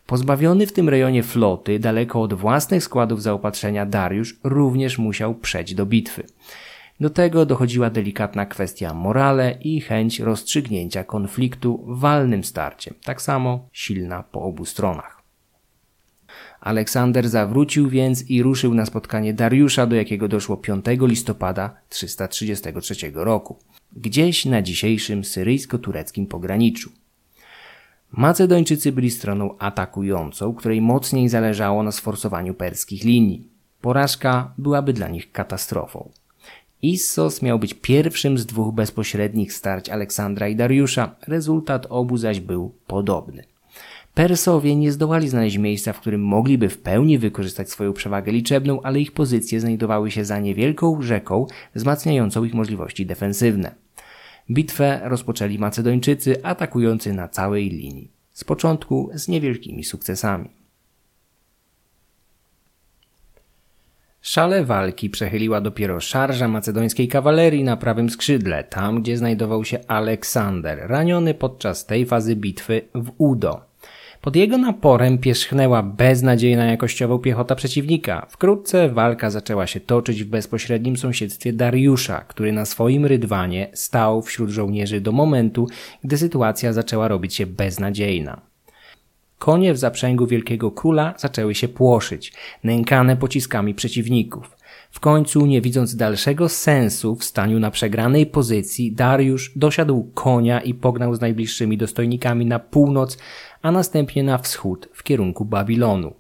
[0.05, 5.85] Pozbawiony w tym rejonie floty, daleko od własnych składów zaopatrzenia, Dariusz również musiał przejść do
[5.85, 6.23] bitwy.
[6.99, 14.23] Do tego dochodziła delikatna kwestia morale i chęć rozstrzygnięcia konfliktu walnym starciem, tak samo silna
[14.23, 15.23] po obu stronach.
[16.61, 23.57] Aleksander zawrócił więc i ruszył na spotkanie Dariusza, do jakiego doszło 5 listopada 333 roku,
[23.95, 27.02] gdzieś na dzisiejszym syryjsko-tureckim pograniczu.
[28.17, 33.47] Macedończycy byli stroną atakującą, której mocniej zależało na sforsowaniu perskich linii.
[33.81, 36.09] Porażka byłaby dla nich katastrofą.
[36.81, 42.71] Issos miał być pierwszym z dwóch bezpośrednich starć Aleksandra i Dariusza, rezultat obu zaś był
[42.87, 43.43] podobny.
[44.13, 48.99] Persowie nie zdołali znaleźć miejsca, w którym mogliby w pełni wykorzystać swoją przewagę liczebną, ale
[48.99, 53.82] ich pozycje znajdowały się za niewielką rzeką, wzmacniającą ich możliwości defensywne.
[54.51, 58.11] Bitwę rozpoczęli Macedończycy atakujący na całej linii.
[58.31, 60.49] Z początku z niewielkimi sukcesami.
[64.21, 70.79] Szale walki przechyliła dopiero szarża macedońskiej kawalerii na prawym skrzydle, tam gdzie znajdował się Aleksander,
[70.89, 73.72] raniony podczas tej fazy bitwy w Udo.
[74.23, 78.27] Pod jego naporem pierzchnęła beznadziejna jakościowo piechota przeciwnika.
[78.29, 84.49] Wkrótce walka zaczęła się toczyć w bezpośrednim sąsiedztwie Dariusza, który na swoim rydwanie stał wśród
[84.49, 85.67] żołnierzy do momentu,
[86.03, 88.41] gdy sytuacja zaczęła robić się beznadziejna.
[89.39, 94.57] Konie w zaprzęgu wielkiego króla zaczęły się płoszyć, nękane pociskami przeciwników.
[94.91, 100.73] W końcu, nie widząc dalszego sensu w staniu na przegranej pozycji, Dariusz dosiadł konia i
[100.73, 103.17] pognał z najbliższymi dostojnikami na północ,
[103.63, 106.13] a następnie na wschód w kierunku Babilonu.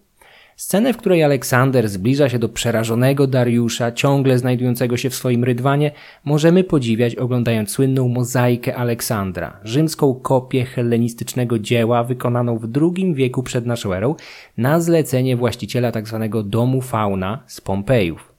[0.55, 5.91] Scenę, w której Aleksander zbliża się do przerażonego Dariusza, ciągle znajdującego się w swoim rydwanie,
[6.25, 13.65] możemy podziwiać oglądając słynną mozaikę Aleksandra, rzymską kopię hellenistycznego dzieła wykonaną w II wieku przed
[13.65, 14.15] naszą erą
[14.57, 16.27] na zlecenie właściciela tzw.
[16.31, 18.33] Tak domu fauna z Pompejów.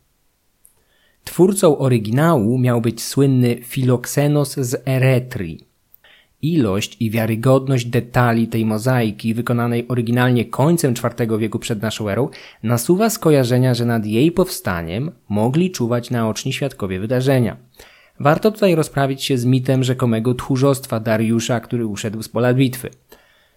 [1.24, 5.73] Twórcą oryginału miał być słynny Filoksenos z Eretrii,
[6.44, 12.28] Ilość i wiarygodność detali tej mozaiki, wykonanej oryginalnie końcem IV wieku przed naszą erą,
[12.62, 17.56] nasuwa skojarzenia, że nad jej powstaniem mogli czuwać naoczni świadkowie wydarzenia.
[18.20, 22.90] Warto tutaj rozprawić się z mitem rzekomego tchórzostwa Dariusza, który uszedł z pola bitwy.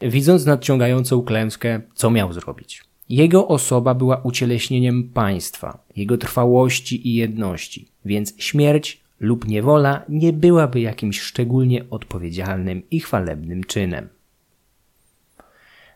[0.02, 2.84] Widząc nadciągającą klęskę, co miał zrobić?
[3.10, 10.80] Jego osoba była ucieleśnieniem państwa, jego trwałości i jedności, więc śmierć lub niewola nie byłaby
[10.80, 14.08] jakimś szczególnie odpowiedzialnym i chwalebnym czynem.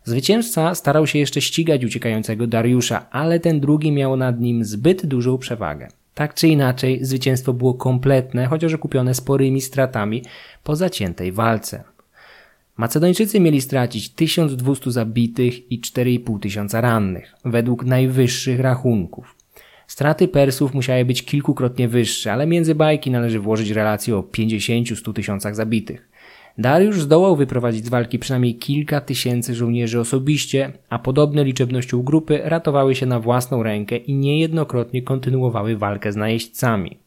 [0.04, 5.38] Zwycięzca starał się jeszcze ścigać uciekającego Dariusza, ale ten drugi miał nad nim zbyt dużą
[5.38, 5.88] przewagę.
[6.14, 10.24] Tak czy inaczej, zwycięstwo było kompletne, chociaż okupione sporymi stratami
[10.64, 11.84] po zaciętej walce.
[12.78, 19.41] Macedończycy mieli stracić 1200 zabitych i 4,5 tysiąca rannych, według najwyższych rachunków.
[19.92, 25.56] Straty Persów musiały być kilkukrotnie wyższe, ale między bajki należy włożyć relację o 50-100 tysiącach
[25.56, 26.10] zabitych.
[26.58, 32.96] Dariusz zdołał wyprowadzić z walki przynajmniej kilka tysięcy żołnierzy osobiście, a podobne liczebnością grupy ratowały
[32.96, 37.01] się na własną rękę i niejednokrotnie kontynuowały walkę z najeźdźcami.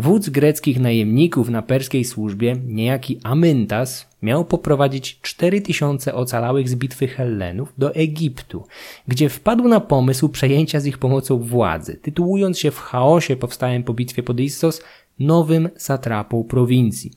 [0.00, 7.72] Wódz greckich najemników na perskiej służbie, niejaki Amyntas, miał poprowadzić 4000 ocalałych z bitwy Hellenów
[7.78, 8.66] do Egiptu,
[9.08, 13.94] gdzie wpadł na pomysł przejęcia z ich pomocą władzy, tytułując się w chaosie powstałym po
[13.94, 14.82] bitwie pod Issos
[15.18, 17.10] nowym satrapą prowincji.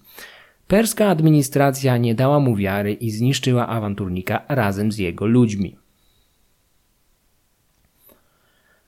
[0.67, 5.77] Perska administracja nie dała mu wiary i zniszczyła awanturnika razem z jego ludźmi.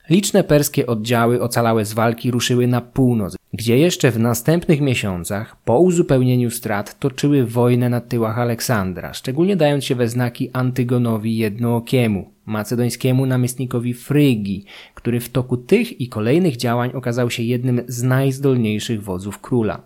[0.09, 5.79] Liczne perskie oddziały ocalałe z walki ruszyły na północ, gdzie jeszcze w następnych miesiącach, po
[5.79, 13.25] uzupełnieniu strat, toczyły wojnę na tyłach Aleksandra, szczególnie dając się we znaki Antygonowi Jednookiemu, macedońskiemu
[13.25, 19.39] namiestnikowi Frygii, który w toku tych i kolejnych działań okazał się jednym z najzdolniejszych wodzów
[19.39, 19.81] króla.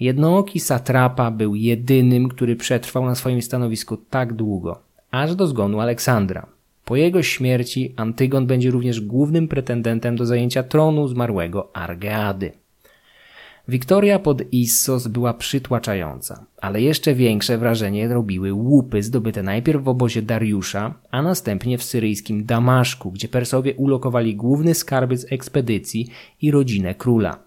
[0.00, 4.80] Jednooki satrapa był jedynym, który przetrwał na swoim stanowisku tak długo,
[5.10, 6.46] aż do zgonu Aleksandra.
[6.84, 12.65] Po jego śmierci Antygon będzie również głównym pretendentem do zajęcia tronu zmarłego Argeady.
[13.68, 20.22] Wiktoria pod Issos była przytłaczająca, ale jeszcze większe wrażenie robiły łupy zdobyte najpierw w obozie
[20.22, 26.08] Dariusza, a następnie w syryjskim Damaszku, gdzie Persowie ulokowali główny skarbiec ekspedycji
[26.42, 27.38] i rodzinę króla.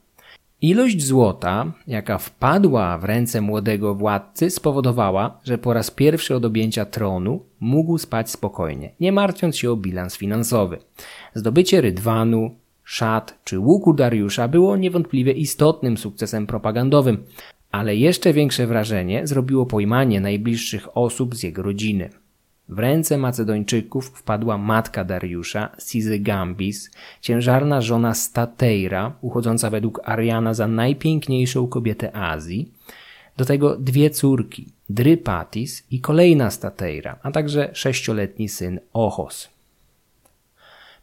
[0.61, 6.86] Ilość złota, jaka wpadła w ręce młodego władcy, spowodowała, że po raz pierwszy od objęcia
[6.86, 10.78] tronu mógł spać spokojnie, nie martwiąc się o bilans finansowy.
[11.34, 12.55] Zdobycie rydwanu,
[12.89, 17.23] szat czy łuku Dariusza było niewątpliwie istotnym sukcesem propagandowym,
[17.71, 22.09] ale jeszcze większe wrażenie zrobiło pojmanie najbliższych osób z jego rodziny.
[22.69, 25.69] W ręce Macedończyków wpadła matka Dariusza,
[26.19, 32.71] Gambis, ciężarna żona Stateira, uchodząca według Ariana za najpiękniejszą kobietę Azji,
[33.37, 39.59] do tego dwie córki, Drypatis i kolejna Stateira, a także sześcioletni syn Ochos.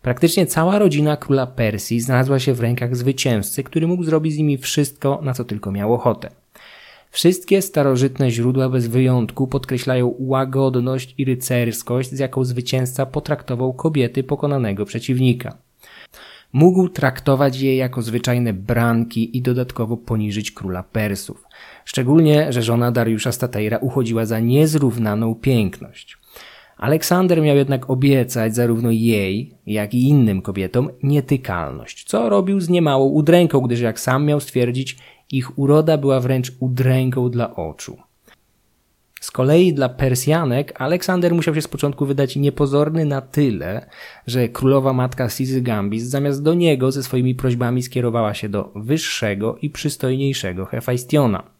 [0.06, 4.58] Praktycznie cała rodzina króla Persji znalazła się w rękach zwycięzcy, który mógł zrobić z nimi
[4.58, 6.30] wszystko, na co tylko miał ochotę.
[7.10, 14.84] Wszystkie starożytne źródła bez wyjątku podkreślają łagodność i rycerskość, z jaką zwycięzca potraktował kobiety pokonanego
[14.84, 15.56] przeciwnika.
[16.52, 21.44] Mógł traktować je jako zwyczajne branki i dodatkowo poniżyć króla Persów.
[21.84, 26.18] Szczególnie, że żona Dariusza Stateira uchodziła za niezrównaną piękność.
[26.76, 33.06] Aleksander miał jednak obiecać zarówno jej, jak i innym kobietom nietykalność, co robił z niemałą
[33.06, 34.96] udręką, gdyż jak sam miał stwierdzić,
[35.32, 37.96] ich uroda była wręcz udręką dla oczu.
[39.20, 43.86] Z kolei dla Persjanek Aleksander musiał się z początku wydać niepozorny na tyle,
[44.26, 49.56] że królowa matka Sizy Gambis zamiast do niego ze swoimi prośbami skierowała się do wyższego
[49.62, 51.55] i przystojniejszego Hefajstiona.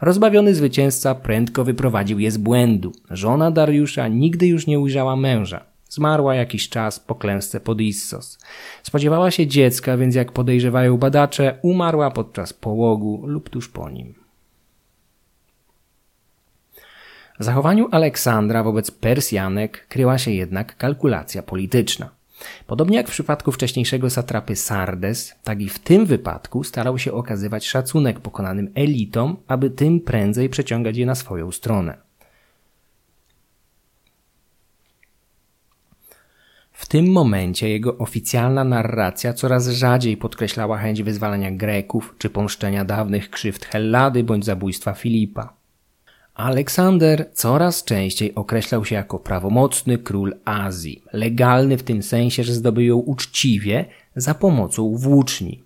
[0.00, 2.92] Rozbawiony zwycięzca prędko wyprowadził je z błędu.
[3.10, 5.64] Żona Dariusza nigdy już nie ujrzała męża.
[5.88, 8.38] Zmarła jakiś czas po klęsce pod Issos.
[8.82, 14.14] Spodziewała się dziecka, więc jak podejrzewają badacze, umarła podczas połogu lub tuż po nim.
[17.40, 22.19] W zachowaniu Aleksandra wobec Persjanek kryła się jednak kalkulacja polityczna.
[22.66, 27.66] Podobnie jak w przypadku wcześniejszego satrapy Sardes, tak i w tym wypadku starał się okazywać
[27.66, 32.10] szacunek pokonanym elitom, aby tym prędzej przeciągać je na swoją stronę.
[36.72, 43.30] W tym momencie jego oficjalna narracja coraz rzadziej podkreślała chęć wyzwalania Greków czy pomszczenia dawnych
[43.30, 45.59] krzywd Hellady bądź zabójstwa Filipa.
[46.40, 52.84] Aleksander coraz częściej określał się jako prawomocny król Azji, legalny w tym sensie, że zdobył
[52.84, 53.84] ją uczciwie
[54.16, 55.62] za pomocą włóczni.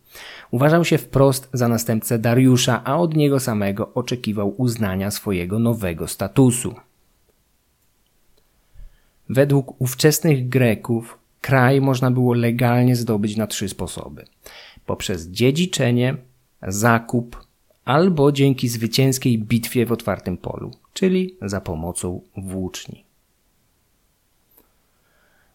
[0.50, 6.74] Uważał się wprost za następcę Dariusza, a od niego samego oczekiwał uznania swojego nowego statusu.
[9.28, 14.24] Według ówczesnych Greków kraj można było legalnie zdobyć na trzy sposoby:
[14.86, 16.16] poprzez dziedziczenie,
[16.62, 17.43] zakup
[17.84, 23.04] albo dzięki zwycięskiej bitwie w otwartym polu, czyli za pomocą włóczni.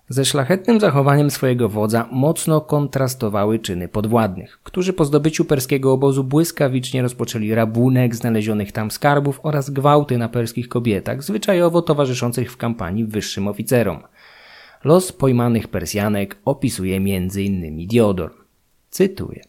[0.09, 7.01] Ze szlachetnym zachowaniem swojego wodza mocno kontrastowały czyny podwładnych, którzy po zdobyciu perskiego obozu błyskawicznie
[7.01, 13.47] rozpoczęli rabunek znalezionych tam skarbów oraz gwałty na perskich kobietach, zwyczajowo towarzyszących w kampanii wyższym
[13.47, 13.99] oficerom.
[14.83, 17.87] Los pojmanych Persjanek opisuje m.in.
[17.87, 18.33] Diodor.
[18.89, 19.41] Cytuję.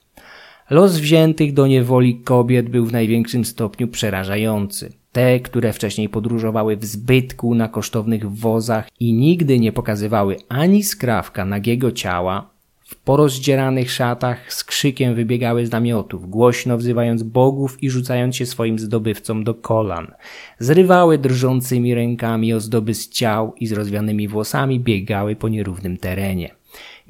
[0.71, 4.93] Los wziętych do niewoli kobiet był w największym stopniu przerażający.
[5.13, 11.45] Te, które wcześniej podróżowały w zbytku na kosztownych wozach i nigdy nie pokazywały ani skrawka
[11.45, 12.51] nagiego ciała,
[12.91, 18.79] w porozdzieranych szatach z krzykiem wybiegały z namiotów, głośno wzywając bogów i rzucając się swoim
[18.79, 20.13] zdobywcom do kolan.
[20.59, 26.60] Zrywały drżącymi rękami ozdoby z ciał i z rozwianymi włosami biegały po nierównym terenie.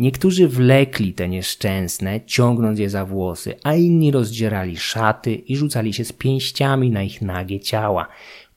[0.01, 6.05] Niektórzy wlekli te nieszczęsne, ciągnąc je za włosy, a inni rozdzierali szaty i rzucali się
[6.05, 8.09] z pięściami na ich nagie ciała,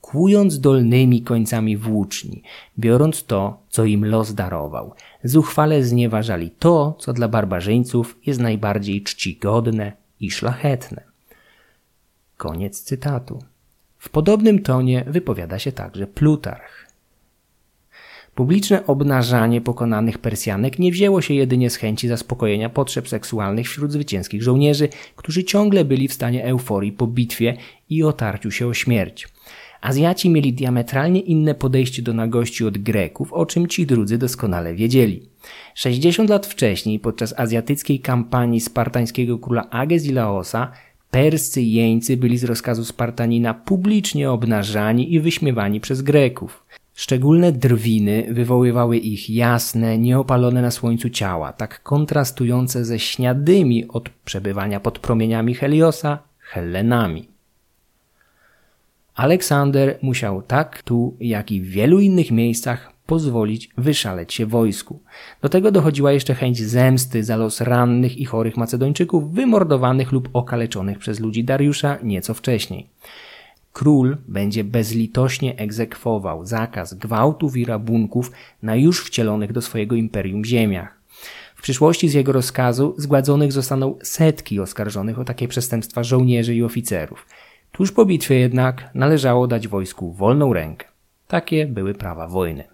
[0.02, 2.44] kłując dolnymi końcami włóczni,
[2.80, 4.94] biorąc to, co im los darował.
[5.24, 11.04] Zuchwale znieważali to, co dla barbarzyńców jest najbardziej czcigodne i szlachetne.
[12.38, 13.44] Koniec cytatu.
[13.98, 16.83] W podobnym tonie wypowiada się także Plutarch.
[18.36, 24.44] Publiczne obnażanie pokonanych Persjanek nie wzięło się jedynie z chęci zaspokojenia potrzeb seksualnych wśród zwycięskich
[24.44, 27.58] żołnierzy, którzy ciągle byli w stanie euforii po bitwie
[27.90, 29.28] i otarciu się o śmierć.
[29.82, 35.30] Azjaci mieli diametralnie inne podejście do nagości od Greków, o czym ci drudzy doskonale wiedzieli.
[35.76, 40.72] 60 lat wcześniej, podczas azjatyckiej kampanii spartańskiego króla Agesilaosa,
[41.12, 46.64] perscy jeńcy byli z rozkazu Spartanina publicznie obnażani i wyśmiewani przez Greków.
[46.94, 54.80] Szczególne drwiny wywoływały ich jasne, nieopalone na słońcu ciała, tak kontrastujące ze śniadymi od przebywania
[54.80, 57.28] pod promieniami Heliosa Hellenami.
[59.16, 65.00] Aleksander musiał tak tu, jak i w wielu innych miejscach pozwolić wyszaleć się wojsku.
[65.42, 71.00] Do tego dochodziła jeszcze chęć zemsty za los rannych i chorych Macedończyków wymordowanych lub okaleczonych
[71.00, 72.90] przez ludzi Dariusza nieco wcześniej.
[73.74, 81.00] Król będzie bezlitośnie egzekwował zakaz gwałtów i rabunków na już wcielonych do swojego imperium ziemiach.
[81.56, 87.28] W przyszłości z jego rozkazu zgładzonych zostaną setki oskarżonych o takie przestępstwa żołnierzy i oficerów.
[87.72, 90.88] Tuż po bitwie jednak należało dać wojsku wolną rękę.
[91.28, 92.73] Takie były prawa wojny.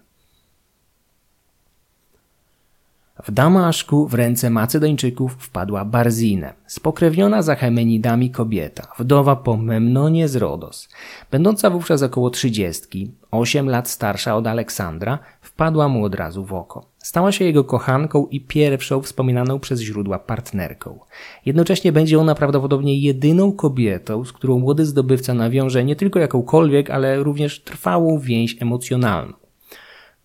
[3.24, 10.36] W Damaszku w ręce Macedończyków wpadła Barzine, spokrewniona za Hemenidami kobieta, wdowa po Memnonie z
[10.36, 10.88] Rodos.
[11.30, 16.86] Będąca wówczas około trzydziestki, osiem lat starsza od Aleksandra, wpadła mu od razu w oko.
[16.98, 20.98] Stała się jego kochanką i pierwszą wspominaną przez źródła partnerką.
[21.46, 27.22] Jednocześnie będzie ona prawdopodobnie jedyną kobietą, z którą młody zdobywca nawiąże nie tylko jakąkolwiek, ale
[27.22, 29.32] również trwałą więź emocjonalną.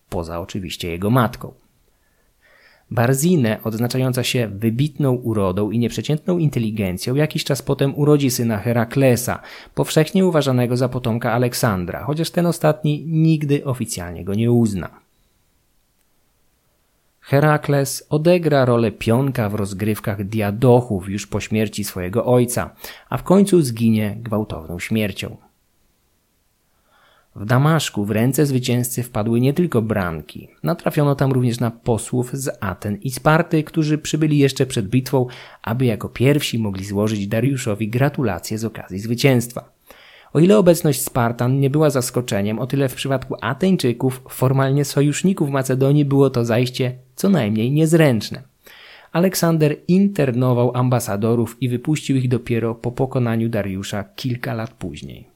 [0.08, 1.65] Poza oczywiście jego matką.
[2.90, 9.42] Barzine, odznaczająca się wybitną urodą i nieprzeciętną inteligencją, jakiś czas potem urodzi syna Heraklesa,
[9.74, 14.90] powszechnie uważanego za potomka Aleksandra, chociaż ten ostatni nigdy oficjalnie go nie uzna.
[17.20, 22.70] Herakles odegra rolę pionka w rozgrywkach diadochów już po śmierci swojego ojca,
[23.08, 25.36] a w końcu zginie gwałtowną śmiercią.
[27.36, 30.48] W Damaszku w ręce zwycięzcy wpadły nie tylko branki.
[30.62, 35.26] Natrafiono tam również na posłów z Aten i Sparty, którzy przybyli jeszcze przed bitwą,
[35.62, 39.70] aby jako pierwsi mogli złożyć Dariuszowi gratulacje z okazji zwycięstwa.
[40.32, 46.04] O ile obecność Spartan nie była zaskoczeniem, o tyle w przypadku Ateńczyków, formalnie sojuszników Macedonii,
[46.04, 48.42] było to zajście co najmniej niezręczne.
[49.12, 55.35] Aleksander internował ambasadorów i wypuścił ich dopiero po pokonaniu Dariusza kilka lat później.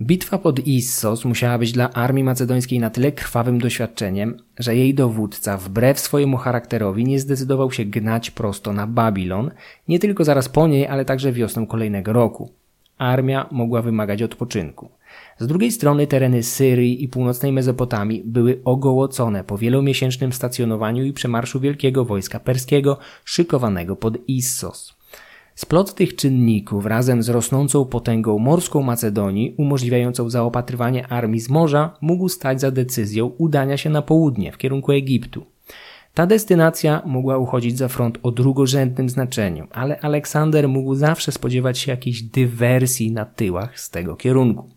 [0.00, 5.56] Bitwa pod Issos musiała być dla armii macedońskiej na tyle krwawym doświadczeniem, że jej dowódca
[5.56, 9.50] wbrew swojemu charakterowi nie zdecydował się gnać prosto na Babilon,
[9.88, 12.50] nie tylko zaraz po niej, ale także wiosną kolejnego roku.
[12.98, 14.88] Armia mogła wymagać odpoczynku.
[15.38, 21.60] Z drugiej strony tereny Syrii i północnej Mezopotamii były ogołocone po wielomiesięcznym stacjonowaniu i przemarszu
[21.60, 24.95] wielkiego wojska perskiego szykowanego pod Issos.
[25.56, 32.28] Splot tych czynników razem z rosnącą potęgą morską Macedonii, umożliwiającą zaopatrywanie armii z morza, mógł
[32.28, 35.46] stać za decyzją udania się na południe w kierunku Egiptu.
[36.14, 41.90] Ta destynacja mogła uchodzić za front o drugorzędnym znaczeniu, ale Aleksander mógł zawsze spodziewać się
[41.90, 44.70] jakiejś dywersji na tyłach z tego kierunku.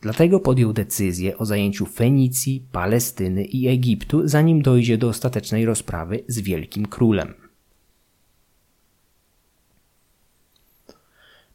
[0.00, 6.40] Dlatego podjął decyzję o zajęciu Fenicji, Palestyny i Egiptu, zanim dojdzie do ostatecznej rozprawy z
[6.40, 7.45] Wielkim Królem.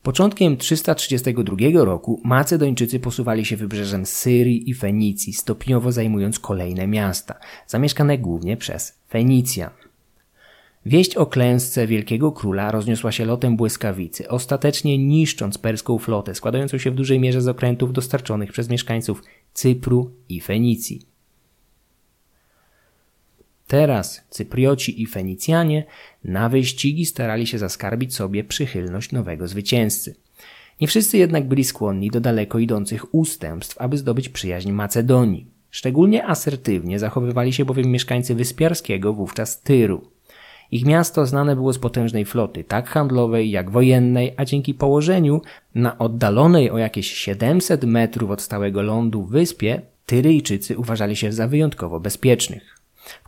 [0.03, 8.17] Początkiem 332 roku Macedończycy posuwali się wybrzeżem Syrii i Fenicji, stopniowo zajmując kolejne miasta, zamieszkane
[8.17, 9.69] głównie przez Fenicjan.
[10.85, 16.91] Wieść o klęsce wielkiego króla rozniosła się lotem błyskawicy, ostatecznie niszcząc perską flotę składającą się
[16.91, 19.23] w dużej mierze z okrętów dostarczonych przez mieszkańców
[19.53, 21.01] Cypru i Fenicji.
[23.67, 25.85] Teraz Cyprioci i Fenicjanie
[26.23, 30.15] na wyścigi starali się zaskarbić sobie przychylność nowego zwycięzcy.
[30.81, 35.47] Nie wszyscy jednak byli skłonni do daleko idących ustępstw, aby zdobyć przyjaźń Macedonii.
[35.69, 40.01] Szczególnie asertywnie zachowywali się bowiem mieszkańcy wyspiarskiego, wówczas Tyru.
[40.71, 45.41] Ich miasto znane było z potężnej floty, tak handlowej jak wojennej, a dzięki położeniu
[45.75, 51.99] na oddalonej o jakieś 700 metrów od stałego lądu wyspie, Tyryjczycy uważali się za wyjątkowo
[51.99, 52.80] bezpiecznych.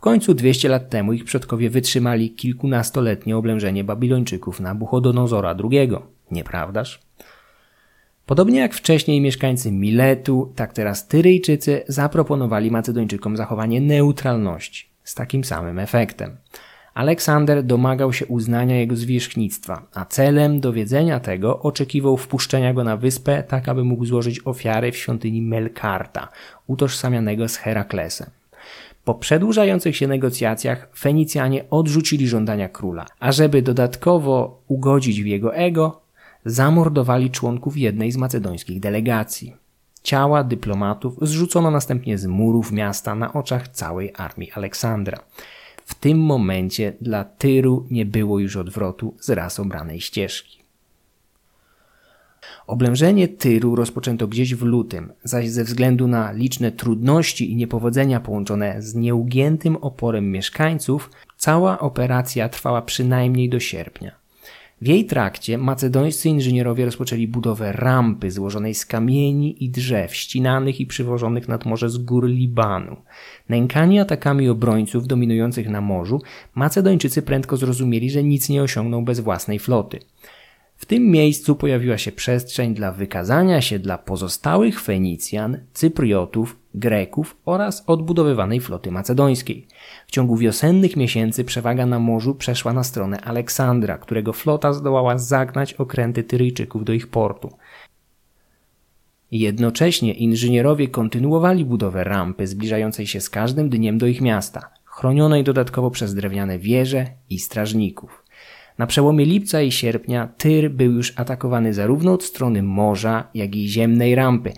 [0.04, 5.90] Końcu 200 lat temu ich przodkowie wytrzymali kilkunastoletnie oblężenie Babilończyków na Buchodonozora II.
[6.30, 7.00] Nieprawdaż?
[8.26, 15.78] Podobnie jak wcześniej mieszkańcy Miletu, tak teraz Tyryjczycy zaproponowali Macedończykom zachowanie neutralności z takim samym
[15.78, 16.36] efektem.
[16.94, 23.42] Aleksander domagał się uznania jego zwierzchnictwa, a celem dowiedzenia tego oczekiwał wpuszczenia go na wyspę,
[23.42, 26.28] tak aby mógł złożyć ofiary w świątyni Melkarta,
[26.66, 28.30] utożsamianego z Heraklesem.
[29.04, 36.00] Po przedłużających się negocjacjach Fenicjanie odrzucili żądania króla, a żeby dodatkowo ugodzić w jego ego,
[36.44, 39.56] zamordowali członków jednej z macedońskich delegacji.
[40.02, 45.18] Ciała dyplomatów zrzucono następnie z murów miasta na oczach całej armii Aleksandra.
[45.84, 50.63] W tym momencie dla Tyru nie było już odwrotu z raz obranej ścieżki.
[52.66, 58.82] Oblężenie Tyru rozpoczęto gdzieś w lutym, zaś ze względu na liczne trudności i niepowodzenia połączone
[58.82, 64.24] z nieugiętym oporem mieszkańców, cała operacja trwała przynajmniej do sierpnia.
[64.80, 70.86] W jej trakcie macedońscy inżynierowie rozpoczęli budowę rampy złożonej z kamieni i drzew ścinanych i
[70.86, 72.96] przywożonych nad morze z gór Libanu.
[73.48, 76.22] Nękani atakami obrońców dominujących na morzu,
[76.54, 79.98] Macedończycy prędko zrozumieli, że nic nie osiągną bez własnej floty.
[80.84, 87.84] W tym miejscu pojawiła się przestrzeń dla wykazania się dla pozostałych Fenicjan, Cypriotów, Greków oraz
[87.86, 89.66] odbudowywanej floty macedońskiej.
[90.06, 95.74] W ciągu wiosennych miesięcy przewaga na morzu przeszła na stronę Aleksandra, którego flota zdołała zagnać
[95.74, 97.50] okręty Tyryjczyków do ich portu.
[99.30, 105.90] Jednocześnie inżynierowie kontynuowali budowę rampy zbliżającej się z każdym dniem do ich miasta, chronionej dodatkowo
[105.90, 108.23] przez drewniane wieże i strażników.
[108.78, 113.68] Na przełomie lipca i sierpnia Tyr był już atakowany zarówno od strony morza, jak i
[113.68, 114.52] ziemnej rampy,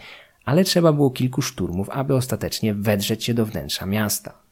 [0.45, 4.47] ale trzeba było kilku szturmów, aby ostatecznie wedrzeć się do wnętrza miasta.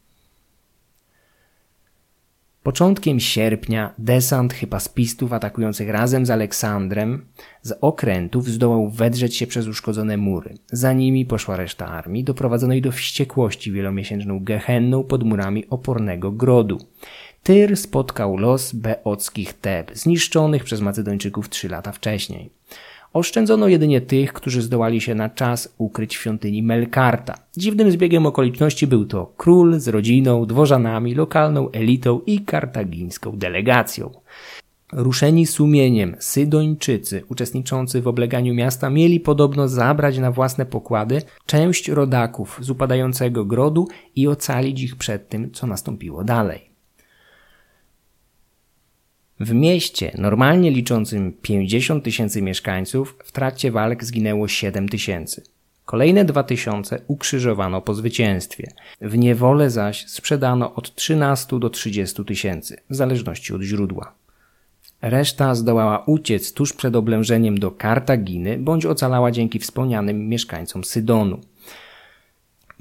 [2.65, 7.27] Początkiem sierpnia desant hypaspistów atakujących razem z Aleksandrem
[7.63, 10.55] z okrętów zdołał wedrzeć się przez uszkodzone mury.
[10.73, 16.79] Za nimi poszła reszta armii, doprowadzonej do wściekłości wielomiesięczną gehenną pod murami opornego grodu.
[17.45, 22.51] Tyr spotkał los beockich Teb, zniszczonych przez Macedończyków trzy lata wcześniej.
[23.13, 27.35] Oszczędzono jedynie tych, którzy zdołali się na czas ukryć w świątyni Melkarta.
[27.57, 34.11] Dziwnym zbiegiem okoliczności był to król z rodziną, dworzanami, lokalną elitą i kartagińską delegacją.
[34.93, 42.59] Ruszeni sumieniem Sydończycy uczestniczący w obleganiu miasta mieli podobno zabrać na własne pokłady część rodaków
[42.61, 46.74] z upadającego grodu i ocalić ich przed tym, co nastąpiło dalej.
[49.41, 55.43] W mieście, normalnie liczącym 50 tysięcy mieszkańców, w trakcie walk zginęło 7 tysięcy.
[55.85, 58.73] Kolejne 2 tysiące ukrzyżowano po zwycięstwie.
[59.01, 64.15] W niewolę zaś sprzedano od 13 do 30 tysięcy, w zależności od źródła.
[65.03, 71.41] Reszta zdołała uciec tuż przed oblężeniem do Kartaginy, bądź ocalała dzięki wspomnianym mieszkańcom Sydonu.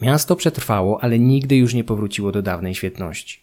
[0.02, 3.43] Miasto przetrwało, ale nigdy już nie powróciło do dawnej świetności.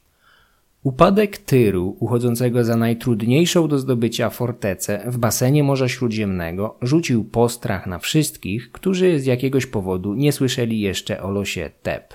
[0.82, 7.98] Upadek Tyru, uchodzącego za najtrudniejszą do zdobycia fortecę w basenie Morza Śródziemnego, rzucił postrach na
[7.98, 12.14] wszystkich, którzy z jakiegoś powodu nie słyszeli jeszcze o losie Teb.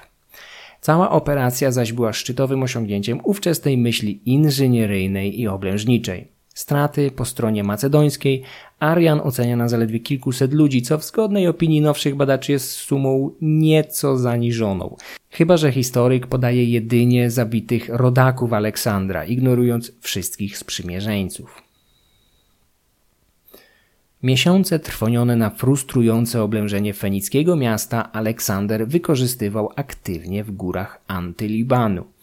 [0.81, 6.27] Cała operacja zaś była szczytowym osiągnięciem ówczesnej myśli inżynieryjnej i oblężniczej.
[6.53, 8.43] Straty po stronie macedońskiej
[8.79, 14.17] Arian ocenia na zaledwie kilkuset ludzi, co w zgodnej opinii nowszych badaczy jest sumą nieco
[14.17, 14.97] zaniżoną.
[15.29, 21.61] Chyba, że historyk podaje jedynie zabitych rodaków Aleksandra, ignorując wszystkich sprzymierzeńców.
[24.23, 32.14] Miesiące trwonione na frustrujące oblężenie fenickiego miasta Aleksander wykorzystywał aktywnie w górach Antylibanu.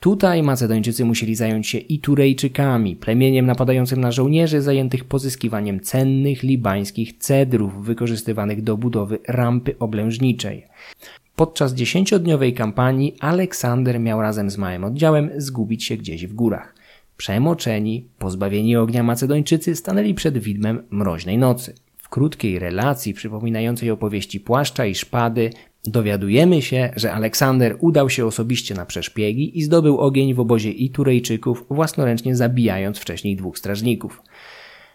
[0.00, 7.18] Tutaj Macedończycy musieli zająć się i Turejczykami, plemieniem napadającym na żołnierzy zajętych pozyskiwaniem cennych libańskich
[7.18, 10.66] cedrów wykorzystywanych do budowy rampy oblężniczej.
[11.36, 16.74] Podczas dziesięciodniowej kampanii Aleksander miał razem z małym oddziałem zgubić się gdzieś w górach.
[17.16, 21.74] Przemoczeni, pozbawieni ognia Macedończycy stanęli przed widmem mroźnej nocy.
[21.96, 25.50] W krótkiej relacji przypominającej opowieści płaszcza i szpady
[25.84, 31.64] Dowiadujemy się, że Aleksander udał się osobiście na przeszpiegi i zdobył ogień w obozie Iturejczyków,
[31.70, 34.22] własnoręcznie zabijając wcześniej dwóch strażników.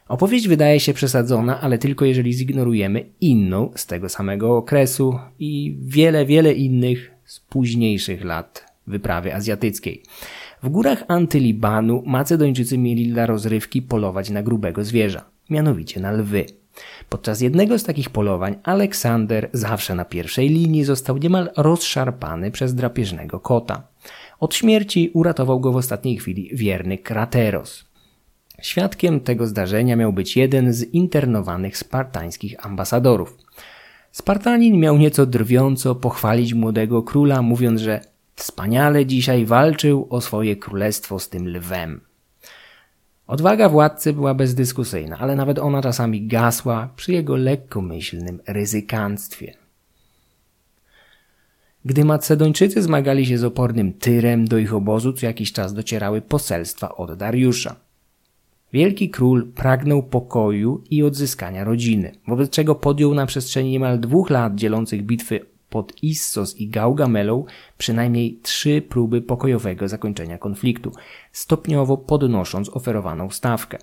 [0.08, 6.26] Opowieść wydaje się przesadzona, ale tylko jeżeli zignorujemy inną z tego samego okresu i wiele,
[6.26, 10.04] wiele innych z późniejszych lat wyprawy azjatyckiej.
[10.64, 16.46] W górach Antylibanu Macedończycy mieli dla rozrywki polować na grubego zwierza, mianowicie na lwy.
[17.10, 23.40] Podczas jednego z takich polowań Aleksander, zawsze na pierwszej linii, został niemal rozszarpany przez drapieżnego
[23.40, 23.88] kota.
[24.40, 27.86] Od śmierci uratował go w ostatniej chwili wierny Krateros.
[28.62, 33.38] Świadkiem tego zdarzenia miał być jeden z internowanych spartańskich ambasadorów.
[34.12, 38.02] Spartanin miał nieco drwiąco pochwalić młodego króla, mówiąc, że
[38.36, 42.02] wspaniale dzisiaj walczył o swoje królestwo z tym lwem.
[43.28, 49.54] Odwaga władcy była bezdyskusyjna, ale nawet ona czasami gasła przy jego lekkomyślnym ryzykanstwie.
[51.86, 56.96] Gdy Macedończycy zmagali się z opornym Tyrem, do ich obozu co jakiś czas docierały poselstwa
[56.96, 57.76] od Dariusza.
[58.74, 64.56] Wielki król pragnął pokoju i odzyskania rodziny, wobec czego podjął na przestrzeni niemal dwóch lat
[64.56, 67.46] dzielących bitwy pod Issos i Gaugamelą
[67.78, 70.92] przynajmniej trzy próby pokojowego zakończenia konfliktu,
[71.32, 73.78] stopniowo podnosząc oferowaną stawkę.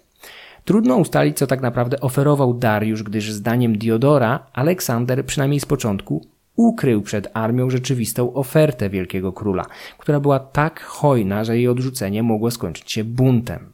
[0.64, 7.02] Trudno ustalić, co tak naprawdę oferował Dariusz, gdyż zdaniem Diodora Aleksander przynajmniej z początku ukrył
[7.02, 9.66] przed armią rzeczywistą ofertę wielkiego króla,
[9.98, 13.71] która była tak hojna, że jej odrzucenie mogło skończyć się buntem.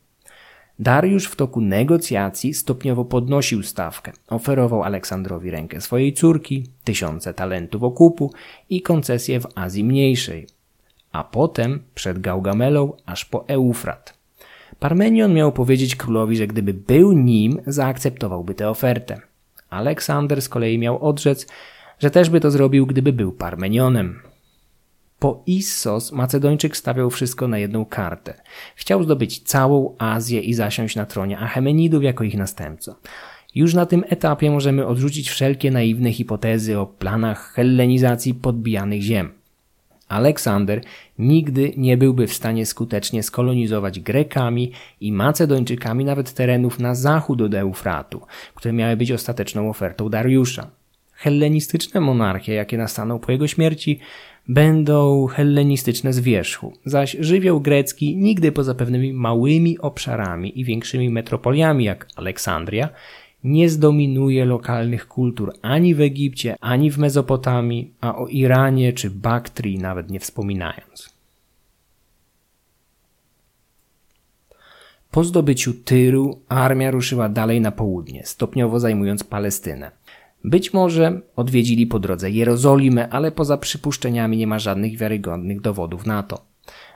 [0.81, 4.13] Dariusz w toku negocjacji stopniowo podnosił stawkę.
[4.29, 8.33] Oferował Aleksandrowi rękę swojej córki, tysiące talentów okupu
[8.71, 10.47] i koncesje w Azji Mniejszej,
[11.13, 14.19] a potem przed Gaugamelą aż po Eufrat.
[14.79, 19.21] Parmenion miał powiedzieć królowi, że gdyby był nim, zaakceptowałby tę ofertę.
[19.71, 21.47] Aleksander z kolei miał odrzec,
[21.99, 24.21] że też by to zrobił, gdyby był Parmenionem.
[25.19, 28.35] Po Issos Macedończyk stawiał wszystko na jedną kartę.
[28.75, 32.97] Chciał zdobyć całą Azję i zasiąść na tronie Achemenidów jako ich następca.
[33.55, 39.33] Już na tym etapie możemy odrzucić wszelkie naiwne hipotezy o planach hellenizacji podbijanych ziem.
[40.09, 40.81] Aleksander
[41.19, 47.55] nigdy nie byłby w stanie skutecznie skolonizować Grekami i Macedończykami nawet terenów na zachód od
[47.55, 48.21] Eufratu,
[48.55, 50.71] które miały być ostateczną ofertą Dariusza.
[51.13, 54.01] Hellenistyczne monarchie, jakie nastaną po jego śmierci,
[54.49, 61.85] będą hellenistyczne z wierzchu, zaś żywioł grecki nigdy poza pewnymi małymi obszarami i większymi metropoliami
[61.85, 62.89] jak Aleksandria
[63.45, 69.79] nie zdominuje lokalnych kultur ani w Egipcie, ani w Mezopotamii, a o Iranie czy Baktrii
[69.79, 71.19] nawet nie wspominając.
[75.11, 79.98] Po zdobyciu Tyru armia ruszyła dalej na południe, stopniowo zajmując Palestynę.
[80.45, 86.23] Być może odwiedzili po drodze Jerozolimę, ale poza przypuszczeniami nie ma żadnych wiarygodnych dowodów na
[86.23, 86.49] to.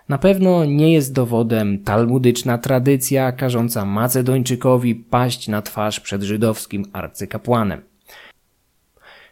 [0.09, 7.81] Na pewno nie jest dowodem talmudyczna tradycja każąca Macedończykowi paść na twarz przed żydowskim arcykapłanem.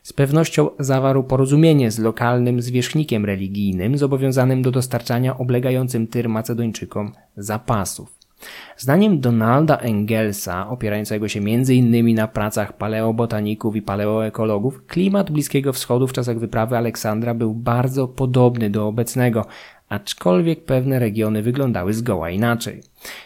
[0.03, 8.20] Z pewnością zawarł porozumienie z lokalnym zwierzchnikiem religijnym zobowiązanym do dostarczania oblegającym Tyr Macedończykom zapasów.
[8.77, 12.15] Zdaniem Donalda Engelsa, opierającego się m.in.
[12.15, 18.71] na pracach paleobotaników i paleoekologów, klimat Bliskiego Wschodu w czasach wyprawy Aleksandra był bardzo podobny
[18.71, 19.47] do obecnego,
[19.89, 22.81] aczkolwiek pewne regiony wyglądały zgoła inaczej.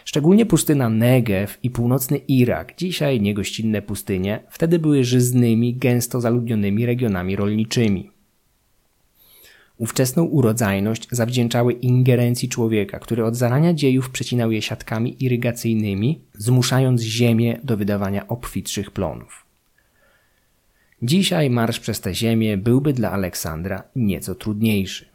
[0.05, 7.35] Szczególnie pustyna Negev i północny Irak, dzisiaj niegościnne pustynie, wtedy były żyznymi, gęsto zaludnionymi regionami
[7.35, 8.14] rolniczymi.
[9.77, 17.59] Ówczesną urodzajność zawdzięczały ingerencji człowieka, który od zarania dziejów przecinał je siatkami irygacyjnymi, zmuszając ziemię
[17.63, 19.45] do wydawania obfitszych plonów.
[21.01, 25.05] Dzisiaj marsz przez tę ziemię byłby dla Aleksandra nieco trudniejszy.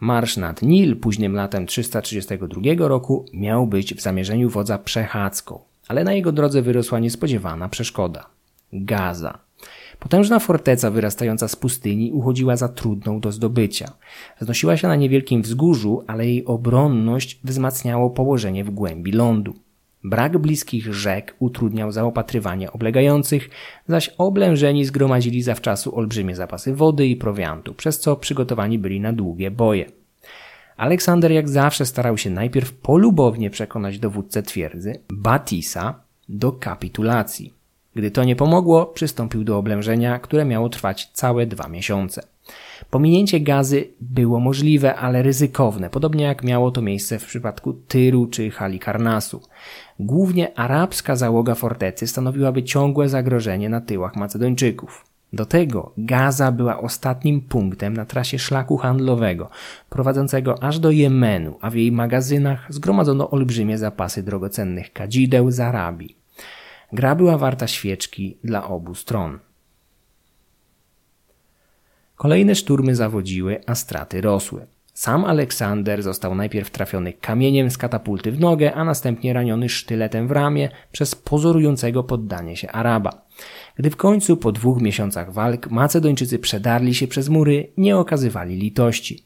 [0.00, 6.12] Marsz nad Nil późnym latem 332 roku miał być w zamierzeniu wodza przechadzką, ale na
[6.12, 8.26] jego drodze wyrosła niespodziewana przeszkoda
[8.72, 9.45] Gaza.
[9.98, 13.92] Potężna forteca wyrastająca z pustyni uchodziła za trudną do zdobycia.
[14.40, 19.54] Znosiła się na niewielkim wzgórzu, ale jej obronność wzmacniało położenie w głębi lądu.
[20.04, 23.50] Brak bliskich rzek utrudniał zaopatrywanie oblegających,
[23.88, 29.50] zaś oblężeni zgromadzili zawczasu olbrzymie zapasy wody i prowiantu, przez co przygotowani byli na długie
[29.50, 29.86] boje.
[30.76, 37.55] Aleksander jak zawsze starał się najpierw polubownie przekonać dowódcę twierdzy, Batisa, do kapitulacji.
[37.96, 42.22] Gdy to nie pomogło, przystąpił do oblężenia, które miało trwać całe dwa miesiące.
[42.90, 48.50] Pominięcie gazy było możliwe, ale ryzykowne, podobnie jak miało to miejsce w przypadku Tyru czy
[48.50, 49.40] Halikarnasu.
[50.00, 55.04] Głównie arabska załoga fortecy stanowiłaby ciągłe zagrożenie na tyłach Macedończyków.
[55.32, 59.50] Do tego Gaza była ostatnim punktem na trasie szlaku handlowego,
[59.90, 66.15] prowadzącego aż do Jemenu, a w jej magazynach zgromadzono olbrzymie zapasy drogocennych kadzideł z Arabii.
[66.92, 69.38] Gra była warta świeczki dla obu stron.
[72.16, 74.66] Kolejne szturmy zawodziły, a straty rosły.
[74.94, 80.30] Sam Aleksander został najpierw trafiony kamieniem z katapulty w nogę, a następnie raniony sztyletem w
[80.30, 83.26] ramię przez pozorującego poddanie się Araba.
[83.76, 89.24] Gdy w końcu po dwóch miesiącach walk Macedończycy przedarli się przez mury, nie okazywali litości.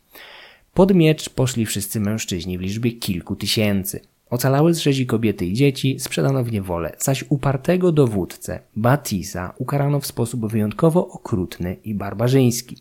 [0.74, 4.01] Pod miecz poszli wszyscy mężczyźni w liczbie kilku tysięcy.
[4.31, 10.07] Ocalałe z rzezi kobiety i dzieci sprzedano w niewolę, zaś upartego dowódcę, Batisa, ukarano w
[10.07, 12.77] sposób wyjątkowo okrutny i barbarzyński.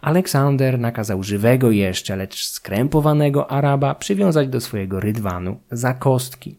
[0.00, 6.56] Aleksander nakazał żywego jeszcze, lecz skrępowanego Araba przywiązać do swojego rydwanu za kostki.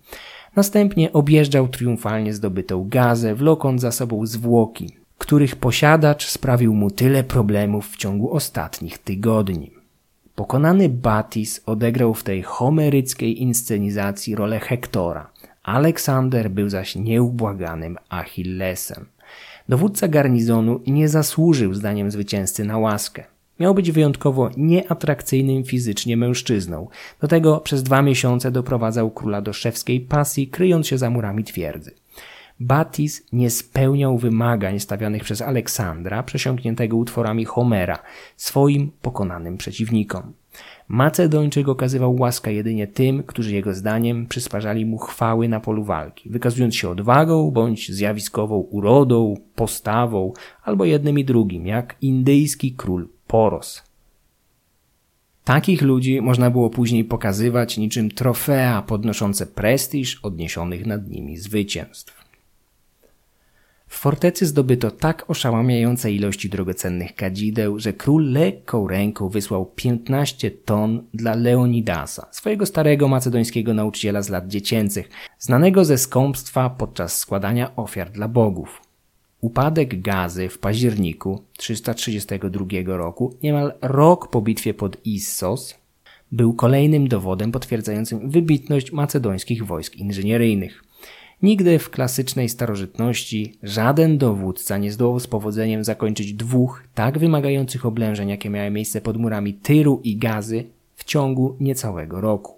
[0.56, 7.90] Następnie objeżdżał triumfalnie zdobytą gazę, wlokąc za sobą zwłoki, których posiadacz sprawił mu tyle problemów
[7.90, 9.77] w ciągu ostatnich tygodni.
[10.38, 15.30] Pokonany Batis odegrał w tej homeryckiej inscenizacji rolę Hektora.
[15.64, 19.05] Aleksander był zaś nieubłaganym Achillesem.
[19.69, 23.23] Dowódca garnizonu nie zasłużył zdaniem zwycięzcy na łaskę.
[23.59, 26.88] Miał być wyjątkowo nieatrakcyjnym fizycznie mężczyzną.
[27.22, 31.91] Do tego przez dwa miesiące doprowadzał króla do szewskiej pasji, kryjąc się za murami twierdzy.
[32.60, 38.00] Batis nie spełniał wymagań stawianych przez Aleksandra, przesiąkniętego utworami Homera,
[38.38, 40.34] swoim pokonanym przeciwnikom.
[40.88, 46.76] Macedończyk okazywał łaskę jedynie tym, którzy jego zdaniem przysparzali mu chwały na polu walki, wykazując
[46.76, 53.84] się odwagą bądź zjawiskową urodą, postawą albo jednym i drugim, jak indyjski król Poros.
[55.44, 62.16] Takich ludzi można było później pokazywać niczym trofea podnoszące prestiż odniesionych nad nimi zwycięstw.
[63.88, 71.03] W fortecy zdobyto tak oszałamiające ilości drogocennych kadzideł, że król lekką ręką wysłał 15 ton
[71.14, 75.09] dla Leonidasa, swojego starego macedońskiego nauczyciela z lat dziecięcych,
[75.39, 78.81] znanego ze skąpstwa podczas składania ofiar dla bogów.
[79.41, 85.76] Upadek gazy w październiku 332 roku, niemal rok po bitwie pod Issos,
[86.31, 90.86] był kolejnym dowodem potwierdzającym wybitność macedońskich wojsk inżynieryjnych.
[91.41, 98.30] Nigdy w klasycznej starożytności żaden dowódca nie zdołał z powodzeniem zakończyć dwóch tak wymagających oblężeń,
[98.30, 100.65] jakie miały miejsce pod murami Tyru i Gazy
[100.95, 102.57] w ciągu niecałego roku.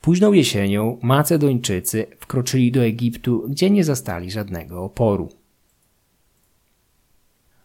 [0.00, 5.28] Późną jesienią Macedończycy wkroczyli do Egiptu, gdzie nie zastali żadnego oporu.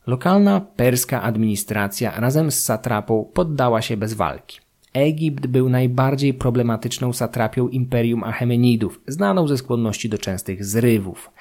[0.07, 4.62] Lokalna perska administracja razem z satrapą poddała się bez walki.
[4.93, 11.31] Egipt był najbardziej problematyczną satrapią imperium Achemenidów, znaną ze skłonności do częstych zrywów.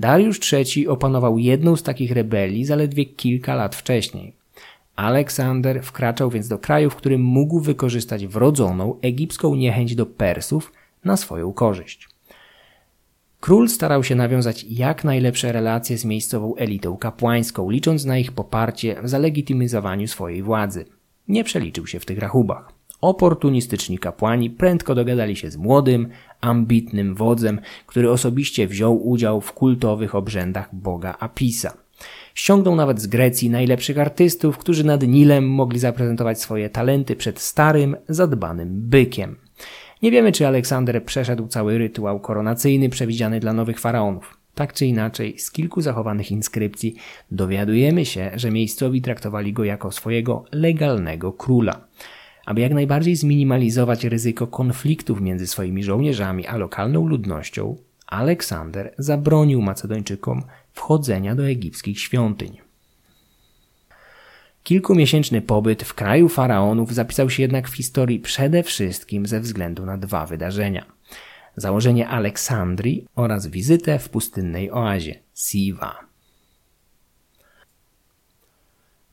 [0.00, 4.32] Dariusz III opanował jedną z takich rebelii zaledwie kilka lat wcześniej.
[4.96, 10.72] Aleksander wkraczał więc do kraju, w którym mógł wykorzystać wrodzoną egipską niechęć do Persów
[11.04, 12.08] na swoją korzyść.
[13.40, 19.02] Król starał się nawiązać jak najlepsze relacje z miejscową elitą kapłańską, licząc na ich poparcie
[19.02, 20.84] w zalegitymizowaniu swojej władzy.
[21.28, 22.77] Nie przeliczył się w tych rachubach.
[23.00, 26.08] Oportunistyczni kapłani prędko dogadali się z młodym,
[26.40, 31.76] ambitnym wodzem, który osobiście wziął udział w kultowych obrzędach boga Apisa.
[32.34, 37.96] Ściągnął nawet z Grecji najlepszych artystów, którzy nad Nilem mogli zaprezentować swoje talenty przed starym,
[38.08, 39.36] zadbanym bykiem.
[40.02, 44.38] Nie wiemy, czy Aleksander przeszedł cały rytuał koronacyjny przewidziany dla nowych faraonów.
[44.54, 46.94] Tak czy inaczej, z kilku zachowanych inskrypcji
[47.30, 51.80] dowiadujemy się, że miejscowi traktowali go jako swojego legalnego króla.
[52.48, 57.76] Aby jak najbardziej zminimalizować ryzyko konfliktów między swoimi żołnierzami a lokalną ludnością,
[58.06, 60.42] Aleksander zabronił Macedończykom
[60.72, 62.58] wchodzenia do egipskich świątyń.
[64.62, 69.98] Kilkumiesięczny pobyt w kraju faraonów zapisał się jednak w historii przede wszystkim ze względu na
[69.98, 70.86] dwa wydarzenia.
[71.56, 76.07] Założenie Aleksandrii oraz wizytę w pustynnej oazie Siwa.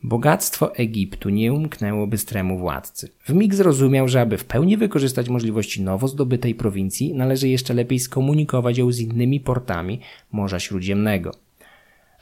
[0.08, 3.10] Bogactwo Egiptu nie umknęło bystremu władcy.
[3.24, 8.00] W mig zrozumiał, że aby w pełni wykorzystać możliwości nowo zdobytej prowincji, należy jeszcze lepiej
[8.00, 10.00] skomunikować ją z innymi portami
[10.32, 11.32] Morza Śródziemnego.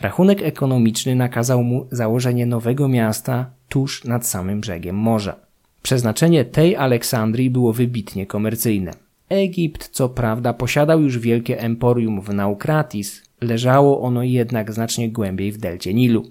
[0.01, 5.35] Rachunek ekonomiczny nakazał mu założenie nowego miasta tuż nad samym brzegiem morza.
[5.81, 8.91] Przeznaczenie tej Aleksandrii było wybitnie komercyjne.
[9.29, 15.57] Egipt, co prawda, posiadał już wielkie emporium w Naukratis, leżało ono jednak znacznie głębiej w
[15.57, 16.23] delcie Nilu.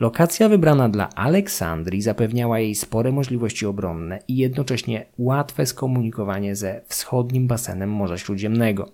[0.00, 7.46] Lokacja wybrana dla Aleksandrii zapewniała jej spore możliwości obronne i jednocześnie łatwe skomunikowanie ze wschodnim
[7.46, 8.92] basenem Morza Śródziemnego.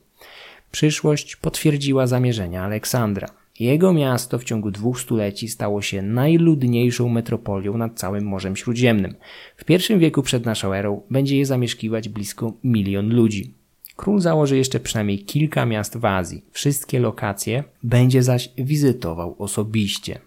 [0.70, 3.28] Przyszłość potwierdziła zamierzenia Aleksandra.
[3.60, 9.14] Jego miasto w ciągu dwóch stuleci stało się najludniejszą metropolią nad całym Morzem Śródziemnym.
[9.56, 13.54] W pierwszym wieku przed naszą erą będzie je zamieszkiwać blisko milion ludzi.
[13.96, 16.44] Król założy jeszcze przynajmniej kilka miast w Azji.
[16.50, 20.25] Wszystkie lokacje będzie zaś wizytował osobiście.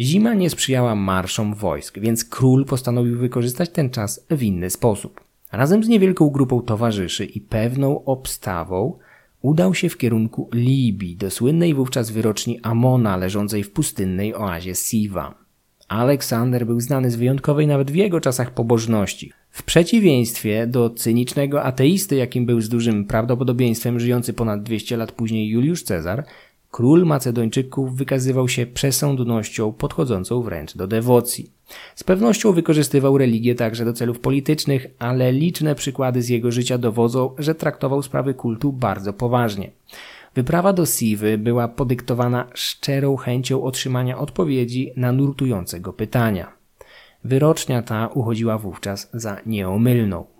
[0.00, 5.20] Zima nie sprzyjała marszom wojsk, więc król postanowił wykorzystać ten czas w inny sposób.
[5.52, 8.98] Razem z niewielką grupą towarzyszy i pewną obstawą
[9.42, 15.34] udał się w kierunku Libii, do słynnej wówczas wyroczni Amona, leżącej w pustynnej oazie Siwa.
[15.88, 19.32] Aleksander był znany z wyjątkowej nawet w jego czasach pobożności.
[19.50, 25.48] W przeciwieństwie do cynicznego ateisty, jakim był z dużym prawdopodobieństwem żyjący ponad 200 lat później
[25.48, 26.24] Juliusz Cezar,
[26.76, 31.50] Król Macedończyków wykazywał się przesądnością podchodzącą wręcz do dewocji.
[31.94, 37.34] Z pewnością wykorzystywał religię także do celów politycznych, ale liczne przykłady z jego życia dowodzą,
[37.38, 39.70] że traktował sprawy kultu bardzo poważnie.
[40.34, 46.52] Wyprawa do Siwy była podyktowana szczerą chęcią otrzymania odpowiedzi na nurtujące go pytania.
[47.24, 50.35] Wyrocznia ta uchodziła wówczas za nieomylną.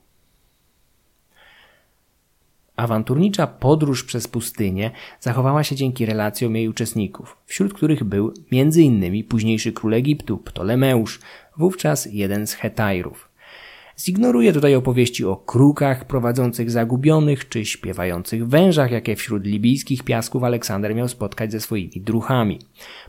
[2.77, 4.90] Awanturnicza podróż przez pustynię
[5.20, 9.24] zachowała się dzięki relacjom jej uczestników, wśród których był m.in.
[9.24, 11.20] późniejszy król Egiptu, Ptolemeusz,
[11.57, 13.28] wówczas jeden z Hetajrów.
[13.98, 20.94] Zignoruję tutaj opowieści o krukach prowadzących zagubionych czy śpiewających wężach, jakie wśród libijskich piasków Aleksander
[20.94, 22.59] miał spotkać ze swoimi druchami.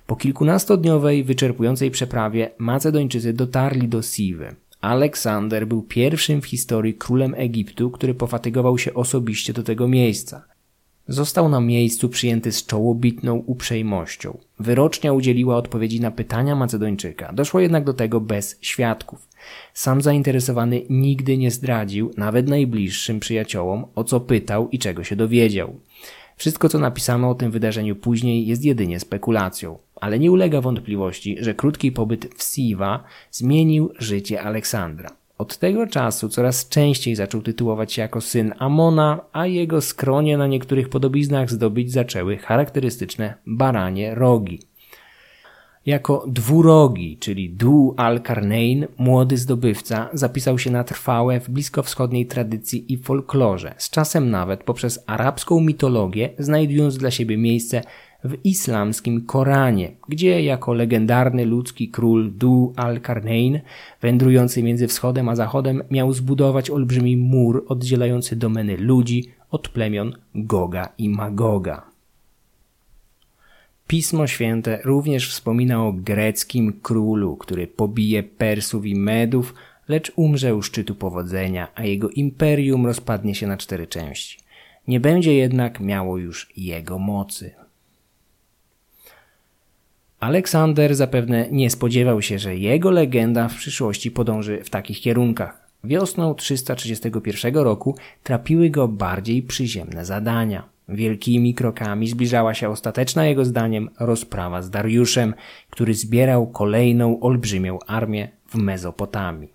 [0.05, 4.55] Po kilkunastodniowej, wyczerpującej przeprawie Macedończycy dotarli do Siwy.
[4.81, 10.45] Aleksander był pierwszym w historii królem Egiptu, który pofatygował się osobiście do tego miejsca.
[11.07, 14.37] Został na miejscu przyjęty z czołobitną uprzejmością.
[14.59, 17.33] Wyrocznia udzieliła odpowiedzi na pytania Macedończyka.
[17.33, 19.27] Doszło jednak do tego bez świadków.
[19.73, 25.75] Sam zainteresowany nigdy nie zdradził, nawet najbliższym przyjaciołom, o co pytał i czego się dowiedział.
[26.37, 31.53] Wszystko, co napisano o tym wydarzeniu później, jest jedynie spekulacją, ale nie ulega wątpliwości, że
[31.53, 35.09] krótki pobyt w Siwa zmienił życie Aleksandra.
[35.37, 40.47] Od tego czasu coraz częściej zaczął tytułować się jako syn Amona, a jego skronie na
[40.47, 44.59] niektórych podobiznach zdobyć zaczęły charakterystyczne baranie rogi.
[45.85, 52.97] Jako dwurogi, czyli Du al-Karnein, młody zdobywca, zapisał się na trwałe w bliskowschodniej tradycji i
[52.97, 57.81] folklorze, z czasem nawet poprzez arabską mitologię, znajdując dla siebie miejsce
[58.27, 63.59] w islamskim Koranie, gdzie jako legendarny ludzki król Du al-Karnein,
[64.01, 70.89] wędrujący między wschodem a zachodem, miał zbudować olbrzymi mur oddzielający domeny ludzi od plemion Goga
[70.97, 71.81] i Magoga.
[73.87, 79.53] Pismo Święte również wspomina o greckim królu, który pobije Persów i Medów,
[79.87, 84.39] lecz umrze u szczytu powodzenia, a jego imperium rozpadnie się na cztery części.
[84.87, 87.66] Nie będzie jednak miało już jego mocy.
[90.19, 95.67] Aleksander zapewne nie spodziewał się, że jego legenda w przyszłości podąży w takich kierunkach.
[95.83, 100.69] Wiosną 331 roku trapiły go bardziej przyziemne zadania.
[100.89, 105.33] Wielkimi krokami zbliżała się ostateczna jego zdaniem rozprawa z Dariuszem,
[105.69, 109.53] który zbierał kolejną olbrzymią armię w Mezopotamii.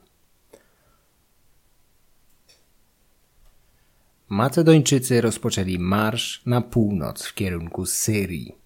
[4.29, 8.62] Macedończycy rozpoczęli marsz na północ w kierunku Syrii.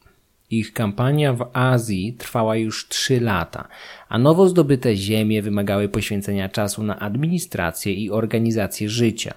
[0.51, 3.69] Ich kampania w Azji trwała już trzy lata,
[4.09, 9.35] a nowo zdobyte ziemie wymagały poświęcenia czasu na administrację i organizację życia.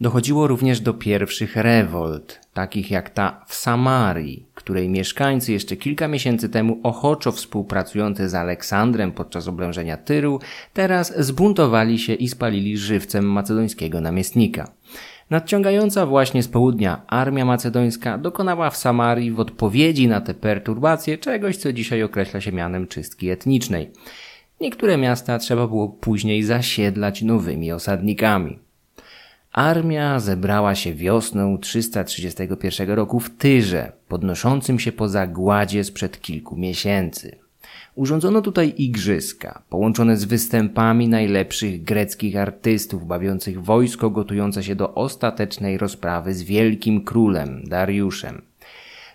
[0.00, 6.48] Dochodziło również do pierwszych rewolt, takich jak ta w Samarii, której mieszkańcy jeszcze kilka miesięcy
[6.48, 10.40] temu ochoczo współpracujący z Aleksandrem podczas oblężenia Tyru,
[10.72, 14.70] teraz zbuntowali się i spalili żywcem macedońskiego namiestnika.
[15.32, 21.56] Nadciągająca właśnie z południa armia macedońska dokonała w Samarii w odpowiedzi na te perturbacje czegoś,
[21.56, 23.90] co dzisiaj określa się mianem czystki etnicznej.
[24.60, 28.58] Niektóre miasta trzeba było później zasiedlać nowymi osadnikami.
[29.52, 37.41] Armia zebrała się wiosną 331 roku w Tyrze, podnoszącym się po zagładzie sprzed kilku miesięcy.
[37.94, 45.78] Urządzono tutaj igrzyska, połączone z występami najlepszych greckich artystów bawiących wojsko gotujące się do ostatecznej
[45.78, 48.42] rozprawy z wielkim królem Dariuszem.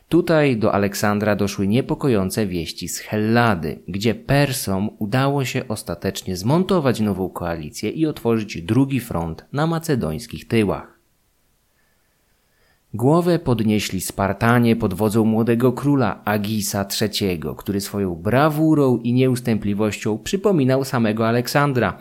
[0.10, 7.30] Tutaj do Aleksandra doszły niepokojące wieści z Hellady, gdzie Persom udało się ostatecznie zmontować nową
[7.30, 10.97] koalicję i otworzyć drugi front na macedońskich tyłach.
[12.98, 20.84] Głowę podnieśli Spartanie pod wodzą młodego króla Agisa III, który swoją brawurą i nieustępliwością przypominał
[20.84, 21.98] samego Aleksandra.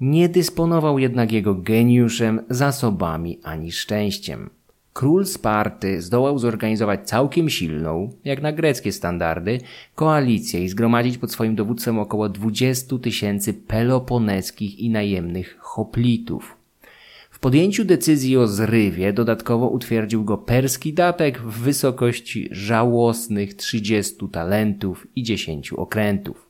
[0.00, 4.50] Nie dysponował jednak jego geniuszem, zasobami ani szczęściem.
[4.92, 9.60] Król Sparty zdołał zorganizować całkiem silną, jak na greckie standardy,
[9.94, 16.65] koalicję i zgromadzić pod swoim dowództwem około 20 tysięcy peloponeskich i najemnych hoplitów.
[17.36, 25.06] W podjęciu decyzji o zrywie dodatkowo utwierdził go perski datek w wysokości żałosnych 30 talentów
[25.16, 26.48] i 10 okrętów.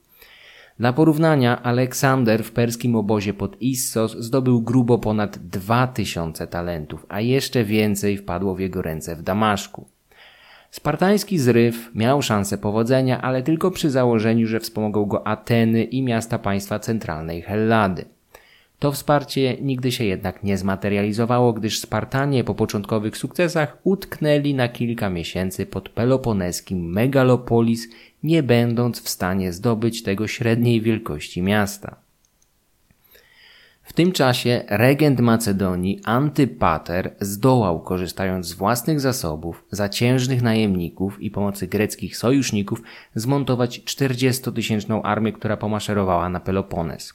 [0.78, 7.64] Dla porównania Aleksander w perskim obozie pod Issos zdobył grubo ponad 2000 talentów, a jeszcze
[7.64, 9.88] więcej wpadło w jego ręce w Damaszku.
[10.70, 16.38] Spartański zryw miał szansę powodzenia, ale tylko przy założeniu, że wspomogą go Ateny i miasta
[16.38, 18.15] państwa centralnej Hellady.
[18.78, 25.10] To wsparcie nigdy się jednak nie zmaterializowało, gdyż Spartanie po początkowych sukcesach utknęli na kilka
[25.10, 27.88] miesięcy pod peloponeskim megalopolis,
[28.22, 31.96] nie będąc w stanie zdobyć tego średniej wielkości miasta.
[33.82, 41.66] W tym czasie regent Macedonii Antypater zdołał, korzystając z własnych zasobów, zaciężnych najemników i pomocy
[41.66, 42.82] greckich sojuszników,
[43.14, 47.14] zmontować 40-tysięczną armię, która pomaszerowała na Pelopones.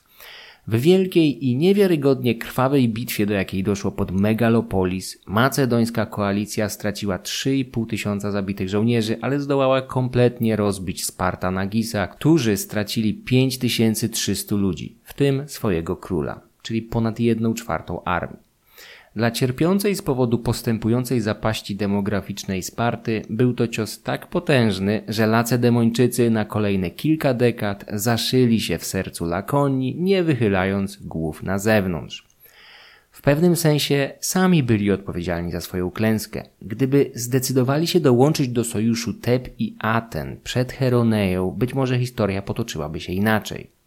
[0.67, 7.87] W wielkiej i niewiarygodnie krwawej bitwie, do jakiej doszło pod Megalopolis, macedońska koalicja straciła 3,5
[7.87, 15.95] tysiąca zabitych żołnierzy, ale zdołała kompletnie rozbić Spartanagisa, którzy stracili 5300 ludzi, w tym swojego
[15.95, 18.50] króla, czyli ponad jedną czwartą armii.
[19.15, 26.29] Dla cierpiącej z powodu postępującej zapaści demograficznej Sparty był to cios tak potężny, że Lacedemończycy
[26.29, 32.27] na kolejne kilka dekad zaszyli się w sercu Lakonii, nie wychylając głów na zewnątrz.
[33.11, 36.43] W pewnym sensie sami byli odpowiedzialni za swoją klęskę.
[36.61, 42.99] Gdyby zdecydowali się dołączyć do sojuszu Teb i Aten przed Heroneją, być może historia potoczyłaby
[42.99, 43.80] się inaczej.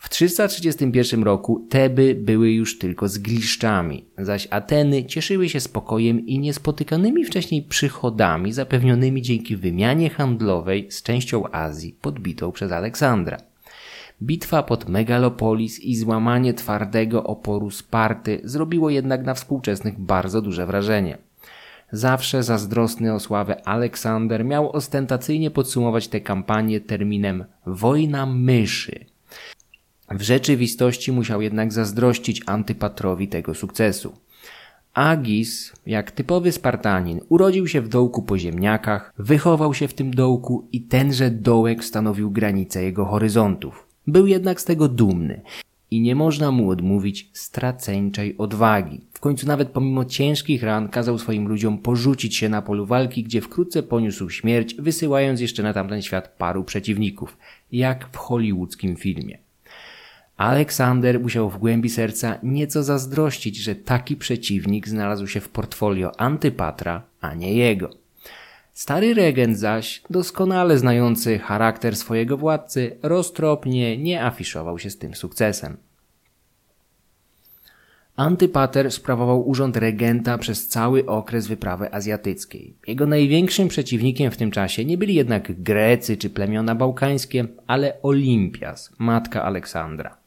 [0.00, 7.24] W 331 roku Teby były już tylko zgliszczami, zaś Ateny cieszyły się spokojem i niespotykanymi
[7.24, 13.36] wcześniej przychodami zapewnionymi dzięki wymianie handlowej z częścią Azji podbitą przez Aleksandra.
[14.22, 21.18] Bitwa pod Megalopolis i złamanie twardego oporu Sparty zrobiło jednak na współczesnych bardzo duże wrażenie.
[21.92, 29.04] Zawsze zazdrosny o sławę Aleksander miał ostentacyjnie podsumować tę kampanię terminem wojna myszy–
[30.10, 34.12] w rzeczywistości musiał jednak zazdrościć Antypatrowi tego sukcesu.
[34.94, 40.68] Agis, jak typowy Spartanin, urodził się w dołku po ziemniakach, wychował się w tym dołku
[40.72, 43.86] i tenże dołek stanowił granicę jego horyzontów.
[44.06, 45.40] Był jednak z tego dumny
[45.90, 49.00] i nie można mu odmówić straceńczej odwagi.
[49.12, 53.40] W końcu nawet pomimo ciężkich ran kazał swoim ludziom porzucić się na polu walki, gdzie
[53.40, 57.36] wkrótce poniósł śmierć, wysyłając jeszcze na tamten świat paru przeciwników,
[57.72, 59.38] jak w hollywoodzkim filmie.
[60.40, 67.02] Aleksander musiał w głębi serca nieco zazdrościć, że taki przeciwnik znalazł się w portfolio Antypatra,
[67.20, 67.90] a nie jego.
[68.72, 75.76] Stary regent zaś, doskonale znający charakter swojego władcy, roztropnie nie afiszował się z tym sukcesem.
[78.16, 82.76] Antypater sprawował urząd regenta przez cały okres wyprawy azjatyckiej.
[82.86, 88.92] Jego największym przeciwnikiem w tym czasie nie byli jednak Grecy czy plemiona bałkańskie, ale Olimpias,
[88.98, 90.19] matka Aleksandra.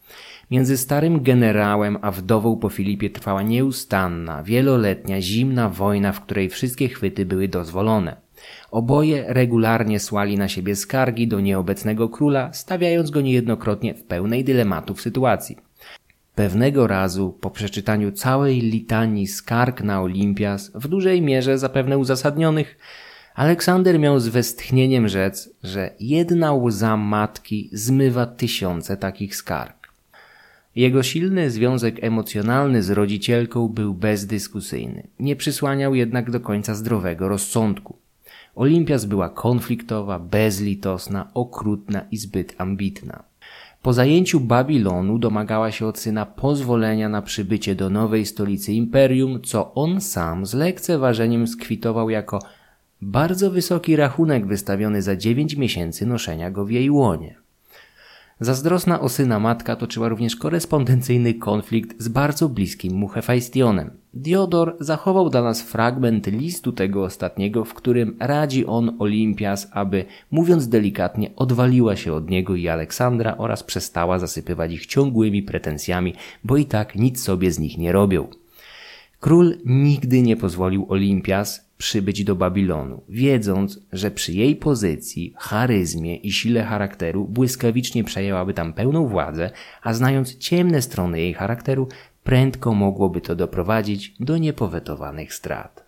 [0.53, 6.89] Między starym generałem a wdową po Filipie trwała nieustanna, wieloletnia, zimna wojna, w której wszystkie
[6.89, 8.15] chwyty były dozwolone.
[8.71, 15.01] Oboje regularnie słali na siebie skargi do nieobecnego króla, stawiając go niejednokrotnie w pełnej dylematów
[15.01, 15.57] sytuacji.
[16.35, 22.77] Pewnego razu, po przeczytaniu całej litanii skarg na Olimpias, w dużej mierze zapewne uzasadnionych,
[23.35, 29.82] Aleksander miał z westchnieniem rzec, że jedna łza matki zmywa tysiące takich skarg.
[30.75, 35.07] Jego silny związek emocjonalny z rodzicielką był bezdyskusyjny.
[35.19, 37.97] Nie przysłaniał jednak do końca zdrowego rozsądku.
[38.55, 43.23] Olimpias była konfliktowa, bezlitosna, okrutna i zbyt ambitna.
[43.81, 49.73] Po zajęciu Babilonu domagała się od syna pozwolenia na przybycie do nowej stolicy imperium, co
[49.73, 52.39] on sam z lekceważeniem skwitował jako
[53.01, 57.42] bardzo wysoki rachunek wystawiony za dziewięć miesięcy noszenia go w jej łonie.
[58.39, 63.91] Zazdrosna o syna matka toczyła również korespondencyjny konflikt z bardzo bliskim mu Hefajstionem.
[64.13, 70.67] Diodor zachował dla nas fragment listu tego ostatniego, w którym radzi on Olimpias, aby, mówiąc
[70.67, 76.65] delikatnie, odwaliła się od niego i Aleksandra oraz przestała zasypywać ich ciągłymi pretensjami, bo i
[76.65, 78.27] tak nic sobie z nich nie robią.
[79.19, 86.31] Król nigdy nie pozwolił Olimpias przybyć do Babilonu, wiedząc, że przy jej pozycji, charyzmie i
[86.31, 89.51] sile charakteru błyskawicznie przejęłaby tam pełną władzę,
[89.81, 91.87] a znając ciemne strony jej charakteru,
[92.23, 95.85] prędko mogłoby to doprowadzić do niepowetowanych strat.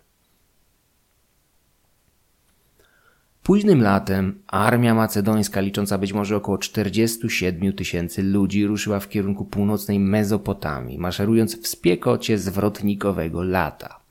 [3.42, 10.00] Późnym latem armia macedońska, licząca być może około 47 tysięcy ludzi, ruszyła w kierunku północnej
[10.00, 14.05] Mezopotamii, maszerując w spiekocie zwrotnikowego lata.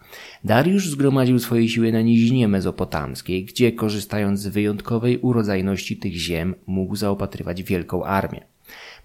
[0.45, 6.95] Dariusz zgromadził swoje siły na nizinie mezopotamskiej, gdzie korzystając z wyjątkowej urodzajności tych ziem mógł
[6.95, 8.45] zaopatrywać wielką armię.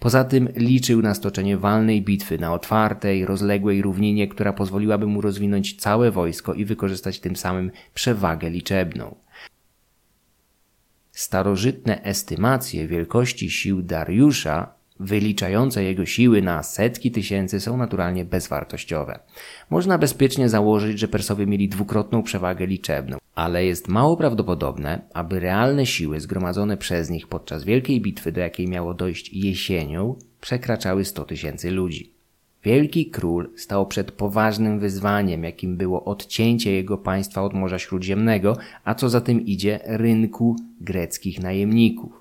[0.00, 5.76] Poza tym liczył na stoczenie walnej bitwy na otwartej, rozległej równinie, która pozwoliłaby mu rozwinąć
[5.76, 9.14] całe wojsko i wykorzystać tym samym przewagę liczebną.
[11.12, 19.18] Starożytne estymacje wielkości sił Dariusza wyliczające jego siły na setki tysięcy są naturalnie bezwartościowe.
[19.70, 25.86] Można bezpiecznie założyć, że Persowie mieli dwukrotną przewagę liczebną, ale jest mało prawdopodobne, aby realne
[25.86, 31.70] siły zgromadzone przez nich podczas wielkiej bitwy, do jakiej miało dojść jesienią, przekraczały 100 tysięcy
[31.70, 32.20] ludzi.
[32.64, 38.94] Wielki król stał przed poważnym wyzwaniem, jakim było odcięcie jego państwa od Morza Śródziemnego, a
[38.94, 42.19] co za tym idzie rynku greckich najemników.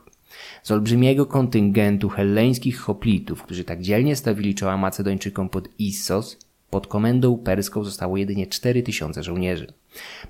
[0.64, 6.38] Z olbrzymiego kontyngentu helleńskich hoplitów, którzy tak dzielnie stawili czoła Macedończykom pod Issos,
[6.70, 9.74] pod komendą perską zostało jedynie 4000 żołnierzy.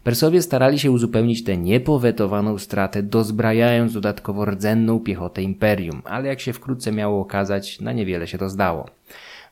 [0.04, 6.54] Persowie starali się uzupełnić tę niepowetowaną stratę, dozbrajając dodatkowo rdzenną piechotę imperium, ale jak się
[6.54, 8.90] wkrótce miało okazać, na niewiele się to zdało.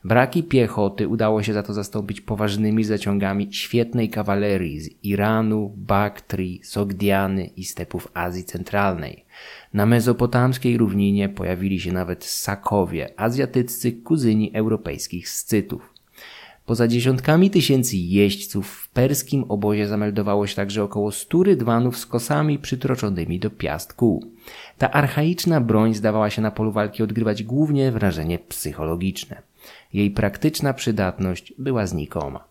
[0.04, 7.46] Braki piechoty udało się za to zastąpić poważnymi zaciągami świetnej kawalerii z Iranu, Baktrii, Sogdiany
[7.46, 9.24] i stepów Azji Centralnej.
[9.74, 15.94] Na mezopotamskiej równinie pojawili się nawet Sakowie, azjatyccy kuzyni europejskich Scytów.
[16.66, 22.58] Poza dziesiątkami tysięcy jeźdźców w perskim obozie zameldowało się także około stu rydwanów z kosami
[22.58, 24.32] przytroczonymi do piast kół.
[24.78, 29.47] Ta archaiczna broń zdawała się na polu walki odgrywać głównie wrażenie psychologiczne.
[29.92, 32.44] Jej praktyczna przydatność była znikoma.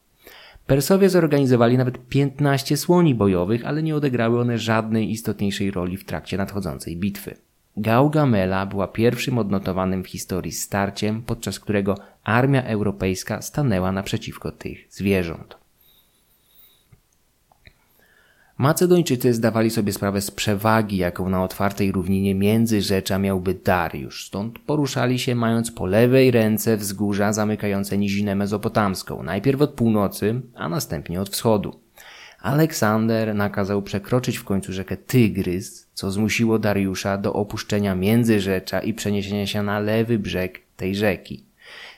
[0.67, 6.37] Persowie zorganizowali nawet 15 słoni bojowych, ale nie odegrały one żadnej istotniejszej roli w trakcie
[6.37, 7.35] nadchodzącej bitwy.
[7.77, 15.57] Gaugamela była pierwszym odnotowanym w historii starciem, podczas którego armia europejska stanęła naprzeciwko tych zwierząt.
[18.57, 25.19] Macedończycy zdawali sobie sprawę z przewagi, jaką na otwartej równinie Międzyrzecza miałby Dariusz, stąd poruszali
[25.19, 31.29] się mając po lewej ręce wzgórza zamykające nizinę mezopotamską, najpierw od północy, a następnie od
[31.29, 31.79] wschodu.
[32.41, 39.47] Aleksander nakazał przekroczyć w końcu rzekę Tygrys, co zmusiło Dariusza do opuszczenia Międzyrzecza i przeniesienia
[39.47, 41.46] się na lewy brzeg tej rzeki.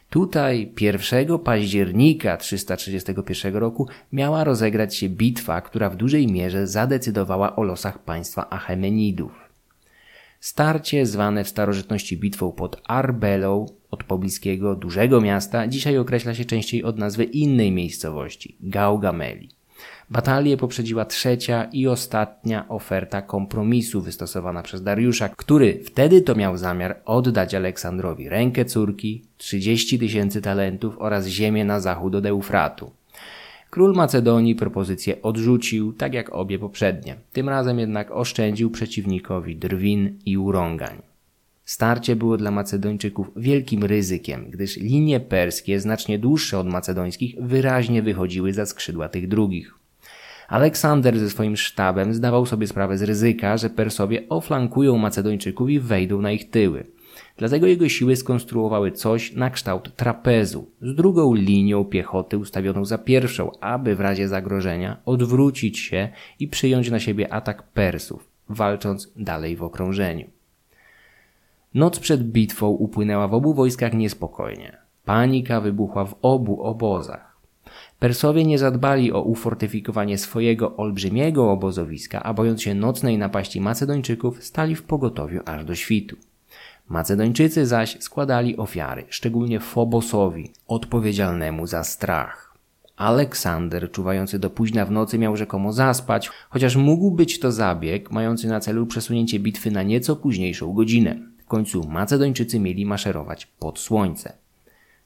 [0.09, 7.63] Tutaj 1 października 331 roku miała rozegrać się bitwa, która w dużej mierze zadecydowała o
[7.63, 9.31] losach państwa Achemenidów.
[10.39, 16.83] Starcie zwane w starożytności bitwą pod Arbelą od pobliskiego dużego miasta dzisiaj określa się częściej
[16.83, 19.58] od nazwy innej miejscowości Gaugameli.
[20.11, 27.01] Batalię poprzedziła trzecia i ostatnia oferta kompromisu wystosowana przez Dariusza, który wtedy to miał zamiar
[27.05, 32.91] oddać Aleksandrowi rękę córki, 30 tysięcy talentów oraz ziemię na zachód od Eufratu.
[33.69, 37.15] Król Macedonii propozycję odrzucił, tak jak obie poprzednie.
[37.33, 41.01] Tym razem jednak oszczędził przeciwnikowi drwin i urągań.
[41.65, 48.53] Starcie było dla Macedończyków wielkim ryzykiem, gdyż linie perskie, znacznie dłuższe od macedońskich, wyraźnie wychodziły
[48.53, 49.78] za skrzydła tych drugich.
[50.49, 56.21] Aleksander ze swoim sztabem zdawał sobie sprawę z ryzyka, że Persowie oflankują Macedończyków i wejdą
[56.21, 56.85] na ich tyły.
[57.37, 63.51] Dlatego jego siły skonstruowały coś na kształt trapezu z drugą linią piechoty ustawioną za pierwszą,
[63.61, 66.09] aby w razie zagrożenia odwrócić się
[66.39, 70.29] i przyjąć na siebie atak Persów, walcząc dalej w okrążeniu.
[71.73, 74.77] Noc przed bitwą upłynęła w obu wojskach niespokojnie.
[75.05, 77.28] Panika wybuchła w obu obozach.
[77.99, 84.75] Persowie nie zadbali o ufortyfikowanie swojego olbrzymiego obozowiska, a bojąc się nocnej napaści Macedończyków, stali
[84.75, 86.15] w pogotowiu aż do świtu.
[86.89, 92.57] Macedończycy zaś składali ofiary, szczególnie Fobosowi, odpowiedzialnemu za strach.
[92.95, 98.47] Aleksander, czuwający do późna w nocy, miał rzekomo zaspać, chociaż mógł być to zabieg mający
[98.47, 101.19] na celu przesunięcie bitwy na nieco późniejszą godzinę.
[101.37, 104.33] W końcu Macedończycy mieli maszerować pod słońce.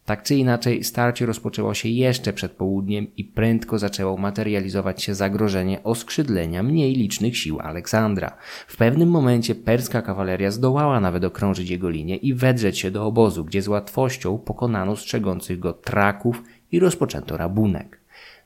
[0.05, 5.83] Tak czy inaczej, starcie rozpoczęło się jeszcze przed południem i prędko zaczęło materializować się zagrożenie
[5.83, 8.37] oskrzydlenia mniej licznych sił Aleksandra.
[8.67, 13.45] W pewnym momencie perska kawaleria zdołała nawet okrążyć jego linię i wedrzeć się do obozu,
[13.45, 17.99] gdzie z łatwością pokonano strzegących go traków i rozpoczęto rabunek.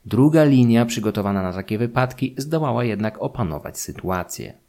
[0.06, 4.67] Druga linia, przygotowana na takie wypadki, zdołała jednak opanować sytuację.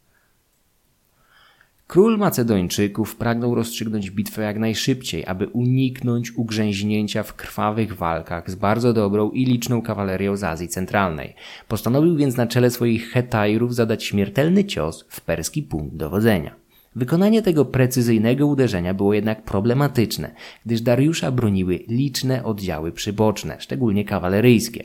[1.89, 8.93] Król Macedończyków pragnął rozstrzygnąć bitwę jak najszybciej, aby uniknąć ugrzęźnięcia w krwawych walkach z bardzo
[8.93, 11.35] dobrą i liczną kawalerią z Azji Centralnej.
[11.67, 16.55] Postanowił więc na czele swoich hetajrów zadać śmiertelny cios w perski punkt dowodzenia.
[16.95, 20.31] Wykonanie tego precyzyjnego uderzenia było jednak problematyczne,
[20.65, 24.83] gdyż Dariusza broniły liczne oddziały przyboczne, szczególnie kawaleryjskie.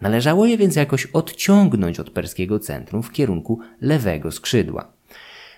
[0.00, 4.93] Należało je więc jakoś odciągnąć od perskiego centrum w kierunku lewego skrzydła.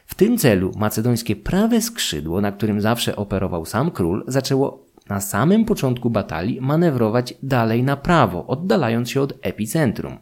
[0.07, 5.65] W tym celu macedońskie prawe skrzydło, na którym zawsze operował sam król, zaczęło na samym
[5.65, 10.19] początku batalii manewrować dalej na prawo, oddalając się od epicentrum.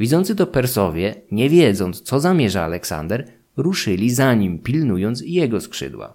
[0.00, 6.14] Widzący to Persowie, nie wiedząc co zamierza Aleksander, ruszyli za nim, pilnując jego skrzydła.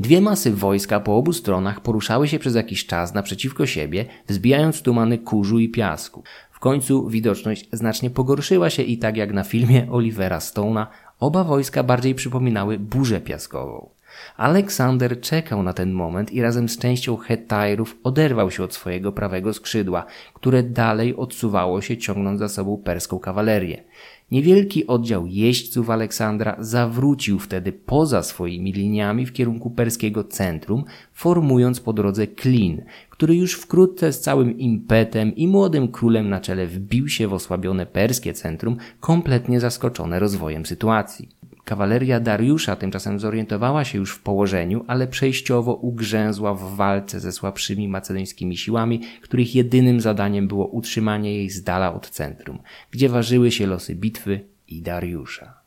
[0.00, 5.18] Dwie masy wojska po obu stronach poruszały się przez jakiś czas naprzeciwko siebie, wzbijając tumany
[5.18, 6.22] kurzu i piasku.
[6.50, 10.86] W końcu widoczność znacznie pogorszyła się i tak jak na filmie Olivera Stone'a,
[11.20, 13.88] oba wojska bardziej przypominały burzę piaskową.
[14.36, 19.54] Aleksander czekał na ten moment i razem z częścią Hetajrów oderwał się od swojego prawego
[19.54, 23.84] skrzydła, które dalej odsuwało się ciągnąc za sobą perską kawalerię.
[24.30, 31.92] Niewielki oddział jeźdźców Aleksandra zawrócił wtedy poza swoimi liniami w kierunku perskiego centrum, formując po
[31.92, 32.82] drodze klin,
[33.20, 37.86] który już wkrótce z całym impetem i młodym królem na czele wbił się w osłabione
[37.86, 41.28] perskie centrum, kompletnie zaskoczone rozwojem sytuacji.
[41.64, 47.88] Kawaleria Dariusza tymczasem zorientowała się już w położeniu, ale przejściowo ugrzęzła w walce ze słabszymi
[47.88, 52.58] macedońskimi siłami, których jedynym zadaniem było utrzymanie jej z dala od centrum,
[52.90, 55.59] gdzie ważyły się losy bitwy i Dariusza.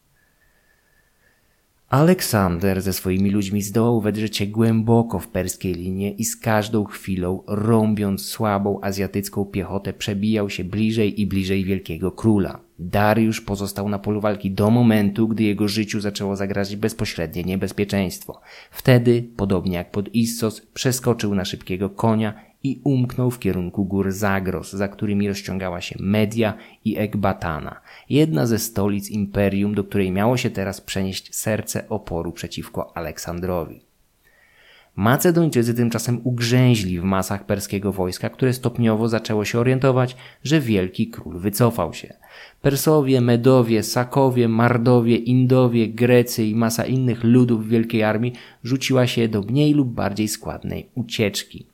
[1.93, 7.43] Aleksander ze swoimi ludźmi zdołał wedrzeć się głęboko w perskiej linie i z każdą chwilą,
[7.47, 12.59] rąbiąc słabą azjatycką piechotę, przebijał się bliżej i bliżej wielkiego króla.
[12.79, 18.41] Dariusz pozostał na polu walki do momentu, gdy jego życiu zaczęło zagrażać bezpośrednie niebezpieczeństwo.
[18.71, 24.73] Wtedy, podobnie jak pod Issos, przeskoczył na szybkiego konia i umknął w kierunku gór Zagros,
[24.73, 26.53] za którymi rozciągała się Media
[26.85, 32.97] i Ekbatana, jedna ze stolic imperium, do której miało się teraz przenieść serce oporu przeciwko
[32.97, 33.81] Aleksandrowi.
[34.95, 41.39] Macedończycy tymczasem ugrzęźli w masach perskiego wojska, które stopniowo zaczęło się orientować, że wielki król
[41.39, 42.13] wycofał się.
[42.61, 48.33] Persowie, Medowie, Sakowie, Mardowie, Indowie, Grecy i masa innych ludów wielkiej armii
[48.63, 51.72] rzuciła się do mniej lub bardziej składnej ucieczki.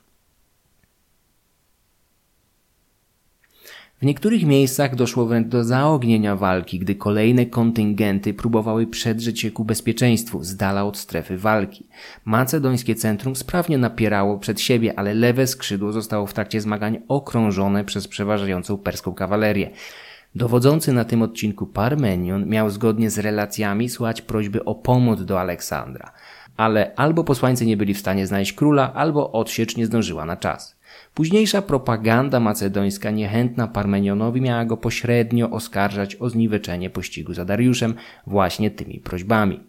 [4.00, 9.64] W niektórych miejscach doszło wręcz do zaognienia walki, gdy kolejne kontyngenty próbowały przedrzeć się ku
[9.64, 11.86] bezpieczeństwu z dala od strefy walki.
[12.24, 18.08] Macedońskie centrum sprawnie napierało przed siebie, ale lewe skrzydło zostało w trakcie zmagań okrążone przez
[18.08, 19.70] przeważającą perską kawalerię.
[20.34, 26.12] Dowodzący na tym odcinku Parmenion miał zgodnie z relacjami słuchać prośby o pomoc do Aleksandra,
[26.56, 30.79] ale albo posłańcy nie byli w stanie znaleźć króla, albo odsiecz nie zdążyła na czas.
[31.14, 37.94] Późniejsza propaganda macedońska niechętna Parmenionowi miała go pośrednio oskarżać o zniweczenie pościgu za Dariuszem
[38.26, 39.60] właśnie tymi prośbami.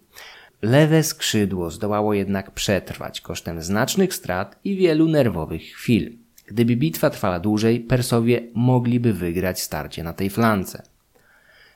[0.61, 6.17] Lewe skrzydło zdołało jednak przetrwać kosztem znacznych strat i wielu nerwowych chwil.
[6.47, 10.83] Gdyby bitwa trwała dłużej, Persowie mogliby wygrać starcie na tej flance.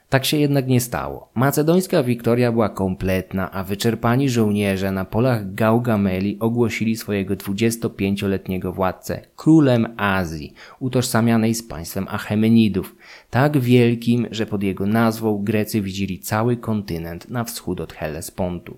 [0.09, 1.29] Tak się jednak nie stało.
[1.35, 9.93] Macedońska wiktoria była kompletna, a wyczerpani żołnierze na polach Gaugameli ogłosili swojego 25-letniego władcę królem
[9.97, 12.95] Azji, utożsamianej z państwem Achemenidów,
[13.29, 18.77] tak wielkim, że pod jego nazwą Grecy widzieli cały kontynent na wschód od Hellespontu.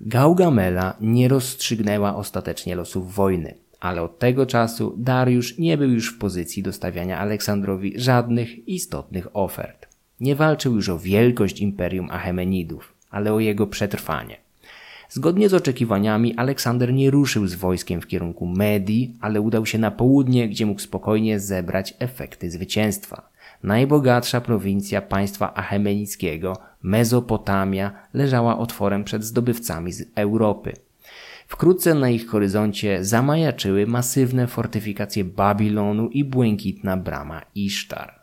[0.00, 6.18] Gaugamela nie rozstrzygnęła ostatecznie losów wojny ale od tego czasu Dariusz nie był już w
[6.18, 9.88] pozycji dostawiania Aleksandrowi żadnych istotnych ofert.
[10.20, 14.36] Nie walczył już o wielkość imperium Achemenidów, ale o jego przetrwanie.
[15.10, 19.90] Zgodnie z oczekiwaniami Aleksander nie ruszył z wojskiem w kierunku Medii, ale udał się na
[19.90, 23.28] południe, gdzie mógł spokojnie zebrać efekty zwycięstwa.
[23.62, 30.72] Najbogatsza prowincja państwa achemenickiego, Mezopotamia, leżała otworem przed zdobywcami z Europy.
[31.48, 38.20] Wkrótce na ich horyzoncie zamajaczyły masywne fortyfikacje Babilonu i błękitna brama Isztar.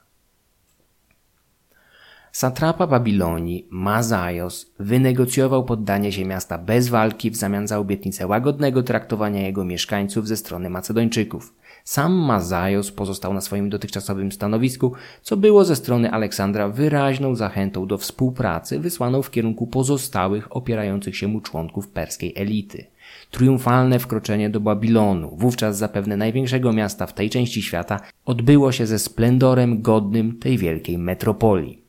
[2.32, 9.42] Satrapa Babilonii, Mazajos, wynegocjował poddanie się miasta bez walki w zamian za obietnicę łagodnego traktowania
[9.42, 11.54] jego mieszkańców ze strony Macedończyków.
[11.84, 17.98] Sam Mazajos pozostał na swoim dotychczasowym stanowisku, co było ze strony Aleksandra wyraźną zachętą do
[17.98, 22.95] współpracy wysłaną w kierunku pozostałych opierających się mu członków perskiej elity.
[23.36, 29.00] Triumfalne wkroczenie do Babilonu, wówczas zapewne największego miasta w tej części świata, odbyło się ze
[29.00, 31.84] splendorem godnym tej wielkiej metropolii.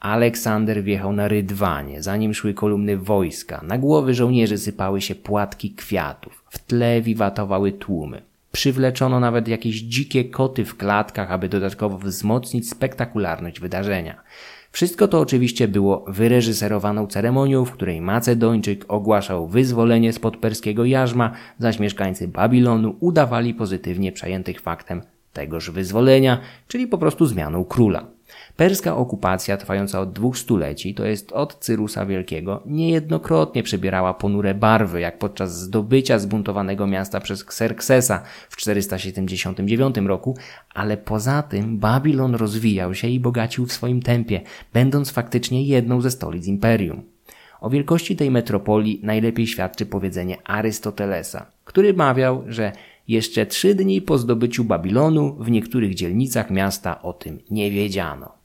[0.00, 3.60] Aleksander wjechał na Rydwanie, zanim szły kolumny wojska.
[3.66, 6.44] Na głowy żołnierzy sypały się płatki kwiatów.
[6.50, 8.22] W tle wiwatowały tłumy.
[8.52, 14.22] Przywleczono nawet jakieś dzikie koty w klatkach, aby dodatkowo wzmocnić spektakularność wydarzenia.
[14.72, 21.78] Wszystko to oczywiście było wyreżyserowaną ceremonią, w której Macedończyk ogłaszał wyzwolenie spod perskiego jarzma, zaś
[21.78, 25.02] mieszkańcy Babilonu udawali pozytywnie przejętych faktem
[25.32, 28.06] tegoż wyzwolenia, czyli po prostu zmianą króla.
[28.60, 35.00] Perska okupacja trwająca od dwóch stuleci, to jest od Cyrusa Wielkiego, niejednokrotnie przebierała ponure barwy,
[35.00, 40.36] jak podczas zdobycia zbuntowanego miasta przez Xerxesa w 479 roku,
[40.74, 44.40] ale poza tym Babilon rozwijał się i bogacił w swoim tempie,
[44.72, 47.02] będąc faktycznie jedną ze stolic imperium.
[47.60, 52.72] O wielkości tej metropolii najlepiej świadczy powiedzenie Arystotelesa, który mawiał, że
[53.08, 58.39] jeszcze trzy dni po zdobyciu Babilonu w niektórych dzielnicach miasta o tym nie wiedziano.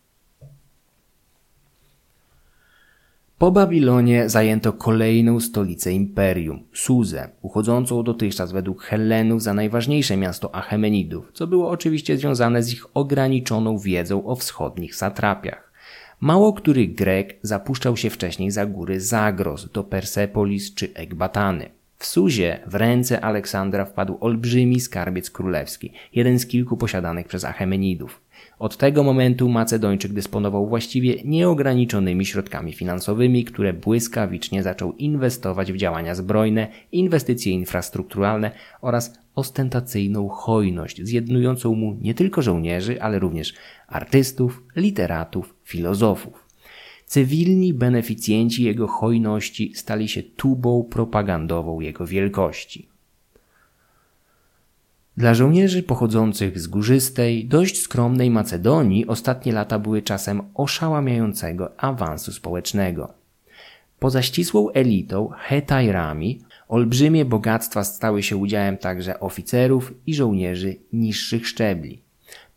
[3.37, 11.31] Po Babilonie zajęto kolejną stolicę imperium, Suzę, uchodzącą dotychczas według Hellenów za najważniejsze miasto Achemenidów,
[11.33, 15.71] co było oczywiście związane z ich ograniczoną wiedzą o wschodnich satrapiach.
[16.19, 21.69] Mało który Grek zapuszczał się wcześniej za góry Zagros do Persepolis czy Ekbatany.
[21.97, 28.21] W Suzie w ręce Aleksandra wpadł olbrzymi skarbiec królewski, jeden z kilku posiadanych przez Achemenidów.
[28.59, 36.15] Od tego momentu Macedończyk dysponował właściwie nieograniczonymi środkami finansowymi, które błyskawicznie zaczął inwestować w działania
[36.15, 38.51] zbrojne, inwestycje infrastrukturalne
[38.81, 43.53] oraz ostentacyjną hojność, zjednującą mu nie tylko żołnierzy, ale również
[43.87, 46.45] artystów, literatów, filozofów.
[47.05, 52.94] Cywilni beneficjenci jego hojności stali się tubą propagandową jego wielkości.
[55.17, 63.13] Dla żołnierzy pochodzących z górzystej, dość skromnej Macedonii ostatnie lata były czasem oszałamiającego awansu społecznego.
[63.99, 72.01] Poza ścisłą elitą, hetajrami, olbrzymie bogactwa stały się udziałem także oficerów i żołnierzy niższych szczebli.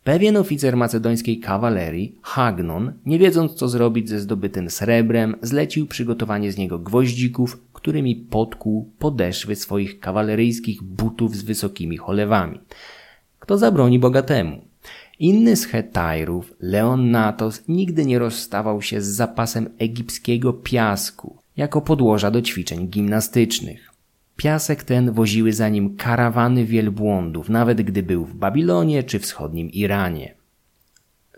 [0.03, 6.57] Pewien oficer macedońskiej kawalerii, Hagnon, nie wiedząc co zrobić ze zdobytym srebrem, zlecił przygotowanie z
[6.57, 12.59] niego gwoździków, którymi podkuł podeszwy swoich kawaleryjskich butów z wysokimi cholewami.
[13.39, 14.61] Kto zabroni bogatemu?
[15.19, 22.41] Inny z Hetajrów, Leonnatos, nigdy nie rozstawał się z zapasem egipskiego piasku jako podłoża do
[22.41, 23.93] ćwiczeń gimnastycznych.
[24.35, 30.38] Piasek ten woziły za nim karawany wielbłądów, nawet gdy był w Babilonie czy wschodnim Iranie.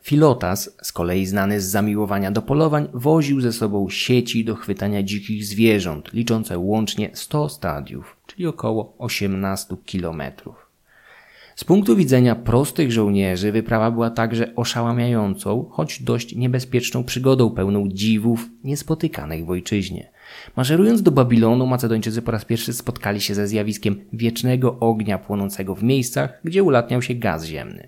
[0.01, 5.45] Filotas, z kolei znany z zamiłowania do polowań, woził ze sobą sieci do chwytania dzikich
[5.45, 10.71] zwierząt, liczące łącznie 100 stadiów, czyli około 18 kilometrów.
[11.55, 18.49] Z punktu widzenia prostych żołnierzy wyprawa była także oszałamiającą, choć dość niebezpieczną przygodą pełną dziwów
[18.63, 20.09] niespotykanych w ojczyźnie.
[20.55, 25.83] Maszerując do Babilonu, Macedończycy po raz pierwszy spotkali się ze zjawiskiem wiecznego ognia płonącego w
[25.83, 27.87] miejscach, gdzie ulatniał się gaz ziemny.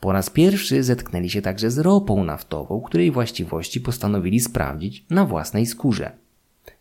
[0.00, 5.66] Po raz pierwszy zetknęli się także z ropą naftową, której właściwości postanowili sprawdzić na własnej
[5.66, 6.12] skórze.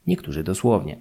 [0.07, 0.97] Niektórzy dosłownie.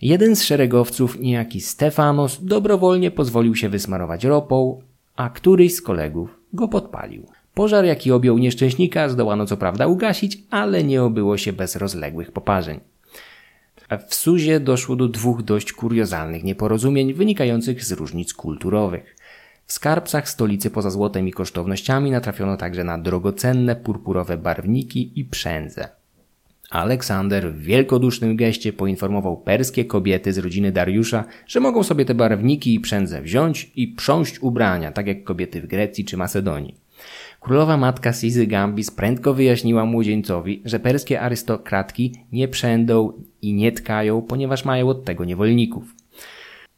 [0.00, 4.82] Jeden z szeregowców, niejaki Stefanos, dobrowolnie pozwolił się wysmarować ropą,
[5.16, 7.26] a któryś z kolegów go podpalił.
[7.54, 12.80] Pożar, jaki objął nieszczęśnika, zdołano co prawda ugasić, ale nie obyło się bez rozległych poparzeń.
[14.08, 19.15] W Suzie doszło do dwóch dość kuriozalnych nieporozumień wynikających z różnic kulturowych.
[19.66, 25.88] W skarbcach stolicy poza złotem i kosztownościami natrafiono także na drogocenne purpurowe barwniki i przędze.
[26.70, 32.74] Aleksander w wielkodusznym geście poinformował perskie kobiety z rodziny Dariusza, że mogą sobie te barwniki
[32.74, 36.74] i przędze wziąć i prząść ubrania, tak jak kobiety w Grecji czy Macedonii.
[37.40, 43.12] Królowa matka Sizy Gambis prędko wyjaśniła młodzieńcowi, że perskie arystokratki nie przędą
[43.42, 45.95] i nie tkają, ponieważ mają od tego niewolników.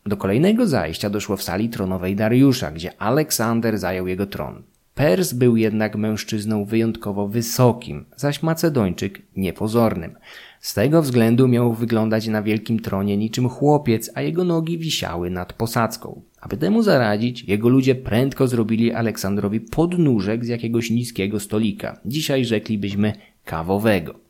[0.07, 4.63] Do kolejnego zajścia doszło w sali tronowej Dariusza, gdzie Aleksander zajął jego tron.
[4.95, 10.15] Pers był jednak mężczyzną wyjątkowo wysokim, zaś Macedończyk niepozornym.
[10.61, 15.53] Z tego względu miał wyglądać na wielkim tronie niczym chłopiec, a jego nogi wisiały nad
[15.53, 16.23] posadzką.
[16.41, 22.01] Aby temu zaradzić, jego ludzie prędko zrobili Aleksandrowi podnóżek z jakiegoś niskiego stolika.
[22.05, 23.13] Dzisiaj rzeklibyśmy
[23.45, 24.28] kawowego.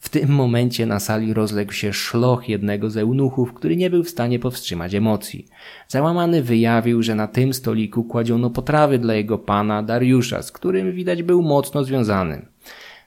[0.00, 4.10] W tym momencie na sali rozległ się szloch jednego z eunuchów, który nie był w
[4.10, 5.46] stanie powstrzymać emocji.
[5.88, 11.22] Załamany wyjawił, że na tym stoliku kładziono potrawy dla jego pana Dariusza, z którym widać
[11.22, 12.46] był mocno związany.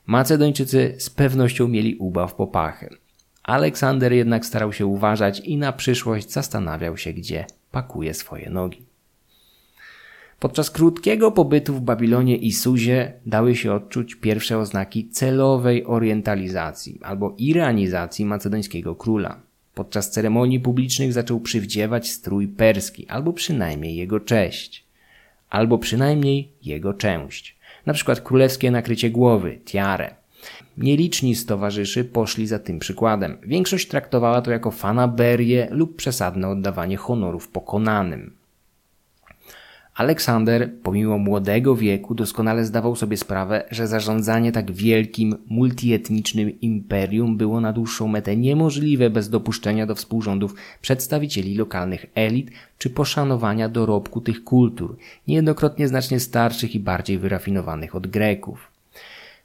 [0.06, 2.90] Macedończycy z pewnością mieli ubaw popachy.
[3.44, 8.93] Aleksander jednak starał się uważać i na przyszłość zastanawiał się, gdzie pakuje swoje nogi.
[10.44, 17.36] Podczas krótkiego pobytu w Babilonie i Suzie dały się odczuć pierwsze oznaki celowej orientalizacji albo
[17.38, 19.40] iranizacji macedońskiego króla.
[19.76, 24.84] Podczas ceremonii publicznych zaczął przywdziewać strój perski, albo przynajmniej jego cześć,
[25.50, 27.56] albo przynajmniej jego część.
[27.86, 30.16] Na przykład królewskie nakrycie głowy, tiarę.
[30.78, 33.38] Nieliczni z towarzyszy poszli za tym przykładem.
[33.44, 38.43] Większość traktowała to jako fanaberię lub przesadne oddawanie honorów pokonanym.
[39.96, 47.62] Aleksander, pomimo młodego wieku, doskonale zdawał sobie sprawę, że zarządzanie tak wielkim, multietnicznym imperium było
[47.62, 54.44] na dłuższą metę niemożliwe bez dopuszczenia do współrządów przedstawicieli lokalnych elit czy poszanowania dorobku tych
[54.44, 54.98] kultur,
[55.28, 58.73] niejednokrotnie znacznie starszych i bardziej wyrafinowanych od Greków.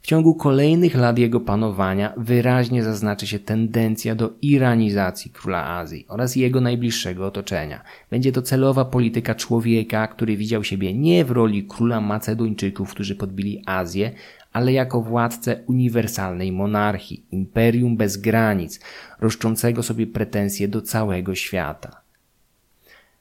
[0.08, 6.60] Ciągu kolejnych lat jego panowania wyraźnie zaznaczy się tendencja do iranizacji króla Azji oraz jego
[6.60, 7.82] najbliższego otoczenia.
[8.10, 13.62] Będzie to celowa polityka człowieka, który widział siebie nie w roli króla Macedończyków, którzy podbili
[13.66, 14.10] Azję,
[14.52, 18.80] ale jako władcę uniwersalnej monarchii, imperium bez granic,
[19.20, 22.00] roszczącego sobie pretensje do całego świata.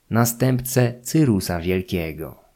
[0.09, 2.46] Następcę Cyrusa Wielkiego.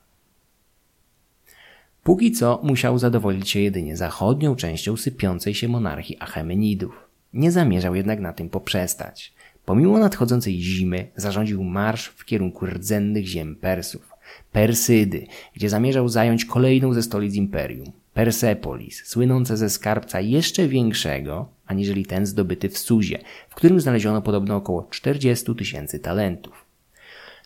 [2.04, 6.94] Póki co musiał zadowolić się jedynie zachodnią częścią sypiącej się monarchii Achemenidów.
[7.34, 9.34] Nie zamierzał jednak na tym poprzestać.
[9.66, 14.10] Pomimo nadchodzącej zimy zarządził marsz w kierunku rdzennych ziem Persów.
[14.52, 17.92] Persydy, gdzie zamierzał zająć kolejną ze stolic imperium.
[18.14, 23.20] Persepolis, słynące ze skarbca jeszcze większego, aniżeli ten zdobyty w Suzie,
[23.50, 26.66] w którym znaleziono podobno około 40 tysięcy talentów.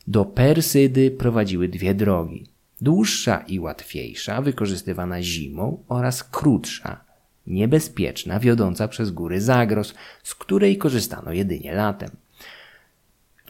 [0.07, 2.45] Do Persydy prowadziły dwie drogi–
[2.81, 7.01] dłuższa i łatwiejsza, wykorzystywana zimą oraz krótsza,
[7.47, 9.93] niebezpieczna, wiodąca przez góry Zagros,
[10.23, 12.09] z której korzystano jedynie latem.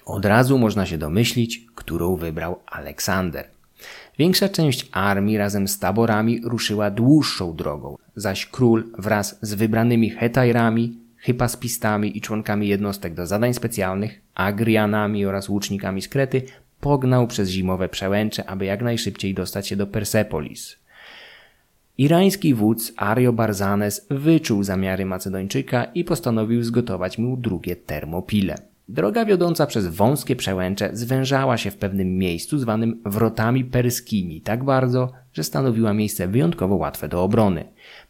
[0.05, 3.47] Od razu można się domyślić, którą wybrał Aleksander.
[4.17, 10.97] Większa część armii razem z taborami ruszyła dłuższą drogą, zaś król wraz z wybranymi hetajrami,
[11.17, 16.41] hypaspistami i członkami jednostek do zadań specjalnych, agrianami oraz łucznikami z Krety
[16.79, 20.75] pognał przez zimowe przełęcze, aby jak najszybciej dostać się do Persepolis.
[21.97, 28.55] Irański wódz Ario Barzanes wyczuł zamiary Macedończyka i postanowił zgotować mu drugie termopile.
[28.89, 35.11] Droga wiodąca przez wąskie przełęcze zwężała się w pewnym miejscu zwanym wrotami perskimi tak bardzo,
[35.33, 37.65] że stanowiła miejsce wyjątkowo łatwe do obrony.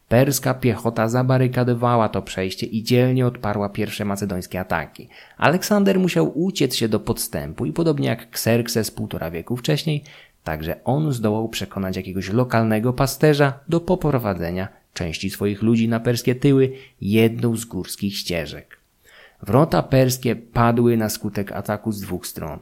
[0.09, 5.09] Perska piechota zabarykadowała to przejście i dzielnie odparła pierwsze macedońskie ataki.
[5.37, 10.03] Aleksander musiał uciec się do podstępu i podobnie jak Xerxes półtora wieku wcześniej,
[10.43, 16.71] także on zdołał przekonać jakiegoś lokalnego pasterza do poprowadzenia części swoich ludzi na perskie tyły
[17.01, 18.77] jedną z górskich ścieżek.
[19.41, 22.59] Wrota perskie padły na skutek ataku z dwóch stron.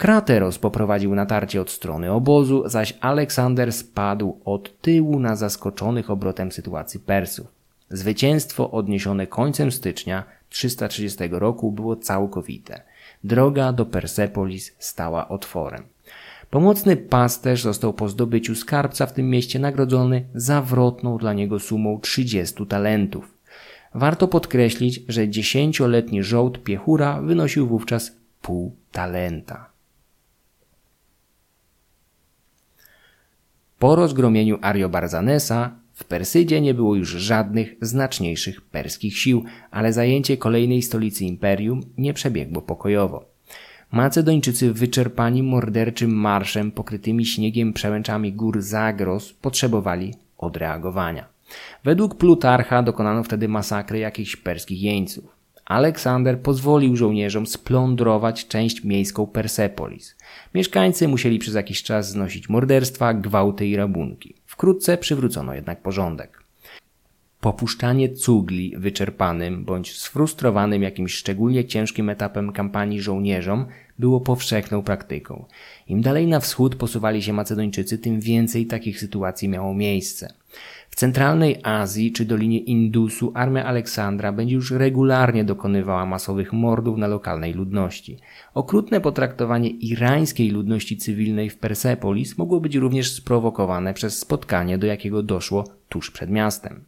[0.00, 7.00] Krateros poprowadził natarcie od strony obozu, zaś Aleksander spadł od tyłu na zaskoczonych obrotem sytuacji
[7.00, 7.46] Persów.
[7.90, 12.82] Zwycięstwo odniesione końcem stycznia 330 roku było całkowite.
[13.24, 15.82] Droga do Persepolis stała otworem.
[16.50, 22.66] Pomocny pasterz został po zdobyciu skarbca w tym mieście nagrodzony zawrotną dla niego sumą 30
[22.66, 23.34] talentów.
[23.94, 28.12] Warto podkreślić, że dziesięcioletni żołd piechura wynosił wówczas
[28.42, 29.69] pół talenta.
[33.80, 40.82] Po rozgromieniu Ariobarzanesa w Persydzie nie było już żadnych znaczniejszych perskich sił, ale zajęcie kolejnej
[40.82, 43.24] stolicy imperium nie przebiegło pokojowo.
[43.92, 51.26] Macedończycy wyczerpani morderczym marszem pokrytymi śniegiem przełęczami gór Zagros potrzebowali odreagowania.
[51.84, 55.39] Według Plutarcha dokonano wtedy masakry jakichś perskich jeńców.
[55.70, 60.16] Aleksander pozwolił żołnierzom splądrować część miejską Persepolis.
[60.54, 64.34] Mieszkańcy musieli przez jakiś czas znosić morderstwa, gwałty i rabunki.
[64.46, 66.42] Wkrótce przywrócono jednak porządek.
[67.40, 73.66] Popuszczanie cugli wyczerpanym bądź sfrustrowanym jakimś szczególnie ciężkim etapem kampanii żołnierzom
[73.98, 75.44] było powszechną praktyką.
[75.88, 80.34] Im dalej na wschód posuwali się Macedończycy, tym więcej takich sytuacji miało miejsce.
[81.00, 87.52] Centralnej Azji czy Dolinie Indusu armia Aleksandra będzie już regularnie dokonywała masowych mordów na lokalnej
[87.52, 88.18] ludności.
[88.54, 95.22] Okrutne potraktowanie irańskiej ludności cywilnej w Persepolis mogło być również sprowokowane przez spotkanie, do jakiego
[95.22, 96.84] doszło tuż przed miastem.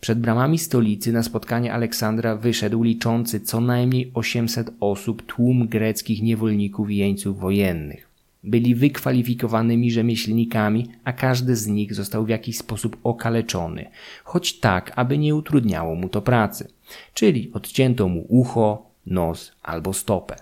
[0.00, 6.90] Przed bramami stolicy na spotkanie Aleksandra wyszedł liczący co najmniej 800 osób tłum greckich niewolników
[6.90, 8.11] i jeńców wojennych.
[8.44, 13.90] Byli wykwalifikowanymi rzemieślnikami, a każdy z nich został w jakiś sposób okaleczony,
[14.24, 16.68] choć tak, aby nie utrudniało mu to pracy.
[17.14, 20.36] Czyli odcięto mu ucho, nos albo stopę.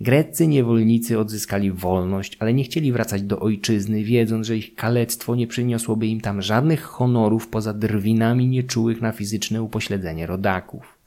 [0.00, 5.46] Greccy niewolnicy odzyskali wolność, ale nie chcieli wracać do ojczyzny, wiedząc, że ich kalectwo nie
[5.46, 10.98] przyniosłoby im tam żadnych honorów poza drwinami nieczułych na fizyczne upośledzenie rodaków.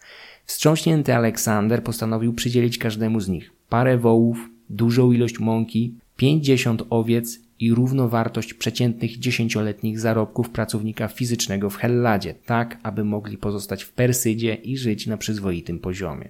[0.45, 7.73] Wstrząśnięty Aleksander postanowił przydzielić każdemu z nich parę wołów, dużą ilość mąki, pięćdziesiąt owiec i
[7.73, 14.77] równowartość przeciętnych dziesięcioletnich zarobków pracownika fizycznego w Helladzie, tak aby mogli pozostać w Persydzie i
[14.77, 16.29] żyć na przyzwoitym poziomie.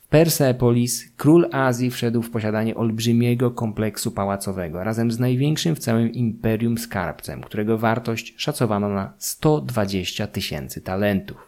[0.00, 6.12] W Persepolis król Azji wszedł w posiadanie olbrzymiego kompleksu pałacowego razem z największym w całym
[6.12, 11.47] imperium skarbcem, którego wartość szacowano na 120 tysięcy talentów.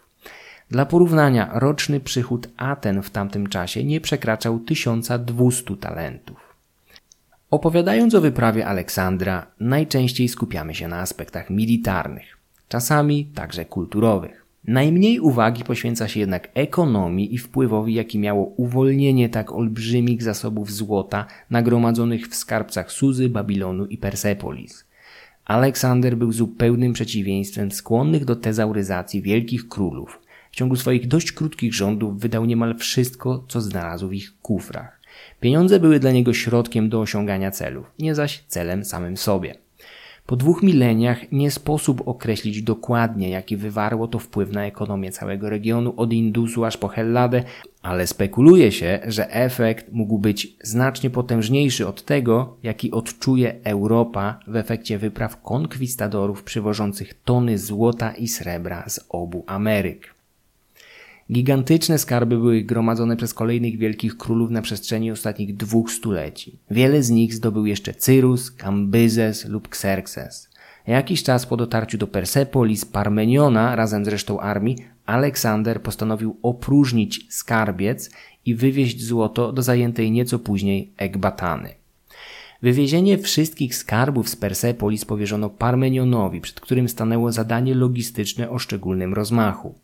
[0.71, 6.37] Dla porównania roczny przychód Aten w tamtym czasie nie przekraczał 1200 talentów.
[7.49, 12.37] Opowiadając o wyprawie Aleksandra, najczęściej skupiamy się na aspektach militarnych,
[12.69, 14.45] czasami także kulturowych.
[14.67, 21.25] Najmniej uwagi poświęca się jednak ekonomii i wpływowi, jaki miało uwolnienie tak olbrzymich zasobów złota
[21.49, 24.85] nagromadzonych w skarbcach Suzy, Babilonu i Persepolis.
[25.45, 30.20] Aleksander był zupełnym przeciwieństwem skłonnych do tezauryzacji wielkich królów.
[30.51, 35.01] W ciągu swoich dość krótkich rządów wydał niemal wszystko, co znalazł w ich kufrach.
[35.39, 39.55] Pieniądze były dla niego środkiem do osiągania celów, nie zaś celem samym sobie.
[40.25, 45.93] Po dwóch mileniach nie sposób określić dokładnie, jaki wywarło to wpływ na ekonomię całego regionu
[45.97, 47.43] od Indusu aż po Helladę,
[47.81, 54.55] ale spekuluje się, że efekt mógł być znacznie potężniejszy od tego, jaki odczuje Europa w
[54.55, 60.20] efekcie wypraw konkwistadorów przywożących tony złota i srebra z obu Ameryk.
[61.31, 66.59] Gigantyczne skarby były gromadzone przez kolejnych wielkich królów na przestrzeni ostatnich dwóch stuleci.
[66.71, 70.49] Wiele z nich zdobył jeszcze Cyrus, Kambyzes lub Xerxes.
[70.87, 78.11] Jakiś czas po dotarciu do Persepolis Parmeniona razem z resztą armii Aleksander postanowił opróżnić skarbiec
[78.45, 81.69] i wywieźć złoto do zajętej nieco później Ekbatany.
[82.61, 89.75] Wywiezienie wszystkich skarbów z Persepolis powierzono Parmenionowi, przed którym stanęło zadanie logistyczne o szczególnym rozmachu.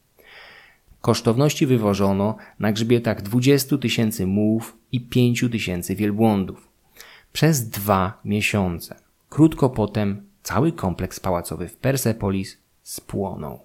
[1.02, 6.70] Kosztowności wywożono na grzbietach 20 tysięcy mułów i 5 tysięcy wielbłądów.
[7.34, 8.96] Przez dwa miesiące.
[9.30, 13.60] Krótko potem cały kompleks pałacowy w Persepolis spłonął.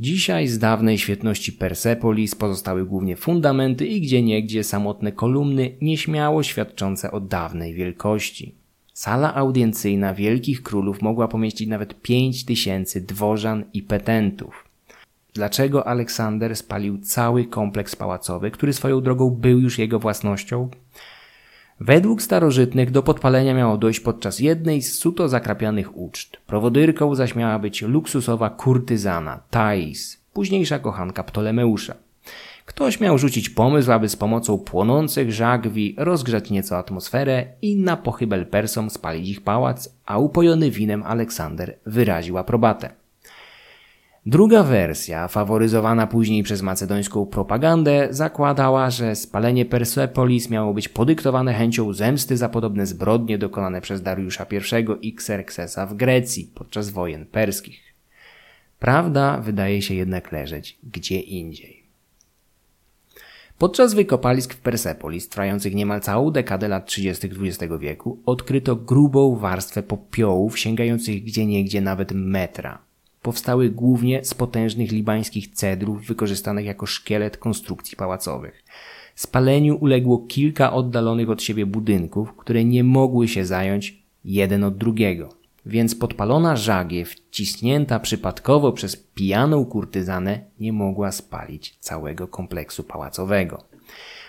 [0.00, 7.20] Dzisiaj z dawnej świetności Persepolis pozostały głównie fundamenty i gdzieniegdzie samotne kolumny nieśmiało świadczące o
[7.20, 8.59] dawnej wielkości.
[9.00, 14.64] Sala audiencyjna wielkich królów mogła pomieścić nawet pięć tysięcy dworzan i petentów.
[15.34, 20.68] Dlaczego Aleksander spalił cały kompleks pałacowy, który swoją drogą był już jego własnością?
[21.80, 26.36] Według starożytnych do podpalenia miało dojść podczas jednej z suto zakrapianych uczt.
[26.46, 31.94] Prowodyrką zaś miała być luksusowa kurtyzana, Thais, późniejsza kochanka Ptolemeusza.
[32.70, 38.46] Ktoś miał rzucić pomysł, aby z pomocą płonących żagwi rozgrzać nieco atmosferę i na pochybel
[38.46, 42.90] Persom spalić ich pałac, a upojony winem Aleksander wyraził aprobatę.
[44.26, 51.92] Druga wersja, faworyzowana później przez macedońską propagandę, zakładała, że spalenie Persepolis miało być podyktowane chęcią
[51.92, 57.94] zemsty za podobne zbrodnie dokonane przez Dariusza I i Xerxesa w Grecji podczas wojen perskich.
[58.78, 61.79] Prawda wydaje się jednak leżeć gdzie indziej.
[63.60, 67.26] Podczas wykopalisk w Persepolis, trwających niemal całą dekadę lat 30.
[67.26, 72.78] XX wieku, odkryto grubą warstwę popiołów sięgających gdzieniegdzie nawet metra.
[73.22, 78.64] Powstały głównie z potężnych libańskich cedrów wykorzystanych jako szkielet konstrukcji pałacowych.
[79.14, 85.39] Spaleniu uległo kilka oddalonych od siebie budynków, które nie mogły się zająć jeden od drugiego
[85.66, 93.64] więc podpalona żagiew, ciśnięta przypadkowo przez pijaną kurtyzanę, nie mogła spalić całego kompleksu pałacowego.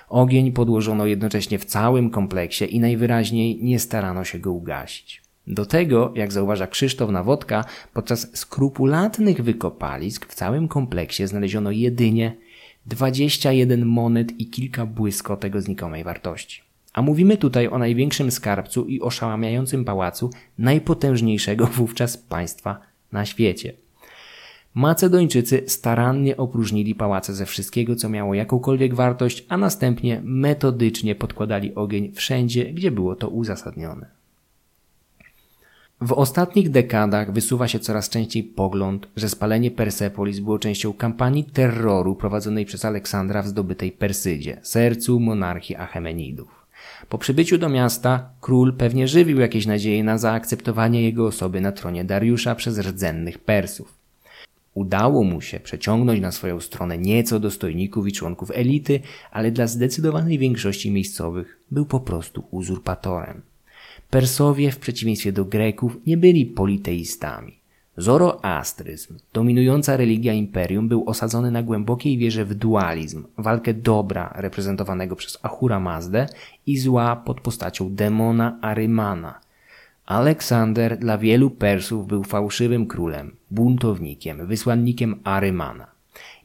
[0.10, 5.22] Ogień podłożono jednocześnie w całym kompleksie i najwyraźniej nie starano się go ugasić.
[5.48, 12.38] Do tego, jak zauważa Krzysztof Nawodka, podczas skrupulatnych wykopalisk w całym kompleksie znaleziono jedynie
[12.86, 16.70] 21 monet i kilka błyskotek o znikomej wartości.
[16.94, 22.80] A mówimy tutaj o największym skarbcu i oszałamiającym pałacu najpotężniejszego wówczas państwa
[23.12, 23.74] na świecie.
[24.74, 32.12] Macedończycy starannie opróżnili pałace ze wszystkiego, co miało jakąkolwiek wartość, a następnie metodycznie podkładali ogień
[32.12, 34.06] wszędzie, gdzie było to uzasadnione.
[36.02, 42.16] W ostatnich dekadach wysuwa się coraz częściej pogląd, że spalenie Persepolis było częścią kampanii terroru
[42.16, 46.61] prowadzonej przez Aleksandra w zdobytej Persydzie, sercu monarchii Achemenidów.
[47.12, 52.04] Po przybyciu do miasta król pewnie żywił jakieś nadzieje na zaakceptowanie jego osoby na tronie
[52.04, 53.94] Dariusza przez rdzennych Persów.
[54.74, 59.00] Udało mu się przeciągnąć na swoją stronę nieco dostojników i członków elity,
[59.32, 63.42] ale dla zdecydowanej większości miejscowych był po prostu uzurpatorem.
[64.10, 67.61] Persowie, w przeciwieństwie do Greków, nie byli politeistami.
[67.98, 75.38] Zoroastryzm, dominująca religia imperium, był osadzony na głębokiej wierze w dualizm, walkę dobra reprezentowanego przez
[75.42, 76.28] Ahura Mazdę
[76.68, 79.40] i zła pod postacią demona Arymana.
[80.06, 85.88] Aleksander dla wielu Persów był fałszywym królem, buntownikiem, wysłannikiem Arymana.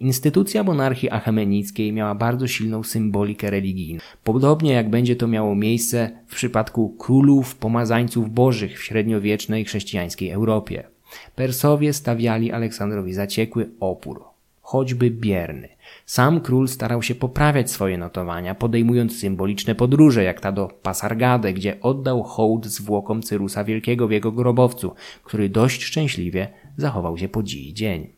[0.00, 6.34] Instytucja monarchii achemenickiej miała bardzo silną symbolikę religijną, podobnie jak będzie to miało miejsce w
[6.34, 10.95] przypadku królów pomazańców bożych w średniowiecznej chrześcijańskiej Europie.
[11.34, 14.24] Persowie stawiali Aleksandrowi zaciekły opór,
[14.62, 15.68] choćby bierny.
[16.06, 21.80] Sam król starał się poprawiać swoje notowania, podejmując symboliczne podróże, jak ta do Pasargade, gdzie
[21.80, 27.72] oddał hołd zwłokom Cyrusa Wielkiego w jego grobowcu, który dość szczęśliwie zachował się po dziś
[27.72, 28.15] dzień.